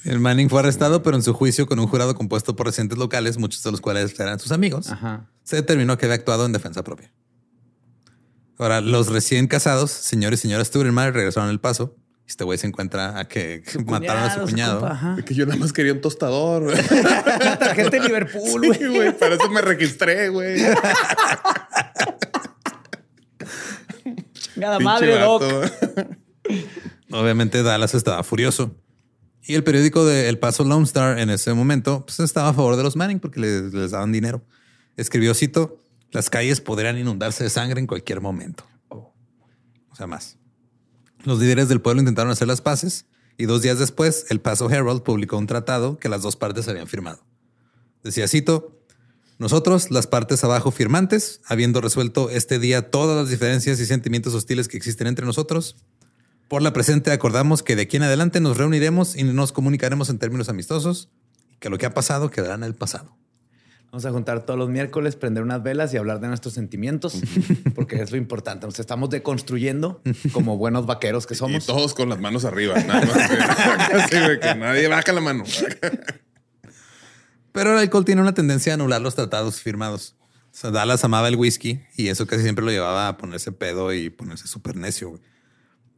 el 0.06 0.20
Manning 0.20 0.50
fue 0.50 0.60
arrestado, 0.62 1.04
pero 1.04 1.16
en 1.18 1.24
su 1.24 1.34
juicio 1.34 1.68
con 1.68 1.80
un 1.80 1.88
jurado 1.88 2.16
compuesto 2.16 2.56
por 2.56 2.66
residentes 2.66 2.98
locales, 2.98 3.38
muchos 3.38 3.62
de 3.64 3.72
los 3.72 3.82
cuales 3.82 4.20
eran 4.20 4.40
sus 4.40 4.52
amigos. 4.52 4.90
Ajá. 4.92 5.30
se 5.44 5.58
determinó 5.58 5.98
que 5.98 6.06
había 6.06 6.16
actuado 6.16 6.46
en 6.46 6.54
defensa 6.54 6.84
propia. 6.84 7.12
Ahora, 8.58 8.82
los 8.82 9.08
recién 9.10 9.48
casados, 9.48 9.92
señor 9.92 10.34
y 10.34 10.38
señora 10.38 10.66
Sturenmar, 10.66 11.14
regresaron 11.14 11.50
al 11.50 11.60
paso 11.60 11.96
Este 12.26 12.44
güey 12.44 12.58
se 12.58 12.66
encuentra 12.66 13.20
a 13.20 13.28
que 13.28 13.62
mataron 13.86 14.24
a 14.24 14.34
su 14.34 14.40
cuñado. 14.42 14.90
que 15.26 15.36
yo 15.36 15.46
nada 15.46 15.60
más 15.60 15.72
quería 15.74 15.94
un 15.94 16.02
tostador. 16.02 16.74
tarjeta 17.60 17.90
de 17.92 18.00
Liverpool, 18.00 18.66
güey. 18.66 18.80
Sí, 18.80 18.86
güey. 18.88 19.16
Para 19.18 19.36
eso 19.36 19.50
me 19.52 19.62
registré, 19.62 20.30
güey. 20.30 20.60
Nada 24.58 24.78
Pinche 24.78 24.84
madre, 24.84 25.20
Doc. 25.20 25.44
Obviamente 27.12 27.64
Dallas 27.64 27.94
estaba 27.94 28.24
furioso. 28.24 28.76
Y 29.44 29.56
el 29.56 29.64
periódico 29.64 30.06
de 30.06 30.28
El 30.28 30.40
Paso 30.40 30.64
Lone 30.64 30.84
Star 30.84 31.20
en 31.20 31.30
ese 31.30 31.54
momento 31.54 32.06
pues, 32.06 32.20
estaba 32.20 32.50
a 32.50 32.54
favor 32.54 32.76
de 32.76 32.84
los 32.84 32.96
Manning 32.96 33.20
porque 33.20 33.40
les, 33.40 33.74
les 33.74 33.92
daban 33.92 34.12
dinero. 34.12 34.44
Escribió, 34.98 35.34
cito, 35.34 35.82
las 36.12 36.30
calles 36.30 36.60
podrían 36.60 36.98
inundarse 36.98 37.44
de 37.44 37.50
sangre 37.50 37.80
en 37.80 37.88
cualquier 37.88 38.20
momento. 38.20 38.66
O 38.90 39.96
sea, 39.96 40.08
más. 40.08 40.38
Los 41.24 41.40
líderes 41.40 41.70
del 41.70 41.82
pueblo 41.82 42.02
intentaron 42.02 42.32
hacer 42.32 42.48
las 42.48 42.62
paces 42.62 43.06
y 43.38 43.46
dos 43.46 43.62
días 43.62 43.80
después 43.80 44.26
El 44.30 44.42
Paso 44.42 44.70
Herald 44.70 45.04
publicó 45.04 45.38
un 45.38 45.48
tratado 45.48 45.98
que 45.98 46.10
las 46.10 46.22
dos 46.22 46.36
partes 46.36 46.68
habían 46.68 46.88
firmado. 46.88 47.20
Decía, 48.04 48.28
cito, 48.28 48.77
nosotros, 49.40 49.92
las 49.92 50.08
partes 50.08 50.44
abajo 50.44 50.72
firmantes, 50.72 51.42
habiendo 51.46 51.80
resuelto 51.82 52.30
este 52.30 52.58
día 52.60 52.90
todas 52.90 53.16
las 53.16 53.30
diferencias 53.30 53.80
y 53.80 53.86
sentimientos 53.86 54.34
hostiles 54.34 54.68
que 54.68 54.78
existen 54.78 55.08
entre 55.08 55.26
nosotros, 55.26 55.76
por 56.48 56.62
la 56.62 56.74
presente 56.74 57.12
acordamos 57.12 57.62
que 57.62 57.76
de 57.76 57.84
aquí 57.84 57.98
en 57.98 58.04
adelante 58.04 58.40
nos 58.40 58.58
reuniremos 58.58 59.16
y 59.16 59.24
nos 59.24 59.52
comunicaremos 59.52 60.10
en 60.10 60.18
términos 60.18 60.50
amistosos 60.50 61.10
y 61.52 61.58
que 61.58 61.70
lo 61.70 61.78
que 61.78 61.86
ha 61.86 61.94
pasado 61.94 62.32
quedará 62.32 62.56
en 62.56 62.64
el 62.64 62.74
pasado. 62.74 63.16
Vamos 63.92 64.06
a 64.06 64.12
juntar 64.12 64.46
todos 64.46 64.60
los 64.60 64.70
miércoles, 64.70 65.16
prender 65.16 65.44
unas 65.44 65.64
velas 65.64 65.94
y 65.94 65.98
hablar 65.98 66.20
de 66.20 66.28
nuestros 66.28 66.54
sentimientos, 66.54 67.22
porque 67.74 68.02
es 68.02 68.12
lo 68.12 68.18
importante. 68.18 68.66
Nos 68.66 68.80
estamos 68.80 69.10
deconstruyendo 69.10 70.02
como 70.34 70.58
buenos 70.58 70.86
vaqueros 70.86 71.26
que 71.26 71.36
Y 71.36 71.38
somos. 71.38 71.66
todos 71.66 71.94
con 71.94 72.10
las 72.10 72.20
manos 72.20 72.44
arriba. 72.44 72.76
Nada 72.84 73.06
más 73.06 74.10
que, 74.10 74.40
que 74.42 74.56
nadie 74.56 74.88
baja 74.90 75.14
la 75.14 75.22
mano. 75.22 75.46
Pero 77.58 77.74
el 77.74 77.80
alcohol 77.80 78.06
tiene 78.06 78.22
una 78.22 78.36
tendencia 78.36 78.72
a 78.72 78.76
anular 78.76 79.02
los 79.02 79.16
tratados 79.16 79.62
firmados. 79.62 80.16
O 80.22 80.50
sea, 80.52 80.70
Dallas 80.70 81.04
amaba 81.04 81.28
el 81.28 81.38
whisky 81.38 81.82
y 81.96 82.10
eso 82.10 82.28
casi 82.28 82.44
siempre 82.44 82.64
lo 82.64 82.70
llevaba 82.70 83.08
a 83.08 83.18
ponerse 83.18 83.52
pedo 83.52 83.92
y 83.94 84.12
ponerse 84.12 84.48
súper 84.48 84.76
necio. 84.76 85.10
güey. 85.10 85.22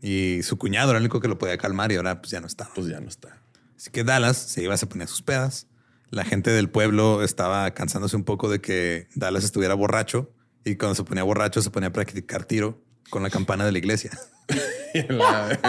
Y 0.02 0.42
su 0.44 0.58
cuñado 0.58 0.92
era 0.92 1.00
el 1.00 1.04
único 1.04 1.20
que 1.20 1.28
lo 1.28 1.38
podía 1.38 1.58
calmar 1.58 1.92
y 1.92 1.98
ahora 1.98 2.22
pues 2.22 2.32
ya 2.32 2.40
no 2.40 2.48
estaba. 2.48 2.74
Pues 2.74 2.88
ya 2.88 3.02
no 3.02 3.10
está. 3.10 3.42
Así 3.76 3.92
que 3.92 4.06
Dallas 4.06 4.38
se 4.38 4.64
iba, 4.64 4.78
se 4.78 4.88
ponía 4.88 5.06
sus 5.06 5.22
pedas. 5.22 5.68
La 6.12 6.24
gente 6.24 6.50
del 6.50 6.70
pueblo 6.70 7.24
estaba 7.24 7.70
cansándose 7.74 8.16
un 8.16 8.24
poco 8.24 8.50
de 8.50 8.62
que 8.62 9.10
Dallas 9.16 9.44
estuviera 9.44 9.74
borracho 9.74 10.32
y 10.64 10.78
cuando 10.78 10.96
se 10.96 11.04
ponía 11.04 11.24
borracho 11.24 11.62
se 11.62 11.72
ponía 11.72 11.90
a 11.90 11.92
practicar 11.92 12.46
tiro 12.46 12.82
con 13.10 13.24
la 13.24 13.30
campana 13.30 13.66
de 13.66 13.72
la 13.72 13.78
iglesia. 13.78 14.12
La- 15.10 15.60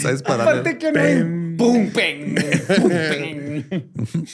¿sabes? 0.00 0.22
Aparte 0.24 0.78
que 0.78 0.92
no 0.92 1.00
hay 1.00 1.22
pum, 1.56 1.90
pen, 1.90 2.34
pum, 2.76 2.88
pen. 2.88 3.90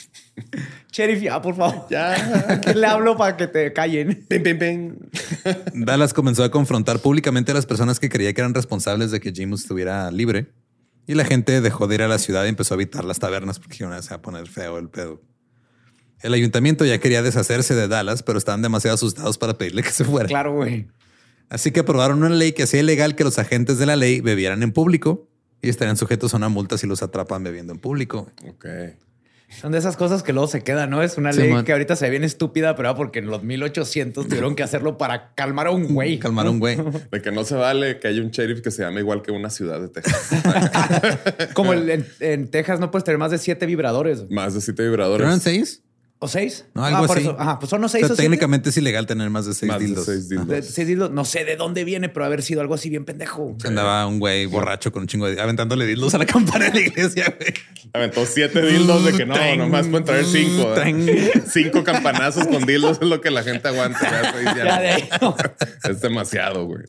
Sheriff, 0.91 1.21
ya, 1.21 1.41
por 1.41 1.55
favor. 1.55 1.87
Ya. 1.89 2.13
¿A 2.53 2.61
quién 2.61 2.81
le 2.81 2.87
hablo 2.87 3.17
para 3.17 3.35
que 3.35 3.47
te 3.47 3.73
callen? 3.73 4.25
Pim, 4.27 4.43
pim, 4.43 4.59
pim. 4.59 4.95
Dallas 5.73 6.13
comenzó 6.13 6.43
a 6.43 6.51
confrontar 6.51 6.99
públicamente 6.99 7.51
a 7.51 7.55
las 7.55 7.65
personas 7.65 7.99
que 7.99 8.09
creía 8.09 8.33
que 8.33 8.41
eran 8.41 8.53
responsables 8.53 9.11
de 9.11 9.19
que 9.19 9.31
Jim 9.31 9.53
estuviera 9.53 10.11
libre 10.11 10.51
y 11.07 11.15
la 11.15 11.25
gente 11.25 11.61
dejó 11.61 11.87
de 11.87 11.95
ir 11.95 12.01
a 12.03 12.07
la 12.07 12.19
ciudad 12.19 12.45
y 12.45 12.49
empezó 12.49 12.73
a 12.73 12.75
evitar 12.75 13.05
las 13.05 13.19
tabernas 13.19 13.59
porque 13.59 13.77
iban 13.79 13.93
a 13.93 14.01
se 14.01 14.09
va 14.09 14.17
a 14.17 14.21
poner 14.21 14.47
feo 14.47 14.77
el 14.77 14.89
pedo. 14.89 15.21
El 16.21 16.33
ayuntamiento 16.33 16.83
ya 16.83 16.99
quería 16.99 17.21
deshacerse 17.21 17.75
de 17.75 17.87
Dallas, 17.87 18.23
pero 18.23 18.39
estaban 18.39 18.61
demasiado 18.61 18.95
asustados 18.95 19.37
para 19.37 19.57
pedirle 19.57 19.83
que 19.83 19.91
se 19.91 20.03
fuera. 20.03 20.27
Claro, 20.27 20.53
güey. 20.53 20.87
Así 21.49 21.71
que 21.71 21.79
aprobaron 21.81 22.19
una 22.23 22.29
ley 22.35 22.51
que 22.51 22.63
hacía 22.63 22.81
ilegal 22.81 23.15
que 23.15 23.23
los 23.23 23.39
agentes 23.39 23.77
de 23.79 23.85
la 23.85 23.95
ley 23.95 24.19
bebieran 24.21 24.63
en 24.63 24.71
público 24.71 25.27
y 25.61 25.69
estarían 25.69 25.97
sujetos 25.97 26.33
a 26.33 26.37
una 26.37 26.49
multa 26.49 26.77
si 26.77 26.87
los 26.87 27.01
atrapan 27.03 27.43
bebiendo 27.43 27.73
en 27.73 27.79
público. 27.79 28.29
Ok. 28.49 28.65
Son 29.61 29.71
de 29.71 29.77
esas 29.77 29.95
cosas 29.95 30.23
que 30.23 30.33
luego 30.33 30.49
se 30.49 30.61
quedan, 30.61 30.89
¿no? 30.89 31.01
Es 31.01 31.17
una 31.17 31.31
Sí, 31.31 31.39
ley 31.39 31.53
man. 31.53 31.63
que 31.63 31.71
ahorita 31.71 31.95
se 31.95 32.03
ve 32.03 32.11
bien 32.11 32.25
estúpida, 32.25 32.75
pero 32.75 32.93
porque 32.95 33.19
en 33.19 33.27
los 33.27 33.43
1800 33.43 34.27
tuvieron 34.27 34.55
que 34.57 34.63
hacerlo 34.63 34.97
para 34.97 35.33
calmar 35.35 35.67
a 35.67 35.71
un 35.71 35.93
güey. 35.93 36.19
Calmar 36.19 36.47
a 36.47 36.49
un 36.49 36.59
güey. 36.59 36.75
De 37.11 37.21
que 37.21 37.31
no 37.31 37.45
se 37.45 37.55
vale 37.55 37.97
que 37.97 38.09
haya 38.09 38.21
un 38.21 38.29
sheriff 38.31 38.59
que 38.59 38.71
se 38.71 38.81
llame 38.83 38.99
igual 38.99 39.21
que 39.21 39.31
una 39.31 39.49
ciudad 39.49 39.79
de 39.79 39.87
Texas. 39.87 40.31
Como 41.53 41.71
el- 41.71 41.89
en, 41.89 42.05
en 42.19 42.51
Texas 42.51 42.81
no 42.81 42.91
puedes 42.91 43.05
tener 43.05 43.17
más 43.19 43.31
de 43.31 43.37
siete 43.37 43.65
vibradores. 43.65 44.29
Más 44.29 44.53
de 44.53 44.59
siete 44.59 44.77
¿Pero 44.83 44.89
vibradores. 44.91 45.25
eran 45.25 45.39
seis? 45.39 45.81
¿O 46.19 46.27
seis? 46.27 46.65
No, 46.73 46.83
algo 46.83 47.05
por 47.05 47.17
así. 47.17 47.27
eso. 47.27 47.35
Ajá, 47.39 47.59
pues 47.59 47.69
son 47.69 47.79
los 47.79 47.91
seis 47.91 48.03
O 48.05 48.07
sea, 48.07 48.13
o 48.13 48.15
siete. 48.15 48.23
técnicamente 48.29 48.69
es 48.71 48.77
ilegal 48.77 49.05
tener 49.05 49.29
más 49.29 49.45
de 49.45 49.53
seis 49.53 49.67
Más 49.71 49.77
de 49.79 49.85
dildos. 49.85 50.05
seis 50.05 50.27
dildos. 50.27 50.47
De- 50.47 50.63
seis 50.63 50.87
dildos. 50.87 51.11
No 51.11 51.23
sé 51.25 51.45
de 51.45 51.55
dónde 51.57 51.83
viene, 51.83 52.09
pero 52.09 52.25
haber 52.25 52.41
sido 52.41 52.61
algo 52.61 52.73
así 52.73 52.89
bien 52.89 53.05
pendejo. 53.05 53.55
Se 53.61 53.67
andaba 53.67 54.07
un 54.07 54.17
güey 54.17 54.47
borracho 54.47 54.91
con 54.91 55.03
un 55.03 55.07
chingo 55.07 55.29
de 55.29 55.39
aventándole 55.39 55.85
dildos 55.85 56.15
a 56.15 56.17
la 56.17 56.25
campana 56.27 56.65
de 56.65 56.73
la 56.73 56.79
iglesia, 56.87 57.35
güey. 57.39 57.53
Aventó 57.93 58.25
siete 58.25 58.61
dildos 58.63 59.05
de 59.05 59.13
que 59.13 59.25
no, 59.27 59.55
nomás 59.57 59.85
pueden 59.87 60.05
traer 60.05 60.25
cinco. 60.25 60.73
¿eh? 60.75 61.33
Cinco 61.51 61.83
campanazos 61.83 62.47
con 62.47 62.65
dildos 62.65 62.97
es 62.99 63.07
lo 63.07 63.21
que 63.21 63.29
la 63.29 63.43
gente 63.43 63.67
aguanta. 63.67 63.99
Ya. 64.43 64.55
Ya 64.65 64.79
de. 64.79 65.09
Es 65.89 66.01
demasiado, 66.01 66.65
güey. 66.65 66.81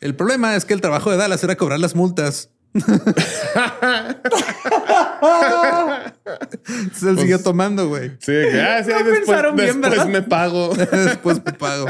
El 0.00 0.14
problema 0.14 0.56
es 0.56 0.64
que 0.64 0.72
el 0.74 0.80
trabajo 0.80 1.10
de 1.10 1.16
Dallas 1.18 1.44
era 1.44 1.56
cobrar 1.56 1.78
las 1.80 1.94
multas. 1.94 2.48
Se 6.98 7.16
siguió 7.16 7.42
tomando, 7.42 7.88
güey. 7.88 8.12
Sí, 8.20 8.32
ah, 8.60 8.82
sí, 8.84 8.90
No 8.90 8.96
después, 8.98 9.18
pensaron 9.18 9.56
bien, 9.56 9.68
después 9.80 9.90
¿verdad? 9.90 10.06
me 10.06 10.22
pago. 10.22 10.74
Después 10.74 11.42
me 11.44 11.52
pago. 11.52 11.86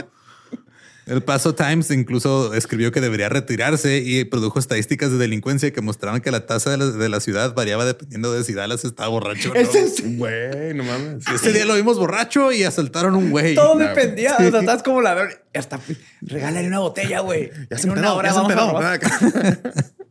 El 1.05 1.21
Paso 1.21 1.53
Times 1.55 1.91
incluso 1.91 2.55
escribió 2.55 2.93
que 2.93 3.01
debería 3.01 3.29
retirarse 3.29 3.99
y 3.99 4.25
produjo 4.25 4.61
estadísticas 4.61 5.11
de 5.11 5.19
delincuencia 5.19 5.73
que 5.73 5.81
mostraban 5.81 6.21
que 6.21 6.31
la 6.31 6.47
tasa 6.47 6.71
de 6.71 6.77
la, 6.77 6.87
de 6.87 7.09
la 7.09 7.19
ciudad 7.19 7.55
variaba 7.57 7.85
dependiendo 7.85 8.33
de 8.33 8.45
si 8.45 8.55
Dallas 8.55 8.85
estaba 8.85 9.09
borracho. 9.09 9.51
o 9.51 9.55
no. 9.55 9.61
Ese 9.61 9.81
es- 9.81 10.17
Güey, 10.17 10.75
no 10.75 10.85
mames. 10.85 11.25
Ese 11.35 11.53
día 11.53 11.65
lo 11.65 11.75
vimos 11.75 11.99
borracho 11.99 12.53
y 12.53 12.63
asaltaron 12.63 13.17
un 13.17 13.31
güey. 13.31 13.57
todo 13.57 13.77
dependía. 13.79 14.35
O 14.35 14.37
sea, 14.51 14.61
estás 14.61 14.83
como 14.85 15.03
la. 15.03 15.29
Hasta 15.55 15.81
regálale 16.21 16.69
una 16.69 16.79
botella, 16.79 17.19
güey. 17.21 17.51
Ya 17.69 17.79
se 17.79 17.89
En 17.89 17.99
una 17.99 18.13
hora 18.15 18.29
ya 18.29 18.35
se 18.35 18.41
vamos 18.55 18.85
a. 18.85 18.99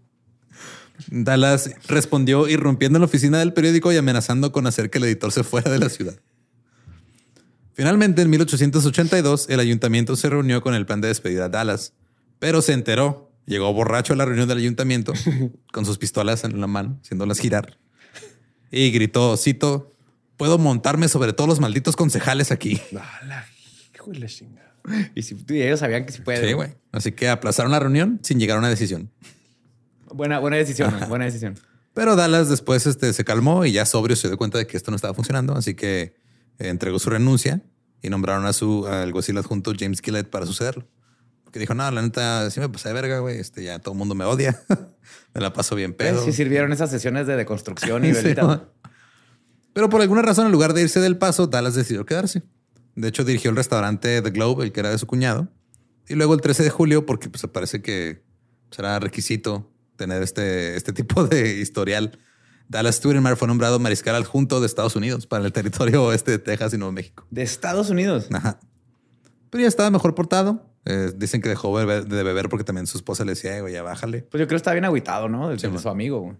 Dallas 1.09 1.71
respondió 1.87 2.47
irrumpiendo 2.47 2.97
en 2.97 3.01
la 3.01 3.05
oficina 3.05 3.39
del 3.39 3.53
periódico 3.53 3.91
y 3.91 3.97
amenazando 3.97 4.51
con 4.51 4.67
hacer 4.67 4.89
que 4.89 4.97
el 4.97 5.05
editor 5.05 5.31
se 5.31 5.43
fuera 5.43 5.71
de 5.71 5.79
la 5.79 5.89
ciudad. 5.89 6.15
Finalmente, 7.73 8.21
en 8.21 8.29
1882, 8.29 9.49
el 9.49 9.59
ayuntamiento 9.59 10.15
se 10.15 10.29
reunió 10.29 10.61
con 10.61 10.75
el 10.75 10.85
plan 10.85 11.01
de 11.01 11.07
despedida 11.07 11.45
a 11.45 11.49
Dallas, 11.49 11.93
pero 12.39 12.61
se 12.61 12.73
enteró. 12.73 13.31
Llegó 13.45 13.73
borracho 13.73 14.13
a 14.13 14.15
la 14.15 14.25
reunión 14.25 14.47
del 14.47 14.59
ayuntamiento 14.59 15.13
con 15.71 15.85
sus 15.85 15.97
pistolas 15.97 16.43
en 16.43 16.59
la 16.61 16.67
mano, 16.67 16.99
haciéndolas 17.03 17.39
girar. 17.39 17.77
Y 18.71 18.91
gritó, 18.91 19.35
cito, 19.35 19.91
puedo 20.37 20.57
montarme 20.57 21.07
sobre 21.07 21.33
todos 21.33 21.47
los 21.47 21.59
malditos 21.59 21.95
concejales 21.95 22.51
aquí. 22.51 22.79
Hijo 23.95 24.11
de 24.11 24.19
la 24.19 24.27
chingada. 24.27 24.75
Y, 25.15 25.23
si, 25.23 25.35
y 25.49 25.61
ellos 25.61 25.79
sabían 25.79 26.05
que 26.05 26.13
sí 26.13 26.21
puede. 26.21 26.47
Sí, 26.47 26.53
güey. 26.53 26.73
Así 26.91 27.11
que 27.11 27.29
aplazaron 27.29 27.71
la 27.71 27.79
reunión 27.79 28.19
sin 28.23 28.39
llegar 28.39 28.57
a 28.57 28.59
una 28.59 28.69
decisión. 28.69 29.11
Buena, 30.14 30.39
buena 30.39 30.57
decisión, 30.57 30.93
buena 31.09 31.26
decisión. 31.26 31.55
Pero 31.93 32.16
Dallas 32.16 32.49
después 32.49 32.86
este, 32.88 33.14
se 33.14 33.24
calmó 33.26 33.66
y 33.66 33.72
ya 33.72 33.86
sobrio 33.86 34.16
se 34.16 34.28
dio 34.28 34.38
cuenta 34.38 34.57
de 34.57 34.68
que 34.68 34.78
esto 34.78 34.91
no 34.91 34.95
estaba 34.95 35.14
funcionando, 35.14 35.55
así 35.55 35.76
que 35.76 36.16
eh, 36.59 36.70
entregó 36.70 36.99
su 36.99 37.09
renuncia 37.09 37.62
y 38.01 38.09
nombraron 38.09 38.45
a 38.45 38.53
su 38.53 38.88
alguacil 38.88 39.38
adjunto 39.38 39.74
James 39.78 40.01
Gillette 40.01 40.30
para 40.30 40.45
sucederlo. 40.45 40.88
Porque 41.43 41.59
dijo, 41.59 41.74
no, 41.74 41.91
la 41.91 42.01
neta, 42.01 42.49
sí 42.49 42.62
me 42.62 42.70
pasé 42.70 42.88
de 42.88 42.93
verga, 42.93 43.20
güey. 43.20 43.38
Este, 43.38 43.62
ya 43.62 43.78
todo 43.80 43.93
el 43.93 43.97
mundo 43.97 44.16
me 44.16 44.24
odia. 44.24 44.64
me 45.34 45.41
la 45.41 45.51
paso 45.51 45.76
bien 45.76 45.93
pedo. 45.93 46.24
Sí 46.24 46.32
sirvieron 46.32 46.72
esas 46.72 46.89
sesiones 46.89 47.28
de 47.28 47.36
deconstrucción 47.36 48.05
y 48.05 48.14
Sí. 48.14 48.34
Pero 49.74 49.89
por 49.89 50.01
alguna 50.01 50.22
razón, 50.22 50.45
en 50.45 50.51
lugar 50.53 50.74
de 50.74 50.84
irse 50.84 51.01
del 51.01 51.18
paso, 51.18 51.47
Dallas 51.47 51.76
decidió 51.76 52.05
quedarse. 52.05 52.43
De 52.95 53.07
hecho, 53.09 53.24
dirigió 53.24 53.49
el 53.49 53.57
restaurante 53.57 54.22
The 54.22 54.30
Globe, 54.30 54.64
el 54.64 54.72
que 54.72 54.80
era 54.80 54.91
de 54.91 54.97
su 54.97 55.07
cuñado. 55.07 55.49
Y 56.07 56.16
luego 56.16 56.34
el 56.34 56.41
13 56.41 56.64
de 56.64 56.70
julio, 56.70 57.05
porque 57.05 57.30
pues, 57.30 57.45
parece 57.51 57.82
que 57.82 58.24
será 58.70 58.99
requisito 58.99 59.70
tener 60.01 60.23
este, 60.23 60.75
este 60.75 60.93
tipo 60.93 61.25
de 61.27 61.59
historial. 61.59 62.17
Dallas 62.67 62.95
Stuyvesant 62.95 63.37
fue 63.37 63.47
nombrado 63.47 63.77
mariscal 63.79 64.15
adjunto 64.15 64.59
de 64.59 64.65
Estados 64.65 64.95
Unidos 64.95 65.27
para 65.27 65.45
el 65.45 65.51
territorio 65.53 66.03
oeste 66.05 66.31
de 66.31 66.39
Texas 66.39 66.73
y 66.73 66.77
Nuevo 66.77 66.91
México. 66.91 67.27
De 67.29 67.43
Estados 67.43 67.89
Unidos. 67.89 68.27
Ajá. 68.33 68.59
Pero 69.49 69.61
ya 69.61 69.67
estaba 69.67 69.91
mejor 69.91 70.15
portado. 70.15 70.65
Eh, 70.85 71.11
dicen 71.15 71.41
que 71.41 71.49
dejó 71.49 71.71
beber- 71.73 72.05
de 72.07 72.23
beber 72.23 72.49
porque 72.49 72.63
también 72.63 72.87
su 72.87 72.97
esposa 72.97 73.23
le 73.25 73.33
decía, 73.33 73.55
"Eh, 73.57 73.61
güey, 73.61 73.73
ya 73.73 73.83
bájale. 73.83 74.21
Pues 74.23 74.39
yo 74.39 74.47
creo 74.47 74.49
que 74.49 74.55
está 74.55 74.71
bien 74.71 74.85
agüitado, 74.85 75.29
¿no? 75.29 75.49
De, 75.49 75.57
de 75.57 75.69
man. 75.69 75.79
su 75.79 75.89
amigo. 75.89 76.19
güey. 76.21 76.37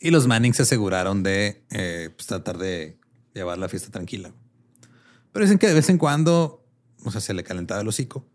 Y 0.00 0.10
los 0.10 0.26
Manning 0.26 0.52
se 0.54 0.62
aseguraron 0.62 1.22
de 1.22 1.64
eh, 1.70 2.10
pues, 2.16 2.26
tratar 2.26 2.58
de 2.58 2.98
llevar 3.34 3.58
la 3.58 3.68
fiesta 3.68 3.90
tranquila. 3.90 4.32
Pero 5.32 5.44
dicen 5.44 5.58
que 5.58 5.68
de 5.68 5.74
vez 5.74 5.88
en 5.90 5.98
cuando, 5.98 6.64
o 7.04 7.10
sea, 7.10 7.20
se 7.20 7.34
le 7.34 7.44
calentaba 7.44 7.80
el 7.82 7.88
hocico. 7.88 8.26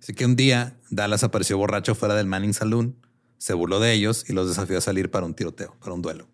Así 0.00 0.12
que 0.12 0.24
un 0.26 0.36
día 0.36 0.76
Dallas 0.90 1.24
apareció 1.24 1.56
borracho 1.56 1.94
fuera 1.94 2.14
del 2.14 2.26
Manning 2.26 2.52
Saloon, 2.54 2.96
se 3.38 3.54
burló 3.54 3.80
de 3.80 3.92
ellos 3.92 4.28
y 4.28 4.32
los 4.32 4.48
desafió 4.48 4.78
a 4.78 4.80
salir 4.80 5.10
para 5.10 5.26
un 5.26 5.34
tiroteo, 5.34 5.76
para 5.80 5.92
un 5.94 6.02
duelo. 6.02 6.26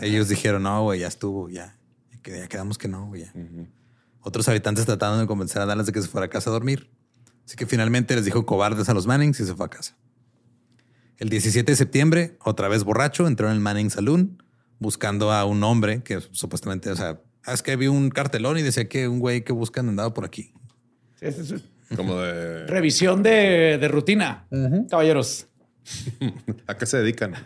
Ellos 0.00 0.28
dijeron, 0.28 0.62
no, 0.62 0.82
güey, 0.84 1.00
ya 1.00 1.08
estuvo, 1.08 1.48
ya. 1.48 1.76
Ya 2.24 2.48
quedamos 2.48 2.78
que 2.78 2.88
no, 2.88 3.06
güey. 3.08 3.22
ya". 3.24 3.32
Otros 4.20 4.48
habitantes 4.48 4.86
trataron 4.86 5.18
de 5.20 5.26
convencer 5.26 5.60
a 5.60 5.66
Dallas 5.66 5.86
de 5.86 5.92
que 5.92 6.00
se 6.00 6.08
fuera 6.08 6.26
a 6.26 6.30
casa 6.30 6.50
a 6.50 6.52
dormir. 6.52 6.90
Así 7.44 7.56
que 7.56 7.66
finalmente 7.66 8.14
les 8.14 8.24
dijo 8.24 8.46
cobardes 8.46 8.88
a 8.88 8.94
los 8.94 9.06
Mannings 9.06 9.40
y 9.40 9.44
se 9.44 9.54
fue 9.54 9.66
a 9.66 9.68
casa. 9.68 9.96
El 11.18 11.28
17 11.28 11.70
de 11.72 11.76
septiembre, 11.76 12.36
otra 12.44 12.68
vez 12.68 12.84
borracho, 12.84 13.26
entró 13.26 13.48
en 13.48 13.54
el 13.54 13.60
Manning 13.60 13.90
Saloon 13.90 14.42
buscando 14.78 15.30
a 15.32 15.44
un 15.44 15.62
hombre 15.62 16.02
que 16.02 16.20
supuestamente, 16.30 16.90
o 16.90 16.96
sea, 16.96 17.20
ah, 17.44 17.52
es 17.52 17.62
que 17.62 17.76
vi 17.76 17.86
un 17.88 18.10
cartelón 18.10 18.58
y 18.58 18.62
decía 18.62 18.88
que 18.88 19.06
un 19.08 19.18
güey 19.20 19.44
que 19.44 19.52
buscan 19.52 19.88
andaba 19.88 20.14
por 20.14 20.24
aquí. 20.24 20.52
Es- 21.20 21.54
Como 21.96 22.18
de... 22.20 22.66
Revisión 22.66 23.22
de, 23.22 23.76
de 23.78 23.88
rutina, 23.88 24.46
caballeros. 24.88 25.46
¿A 26.66 26.76
qué 26.76 26.86
se 26.86 26.98
dedican? 26.98 27.34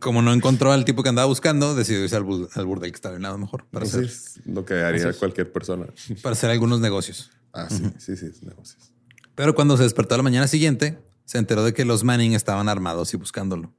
Como 0.00 0.22
no 0.22 0.32
encontró 0.32 0.72
al 0.72 0.84
tipo 0.84 1.02
que 1.02 1.08
andaba 1.08 1.26
buscando, 1.26 1.74
decidió 1.74 2.02
irse 2.02 2.16
al, 2.16 2.24
bu- 2.24 2.48
al 2.54 2.66
burdel 2.66 2.90
que 2.90 2.96
estaba 2.96 3.16
en 3.16 3.22
lado 3.22 3.38
mejor 3.38 3.64
para 3.66 3.84
hacer, 3.86 4.04
es 4.04 4.40
lo 4.44 4.64
que 4.64 4.74
haría 4.82 5.12
cualquier 5.12 5.52
persona. 5.52 5.86
para 6.22 6.32
hacer 6.34 6.50
algunos 6.50 6.80
negocios. 6.80 7.30
Ah, 7.52 7.68
sí, 7.70 7.84
sí, 7.98 8.16
sí, 8.16 8.26
es 8.26 8.42
negocios. 8.42 8.92
Pero 9.34 9.54
cuando 9.54 9.76
se 9.76 9.84
despertó 9.84 10.14
a 10.14 10.18
la 10.18 10.22
mañana 10.24 10.48
siguiente, 10.48 10.98
se 11.24 11.38
enteró 11.38 11.64
de 11.64 11.72
que 11.72 11.84
los 11.84 12.02
Manning 12.04 12.32
estaban 12.34 12.68
armados 12.68 13.14
y 13.14 13.16
buscándolo. 13.16 13.72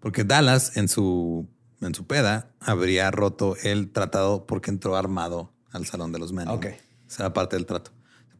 Porque 0.00 0.24
Dallas, 0.24 0.76
en 0.76 0.88
su, 0.88 1.48
en 1.80 1.94
su 1.94 2.06
peda, 2.06 2.50
habría 2.60 3.10
roto 3.12 3.56
el 3.62 3.90
tratado 3.92 4.46
porque 4.46 4.70
entró 4.70 4.96
armado 4.96 5.52
al 5.70 5.86
salón 5.86 6.10
de 6.12 6.18
los 6.18 6.32
Manning. 6.32 6.54
Ok. 6.54 6.66
Esa 7.08 7.24
era 7.24 7.32
parte 7.32 7.56
del 7.56 7.66
trato. 7.66 7.92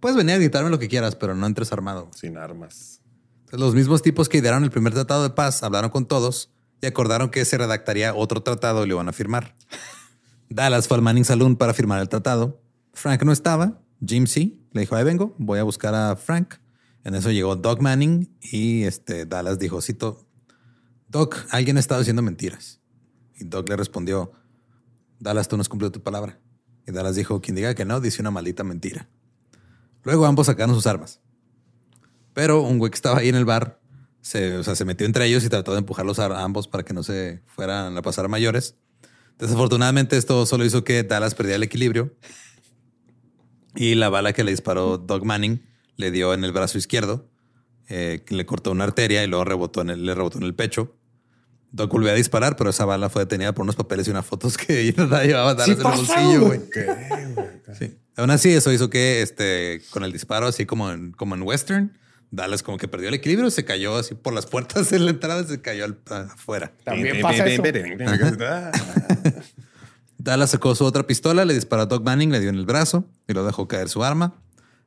Puedes 0.03 0.17
venir 0.17 0.35
a 0.35 0.39
gritarme 0.39 0.69
lo 0.69 0.81
que 0.81 0.89
quieras, 0.89 1.15
pero 1.15 1.37
no 1.37 1.47
entres 1.47 1.73
armado. 1.73 2.11
Sin 2.13 2.37
armas. 2.37 3.01
Entonces, 3.45 3.61
los 3.61 3.73
mismos 3.77 4.03
tipos 4.03 4.29
que 4.29 4.39
idearon 4.39 4.65
el 4.65 4.73
primer 4.73 4.93
tratado 4.93 5.23
de 5.23 5.31
paz 5.31 5.63
hablaron 5.63 5.91
con 5.91 6.07
todos 6.07 6.51
y 6.81 6.87
acordaron 6.87 7.31
que 7.31 7.45
se 7.45 7.57
redactaría 7.57 8.13
otro 8.13 8.43
tratado 8.43 8.85
y 8.85 8.89
lo 8.89 8.97
iban 8.97 9.09
a 9.09 9.13
firmar. 9.13 9.55
Dallas 10.51 10.89
fue 10.89 10.97
al 10.97 11.05
Manning 11.05 11.25
Saloon 11.25 11.55
para 11.55 11.73
firmar 11.73 12.01
el 12.01 12.09
tratado. 12.09 12.61
Frank 12.93 13.23
no 13.23 13.31
estaba. 13.31 13.81
Jim 14.05 14.27
sí. 14.27 14.67
Le 14.73 14.81
dijo, 14.81 14.97
ahí 14.97 15.05
vengo, 15.05 15.37
voy 15.39 15.61
a 15.61 15.63
buscar 15.63 15.95
a 15.95 16.17
Frank. 16.17 16.55
En 17.05 17.15
eso 17.15 17.31
llegó 17.31 17.55
Doc 17.55 17.81
Manning 17.81 18.37
y 18.41 18.83
este, 18.83 19.25
Dallas 19.25 19.61
dijo, 19.61 19.81
cito, 19.81 20.27
Doc, 21.07 21.37
alguien 21.51 21.77
ha 21.77 21.81
estado 21.81 22.01
diciendo 22.01 22.23
mentiras. 22.23 22.81
Y 23.37 23.45
Doc 23.45 23.69
le 23.69 23.77
respondió, 23.77 24.33
Dallas, 25.21 25.47
tú 25.47 25.57
no 25.57 25.61
has 25.61 25.69
cumplido 25.69 25.93
tu 25.93 26.03
palabra. 26.03 26.41
Y 26.89 26.91
Dallas 26.91 27.15
dijo, 27.15 27.41
quien 27.41 27.55
diga 27.55 27.77
que 27.77 27.85
no, 27.85 28.01
dice 28.01 28.21
una 28.21 28.33
maldita 28.33 28.65
mentira. 28.65 29.09
Luego 30.05 30.27
ambos 30.27 30.47
sacaron 30.47 30.75
sus 30.75 30.87
armas. 30.87 31.21
Pero 32.35 32.63
un 32.63 32.79
güey 32.79 32.91
que 32.91 32.97
estaba 32.97 33.19
ahí 33.19 33.29
en 33.29 33.35
el 33.35 33.45
bar 33.45 33.81
se, 34.21 34.57
o 34.57 34.65
sea, 34.65 34.75
se 34.75 34.85
metió 34.85 35.07
entre 35.07 35.27
ellos 35.27 35.45
y 35.45 35.49
trató 35.49 35.73
de 35.73 35.79
empujarlos 35.79 36.19
a 36.19 36.43
ambos 36.43 36.69
para 36.69 36.85
que 36.85 36.95
no 36.95 37.03
se 37.03 37.43
fueran 37.47 37.97
a 37.97 38.03
pasar 38.03 38.29
mayores. 38.29 38.77
Desafortunadamente, 39.39 40.17
esto 40.17 40.47
solo 40.47 40.65
hizo 40.65 40.85
que 40.85 41.03
Dallas 41.03 41.35
perdiera 41.35 41.57
el 41.57 41.63
equilibrio 41.63 42.15
y 43.75 43.95
la 43.95 44.09
bala 44.09 44.33
que 44.33 44.45
le 44.45 44.51
disparó 44.51 44.99
Doug 44.99 45.25
Manning 45.25 45.67
le 45.97 46.11
dio 46.11 46.35
en 46.35 46.45
el 46.45 46.53
brazo 46.53 46.79
izquierdo, 46.79 47.29
eh, 47.89 48.25
le 48.29 48.47
cortó 48.47 48.71
una 48.71 48.85
arteria 48.85 49.25
y 49.25 49.27
luego 49.27 49.45
rebotó 49.45 49.83
en 49.83 49.91
el, 49.91 50.07
le 50.07 50.15
rebotó 50.15 50.39
en 50.39 50.45
el 50.45 50.55
pecho. 50.55 50.97
Doug 51.73 51.91
volvió 51.91 52.11
a 52.11 52.15
disparar, 52.15 52.57
pero 52.57 52.71
esa 52.71 52.85
bala 52.85 53.09
fue 53.09 53.23
detenida 53.23 53.55
por 53.55 53.63
unos 53.65 53.77
papeles 53.77 54.07
y 54.07 54.11
unas 54.11 54.27
fotos 54.27 54.57
que 54.59 54.93
la 55.11 55.25
llevaba 55.25 55.55
Dallas 55.55 55.65
Sí 55.65 55.71
en 55.73 55.77
el 55.79 55.83
pasa, 55.83 55.97
bolsillo, 56.23 56.41
güey. 56.47 56.61
Sí. 57.79 57.97
Aún 58.17 58.31
así, 58.31 58.51
eso 58.51 58.71
hizo 58.73 58.91
que 58.91 59.23
este, 59.23 59.81
con 59.91 60.05
el 60.05 60.13
disparo, 60.13 60.47
así 60.47 60.67
como 60.67 60.91
en, 60.91 61.13
como 61.13 61.35
en 61.35 61.43
Western, 61.43 61.99
Dallas 62.31 62.63
como 62.63 62.77
que 62.79 62.89
perdió 62.89 63.09
el 63.09 63.15
equilibrio, 63.15 63.51
se 63.51 63.65
cayó 63.65 63.97
así 63.97 64.15
por 64.15 64.35
las 64.35 64.45
puertas 64.47 64.91
de 64.91 64.99
la 64.99 65.11
entrada, 65.11 65.45
se 65.45 65.61
cayó 65.63 65.85
al- 65.87 65.99
afuera. 66.31 66.73
También 66.85 67.21
pasa 67.23 67.47
eso. 67.47 67.63
Dallas 70.19 70.51
sacó 70.51 70.75
su 70.75 70.85
otra 70.85 71.07
pistola, 71.07 71.45
le 71.45 71.55
disparó 71.55 71.83
a 71.83 71.87
Doug 71.87 72.05
Manning, 72.05 72.31
le 72.31 72.41
dio 72.41 72.51
en 72.51 72.57
el 72.57 72.67
brazo 72.67 73.07
y 73.27 73.33
lo 73.33 73.45
dejó 73.45 73.67
caer 73.67 73.89
su 73.89 74.05
arma. 74.05 74.35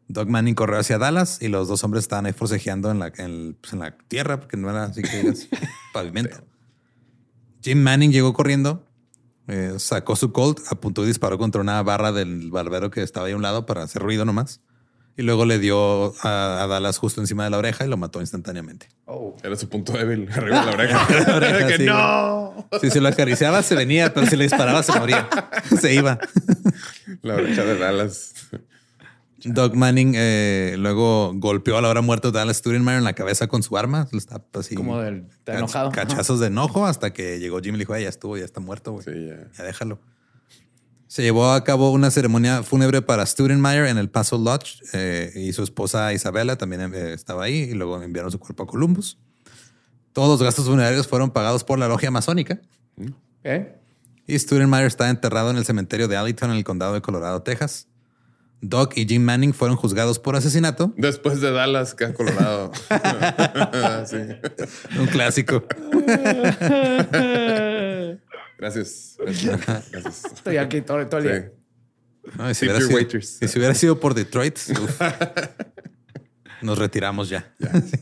Doug 0.07 0.29
Manning 0.29 0.53
corrió 0.55 0.79
hacia 0.79 0.97
Dallas 0.97 1.41
y 1.41 1.47
los 1.47 1.67
dos 1.67 1.83
hombres 1.83 2.03
estaban 2.03 2.25
ahí 2.27 2.33
forcejeando 2.33 2.91
en 2.91 2.99
la, 2.99 3.07
en, 3.17 3.25
el- 3.25 3.57
pues, 3.59 3.73
en 3.73 3.79
la 3.79 3.97
tierra, 4.07 4.39
porque 4.39 4.55
no 4.55 4.69
era 4.69 4.83
así 4.85 5.01
que 5.01 5.17
digas 5.21 5.47
pavimento. 5.93 6.37
Jim 7.65 7.81
Manning 7.81 8.11
llegó 8.11 8.31
corriendo, 8.31 8.85
eh, 9.47 9.73
sacó 9.79 10.15
su 10.15 10.31
Colt, 10.31 10.59
apuntó 10.69 11.03
y 11.03 11.07
disparó 11.07 11.39
contra 11.39 11.61
una 11.61 11.81
barra 11.81 12.11
del 12.11 12.51
barbero 12.51 12.91
que 12.91 13.01
estaba 13.01 13.25
ahí 13.25 13.33
a 13.33 13.35
un 13.35 13.41
lado 13.41 13.65
para 13.65 13.81
hacer 13.81 14.03
ruido 14.03 14.23
nomás. 14.23 14.61
Y 15.17 15.23
luego 15.23 15.45
le 15.45 15.57
dio 15.57 16.13
a, 16.23 16.61
a 16.61 16.67
Dallas 16.67 16.99
justo 16.99 17.21
encima 17.21 17.43
de 17.43 17.49
la 17.49 17.57
oreja 17.57 17.83
y 17.83 17.87
lo 17.87 17.97
mató 17.97 18.21
instantáneamente. 18.21 18.89
Oh. 19.05 19.35
Era 19.41 19.55
su 19.55 19.67
punto 19.67 19.93
débil, 19.93 20.29
arriba 20.31 20.59
de 20.59 20.65
la 20.67 20.71
oreja. 20.73 21.07
La 21.27 21.35
oreja, 21.37 21.67
que 21.67 21.77
sí, 21.77 21.85
no. 21.85 22.67
Si 22.79 22.91
se 22.91 23.01
lo 23.01 23.07
acariciaba, 23.07 23.63
se 23.63 23.73
venía, 23.73 24.13
pero 24.13 24.27
si 24.27 24.35
le 24.35 24.43
disparaba, 24.43 24.83
se 24.83 24.99
moría. 24.99 25.27
se 25.81 25.95
iba. 25.95 26.19
La 27.23 27.33
oreja 27.33 27.63
de 27.63 27.79
Dallas. 27.79 28.33
Doug 29.45 29.75
Manning 29.75 30.13
eh, 30.15 30.75
luego 30.77 31.31
golpeó 31.35 31.77
a 31.77 31.81
la 31.81 31.89
hora 31.89 32.01
muerta 32.01 32.29
a 32.29 32.31
Dallas 32.31 32.57
Studenmeyer 32.57 32.97
en 32.97 33.03
la 33.03 33.13
cabeza 33.13 33.47
con 33.47 33.63
su 33.63 33.77
arma. 33.77 34.07
Lo 34.11 34.17
está 34.17 34.41
así. 34.53 34.75
Como 34.75 34.99
del- 34.99 35.27
enojado. 35.45 35.91
Cachazos 35.91 36.39
de 36.39 36.47
enojo 36.47 36.85
hasta 36.85 37.13
que 37.13 37.39
llegó 37.39 37.59
Jimmy 37.59 37.69
y 37.75 37.77
le 37.79 37.81
dijo, 37.83 37.93
"Ay, 37.93 38.03
ya 38.03 38.09
estuvo, 38.09 38.37
ya 38.37 38.45
está 38.45 38.59
muerto, 38.59 38.91
güey. 38.93 39.03
Sí, 39.05 39.11
ya. 39.27 39.47
Ya 39.57 39.63
déjalo. 39.63 39.99
Se 41.07 41.21
llevó 41.21 41.51
a 41.51 41.63
cabo 41.63 41.91
una 41.91 42.11
ceremonia 42.11 42.63
fúnebre 42.63 43.01
para 43.01 43.25
Studenmeyer 43.25 43.85
en 43.85 43.97
el 43.97 44.09
Paso 44.09 44.37
Lodge 44.37 44.81
eh, 44.93 45.31
y 45.35 45.53
su 45.53 45.63
esposa 45.63 46.11
Isabela 46.13 46.57
también 46.57 46.81
eh, 46.93 47.13
estaba 47.13 47.43
ahí 47.43 47.55
y 47.69 47.73
luego 47.73 48.01
enviaron 48.01 48.31
su 48.31 48.39
cuerpo 48.39 48.63
a 48.63 48.67
Columbus. 48.67 49.17
Todos 50.13 50.29
los 50.29 50.41
gastos 50.43 50.65
funerarios 50.65 51.07
fueron 51.07 51.29
pagados 51.31 51.63
por 51.63 51.77
la 51.77 51.87
logia 51.87 52.09
masónica 52.09 52.59
¿Eh? 53.43 53.75
y 54.27 54.39
Studenmeyer 54.39 54.87
está 54.87 55.09
enterrado 55.09 55.51
en 55.51 55.57
el 55.57 55.65
cementerio 55.65 56.07
de 56.07 56.17
Alleyton 56.17 56.49
en 56.51 56.57
el 56.57 56.63
condado 56.63 56.93
de 56.95 57.01
Colorado, 57.01 57.43
Texas. 57.43 57.87
Doc 58.61 58.97
y 58.97 59.05
Jim 59.05 59.23
Manning 59.23 59.53
fueron 59.53 59.77
juzgados 59.77 60.19
por 60.19 60.35
asesinato. 60.35 60.93
Después 60.97 61.41
de 61.41 61.51
Dallas, 61.51 61.93
que 61.93 62.13
Colorado. 62.13 62.71
sí. 64.05 64.17
Un 64.99 65.07
clásico. 65.07 65.63
Gracias. 68.57 69.17
Gracias. 69.19 69.65
Gracias. 69.91 70.25
Estoy 70.33 70.57
aquí 70.57 70.81
todo, 70.81 71.05
todo 71.07 71.19
el 71.21 71.23
día. 71.27 71.41
Sí. 71.41 72.31
No, 72.37 72.49
y 72.49 72.55
si, 72.55 72.65
hubiera 72.65 72.81
sido, 72.81 72.95
waiters. 72.95 73.37
y 73.41 73.47
si 73.47 73.59
hubiera 73.59 73.75
sido 73.75 73.99
por 73.99 74.15
Detroit, 74.15 74.57
uf, 74.71 75.01
nos 76.61 76.77
retiramos 76.79 77.29
ya. 77.29 77.53
Sí. 77.59 77.99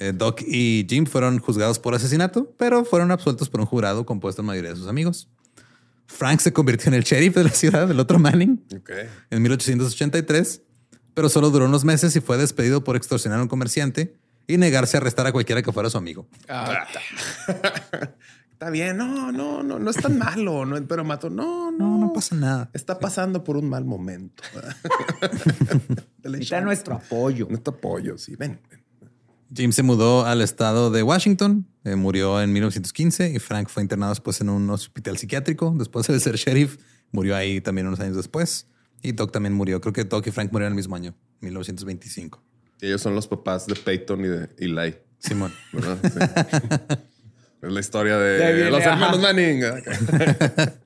Eh, 0.00 0.12
Doc 0.14 0.42
y 0.46 0.86
Jim 0.88 1.06
fueron 1.06 1.38
juzgados 1.38 1.78
por 1.78 1.94
asesinato, 1.94 2.52
pero 2.58 2.84
fueron 2.84 3.10
absueltos 3.10 3.48
por 3.48 3.60
un 3.60 3.66
jurado 3.66 4.04
compuesto 4.04 4.42
en 4.42 4.46
mayoría 4.46 4.70
de 4.70 4.76
sus 4.76 4.88
amigos. 4.88 5.28
Frank 6.06 6.40
se 6.40 6.52
convirtió 6.52 6.88
en 6.88 6.94
el 6.94 7.02
sheriff 7.02 7.34
de 7.34 7.44
la 7.44 7.50
ciudad 7.54 7.88
del 7.88 7.98
otro 8.00 8.18
Manning 8.18 8.64
Ok. 8.76 8.90
en 9.30 9.42
1883, 9.42 10.62
pero 11.14 11.28
solo 11.28 11.50
duró 11.50 11.66
unos 11.66 11.84
meses 11.84 12.14
y 12.16 12.20
fue 12.20 12.36
despedido 12.38 12.84
por 12.84 12.96
extorsionar 12.96 13.38
a 13.38 13.42
un 13.42 13.48
comerciante 13.48 14.16
y 14.46 14.58
negarse 14.58 14.96
a 14.96 15.00
arrestar 15.00 15.26
a 15.26 15.32
cualquiera 15.32 15.62
que 15.62 15.72
fuera 15.72 15.88
su 15.90 15.96
amigo. 15.98 16.28
Ah, 16.48 16.86
Está 18.52 18.70
bien. 18.70 18.96
No, 18.96 19.32
no, 19.32 19.62
no, 19.62 19.78
no 19.78 19.90
es 19.90 19.96
tan 19.96 20.16
malo. 20.18 20.64
No, 20.64 20.86
pero 20.86 21.04
Mato, 21.04 21.28
no, 21.28 21.70
no. 21.72 21.78
No, 21.78 21.98
no 21.98 22.12
pasa 22.12 22.36
nada. 22.36 22.70
Está 22.72 22.98
pasando 22.98 23.42
por 23.42 23.56
un 23.56 23.68
mal 23.68 23.84
momento. 23.84 24.42
necesita 26.22 26.60
nuestro 26.60 26.94
apoyo. 26.94 27.46
Nuestro 27.50 27.74
apoyo, 27.74 28.16
sí. 28.16 28.36
Ven, 28.36 28.60
ven. 28.70 28.83
Jim 29.54 29.72
se 29.72 29.82
mudó 29.82 30.26
al 30.26 30.40
estado 30.40 30.90
de 30.90 31.02
Washington, 31.02 31.66
eh, 31.84 31.94
murió 31.94 32.42
en 32.42 32.52
1915 32.52 33.30
y 33.30 33.38
Frank 33.38 33.68
fue 33.68 33.82
internado 33.82 34.10
después 34.10 34.40
en 34.40 34.48
un 34.48 34.68
hospital 34.70 35.16
psiquiátrico. 35.16 35.74
Después 35.78 36.06
de 36.08 36.18
ser 36.18 36.36
sheriff, 36.36 36.78
murió 37.12 37.36
ahí 37.36 37.60
también 37.60 37.86
unos 37.86 38.00
años 38.00 38.16
después. 38.16 38.66
Y 39.02 39.12
Doc 39.12 39.30
también 39.30 39.52
murió. 39.52 39.80
Creo 39.80 39.92
que 39.92 40.04
Doc 40.04 40.26
y 40.26 40.30
Frank 40.30 40.50
murieron 40.50 40.72
el 40.72 40.76
mismo 40.76 40.96
año, 40.96 41.14
1925. 41.40 42.42
Y 42.80 42.86
ellos 42.86 43.00
son 43.00 43.14
los 43.14 43.28
papás 43.28 43.66
de 43.66 43.74
Peyton 43.76 44.24
y 44.24 44.28
de 44.28 44.48
Eli. 44.58 44.96
Simón. 45.18 45.52
¿verdad? 45.72 45.98
Sí. 46.02 46.96
es 47.62 47.72
la 47.72 47.80
historia 47.80 48.18
de, 48.18 48.70
los 48.70 48.82
hermanos 48.82 49.20
Manning. 49.20 49.62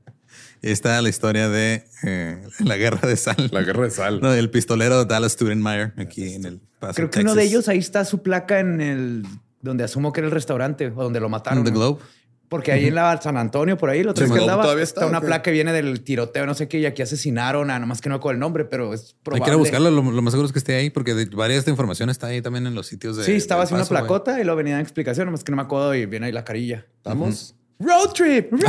Está 0.62 1.00
la 1.02 1.08
historia 1.08 1.48
de 1.48 1.84
eh, 2.02 2.42
la 2.64 2.76
guerra 2.76 3.08
de 3.08 3.16
sal. 3.16 3.48
La 3.52 3.62
guerra 3.62 3.84
de 3.84 3.90
sal. 3.90 4.20
No, 4.20 4.32
el 4.32 4.50
pistolero 4.50 5.04
Dallas 5.04 5.32
Studenmeyer 5.32 5.92
aquí 5.96 6.34
en 6.34 6.44
el 6.44 6.60
Paso, 6.78 6.94
Creo 6.94 7.10
que 7.10 7.20
uno 7.20 7.34
de 7.34 7.44
ellos 7.44 7.68
ahí 7.68 7.78
está 7.78 8.04
su 8.04 8.22
placa 8.22 8.60
en 8.60 8.80
el 8.80 9.26
donde 9.60 9.82
asumo 9.84 10.12
que 10.12 10.20
era 10.20 10.28
el 10.28 10.32
restaurante 10.32 10.86
o 10.94 11.02
donde 11.02 11.18
lo 11.20 11.28
mataron. 11.28 11.58
En 11.58 11.64
The. 11.64 11.70
Globe. 11.72 12.00
Porque 12.48 12.72
ahí 12.72 12.86
en 12.86 12.94
la 12.94 13.20
San 13.20 13.36
Antonio, 13.36 13.76
por 13.76 13.90
ahí, 13.90 14.02
lo 14.02 14.12
Sí, 14.12 14.20
que 14.20 14.26
Globe 14.26 14.40
andaba, 14.42 14.62
todavía 14.62 14.84
está, 14.84 15.02
está, 15.02 15.10
una 15.10 15.20
placa 15.20 15.42
que 15.42 15.50
viene 15.50 15.70
del 15.72 16.00
tiroteo, 16.00 16.46
no 16.46 16.54
sé 16.54 16.66
qué, 16.66 16.78
y 16.78 16.86
aquí 16.86 17.02
asesinaron 17.02 17.70
a 17.70 17.78
nomás 17.78 18.00
que 18.00 18.08
no 18.08 18.14
me 18.14 18.18
acuerdo 18.18 18.34
el 18.34 18.40
nombre, 18.40 18.64
pero 18.64 18.94
es 18.94 19.00
Hay 19.02 19.14
probable. 19.22 19.44
que 19.44 19.50
ir 19.50 19.54
a 19.54 19.56
buscarlo. 19.58 19.90
Lo, 19.90 20.02
lo 20.10 20.22
más 20.22 20.32
seguro 20.32 20.46
es 20.46 20.52
que 20.52 20.58
esté 20.58 20.74
ahí 20.74 20.88
porque 20.88 21.14
de, 21.14 21.26
varias 21.26 21.56
de 21.56 21.58
esta 21.58 21.70
información 21.70 22.08
está 22.08 22.28
ahí 22.28 22.40
también 22.40 22.66
en 22.66 22.74
los 22.74 22.86
sitios 22.86 23.18
de. 23.18 23.24
Sí, 23.24 23.32
estaba 23.32 23.64
así 23.64 23.74
una 23.74 23.84
placota 23.84 24.40
y 24.40 24.44
luego 24.44 24.56
venía 24.56 24.76
en 24.76 24.80
explicación, 24.80 25.26
nomás 25.26 25.44
que 25.44 25.52
no 25.52 25.56
me 25.56 25.62
acuerdo 25.62 25.94
y 25.94 26.06
viene 26.06 26.26
ahí 26.26 26.32
la 26.32 26.44
carilla. 26.44 26.86
¿Estamos? 26.96 27.54
Road 27.80 28.12
trip, 28.12 28.50
road 28.50 28.60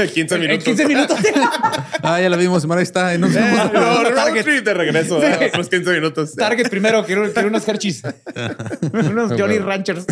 trip. 0.00 0.12
15 0.14 0.34
En- 0.34 0.42
En 0.42 0.48
minutos. 0.48 0.64
15 0.64 0.86
minutos. 0.88 1.18
Ah, 2.02 2.18
ya 2.20 2.30
la 2.30 2.36
vimos. 2.38 2.64
Ahí 2.70 2.82
está. 2.82 3.16
nos 3.18 3.32
vemos. 3.34 3.72
No, 3.72 4.04
road 4.04 4.14
Target. 4.14 4.42
trip 4.44 4.64
de 4.64 4.74
regreso. 4.74 5.20
a 5.22 5.46
Otros 5.46 5.68
15 5.68 5.92
minutos. 5.92 6.34
Target 6.34 6.68
primero, 6.70 7.04
quiero, 7.04 7.30
quiero 7.32 7.48
unos 7.48 7.68
Hershey's. 7.68 8.02
unos 8.92 9.32
Jolly 9.38 9.58
Ranchers. 9.58 10.06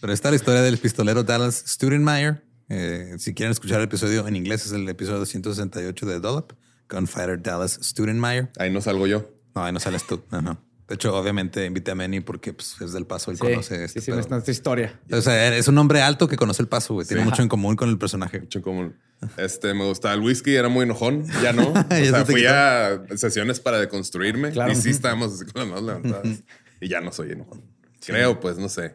Pero 0.00 0.12
está 0.12 0.30
la 0.30 0.36
historia 0.36 0.62
del 0.62 0.78
pistolero 0.78 1.22
Dallas 1.22 1.62
Studenmeyer. 1.66 2.42
Eh, 2.68 3.14
si 3.18 3.34
quieren 3.34 3.52
escuchar 3.52 3.78
el 3.78 3.84
episodio 3.84 4.26
en 4.26 4.34
inglés, 4.34 4.66
es 4.66 4.72
el 4.72 4.88
episodio 4.88 5.18
268 5.20 6.06
de 6.06 6.18
Dollop. 6.18 6.52
Gunfighter 6.90 7.40
Dallas 7.40 7.78
Studenmeyer. 7.82 8.50
Ahí 8.58 8.70
no 8.70 8.80
salgo 8.80 9.06
yo. 9.06 9.30
No, 9.54 9.64
ahí 9.64 9.72
no 9.72 9.78
sales 9.78 10.04
tú. 10.06 10.22
No, 10.32 10.42
no. 10.42 10.58
De 10.92 10.96
hecho, 10.96 11.16
obviamente 11.16 11.64
invité 11.64 11.92
a 11.92 11.94
Manny 11.94 12.20
porque 12.20 12.52
pues, 12.52 12.76
es 12.82 12.92
del 12.92 13.06
paso, 13.06 13.30
él 13.30 13.38
Sí, 13.38 13.40
conoce 13.40 13.76
sí, 13.78 13.82
este 13.84 14.00
sí, 14.02 14.10
pedo. 14.10 14.28
nuestra 14.28 14.52
historia. 14.52 15.00
O 15.10 15.22
sea, 15.22 15.56
es 15.56 15.66
un 15.66 15.78
hombre 15.78 16.02
alto 16.02 16.28
que 16.28 16.36
conoce 16.36 16.60
el 16.60 16.68
paso, 16.68 16.92
güey. 16.92 17.06
Tiene 17.06 17.22
Sí. 17.22 17.30
mucho 17.30 17.40
en 17.40 17.48
común 17.48 17.76
con 17.76 17.88
el 17.88 17.96
personaje. 17.96 18.40
Mucho 18.40 18.58
en 18.58 18.62
común. 18.62 18.96
Este, 19.38 19.72
me 19.72 19.86
gustaba 19.86 20.12
el 20.12 20.20
whisky, 20.20 20.54
era 20.54 20.68
muy 20.68 20.82
enojón. 20.82 21.24
Ya 21.42 21.54
no. 21.54 21.72
O 21.72 22.04
sea, 22.04 22.26
fui 22.26 22.44
a 22.44 23.00
sesiones 23.16 23.58
para 23.58 23.78
deconstruirme. 23.80 24.50
Claro. 24.50 24.70
Y 24.70 24.74
sí 24.76 24.90
estábamos 24.90 25.32
así 25.32 25.50
con 25.50 25.62
las 25.62 25.68
manos 25.82 25.84
levantadas. 26.02 26.42
y 26.78 26.88
ya 26.88 27.00
no 27.00 27.10
soy 27.10 27.32
enojón. 27.32 27.62
Creo, 28.04 28.38
pues, 28.38 28.58
no 28.58 28.68
sé. 28.68 28.94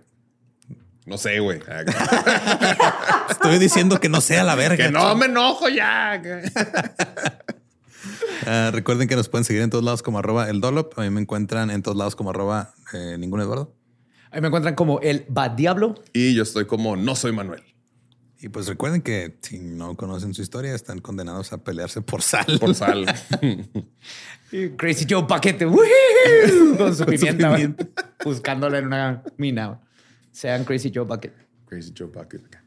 No 1.08 1.18
sé, 1.18 1.40
güey. 1.40 1.60
Estoy 3.32 3.58
diciendo 3.58 4.00
que 4.00 4.08
no 4.10 4.22
sea 4.22 4.44
la 4.44 4.54
verga. 4.54 4.86
que 4.86 4.92
no 4.92 5.16
me 5.16 5.26
enojo 5.26 5.68
ya. 5.68 6.22
Ah, 8.50 8.72
recuerden 8.72 9.10
que 9.10 9.16
nos 9.18 9.28
pueden 9.28 9.44
seguir 9.44 9.62
en 9.62 9.70
todos 9.70 9.84
lados 9.84 10.02
como 10.02 10.20
arroba 10.20 10.50
el 10.50 10.62
Dolop. 10.62 10.98
A 10.98 11.02
mí 11.02 11.10
me 11.10 11.20
encuentran 11.20 11.70
en 11.70 11.84
todos 11.84 11.98
lados 11.98 12.16
como 12.16 12.30
arroba 12.30 12.74
eh, 12.94 13.18
ningún 13.20 13.42
Eduardo. 13.42 13.76
Ahí 14.32 14.40
me 14.40 14.48
encuentran 14.48 14.74
como 14.74 15.02
el 15.02 15.26
Bad 15.28 15.52
Diablo. 15.52 15.96
y 16.14 16.34
yo 16.34 16.44
estoy 16.44 16.66
como 16.66 16.96
no 16.96 17.14
soy 17.16 17.34
Manuel. 17.34 17.62
Y 18.40 18.48
pues 18.48 18.68
recuerden 18.68 19.02
que 19.02 19.38
si 19.42 19.60
no 19.60 19.98
conocen 19.98 20.34
su 20.34 20.42
historia, 20.42 20.74
están 20.74 21.00
condenados 21.00 21.52
a 21.52 21.58
pelearse 21.58 22.02
por 22.02 22.22
sal. 22.22 22.46
Por 22.58 22.74
sal. 22.74 23.06
Crazy 24.78 25.06
Joe 25.10 25.26
Paquete. 25.28 25.68
Con 26.78 26.96
su 26.96 27.06
pimienta. 27.06 27.58
Buscándola 28.24 28.78
en 28.78 28.86
una 28.88 29.24
mina. 29.36 29.82
Sean 30.32 30.64
Crazy 30.64 30.90
Joe 30.94 31.04
Bucket. 31.04 31.34
Crazy 31.66 31.92
Joe 31.98 32.08
Bucket. 32.08 32.67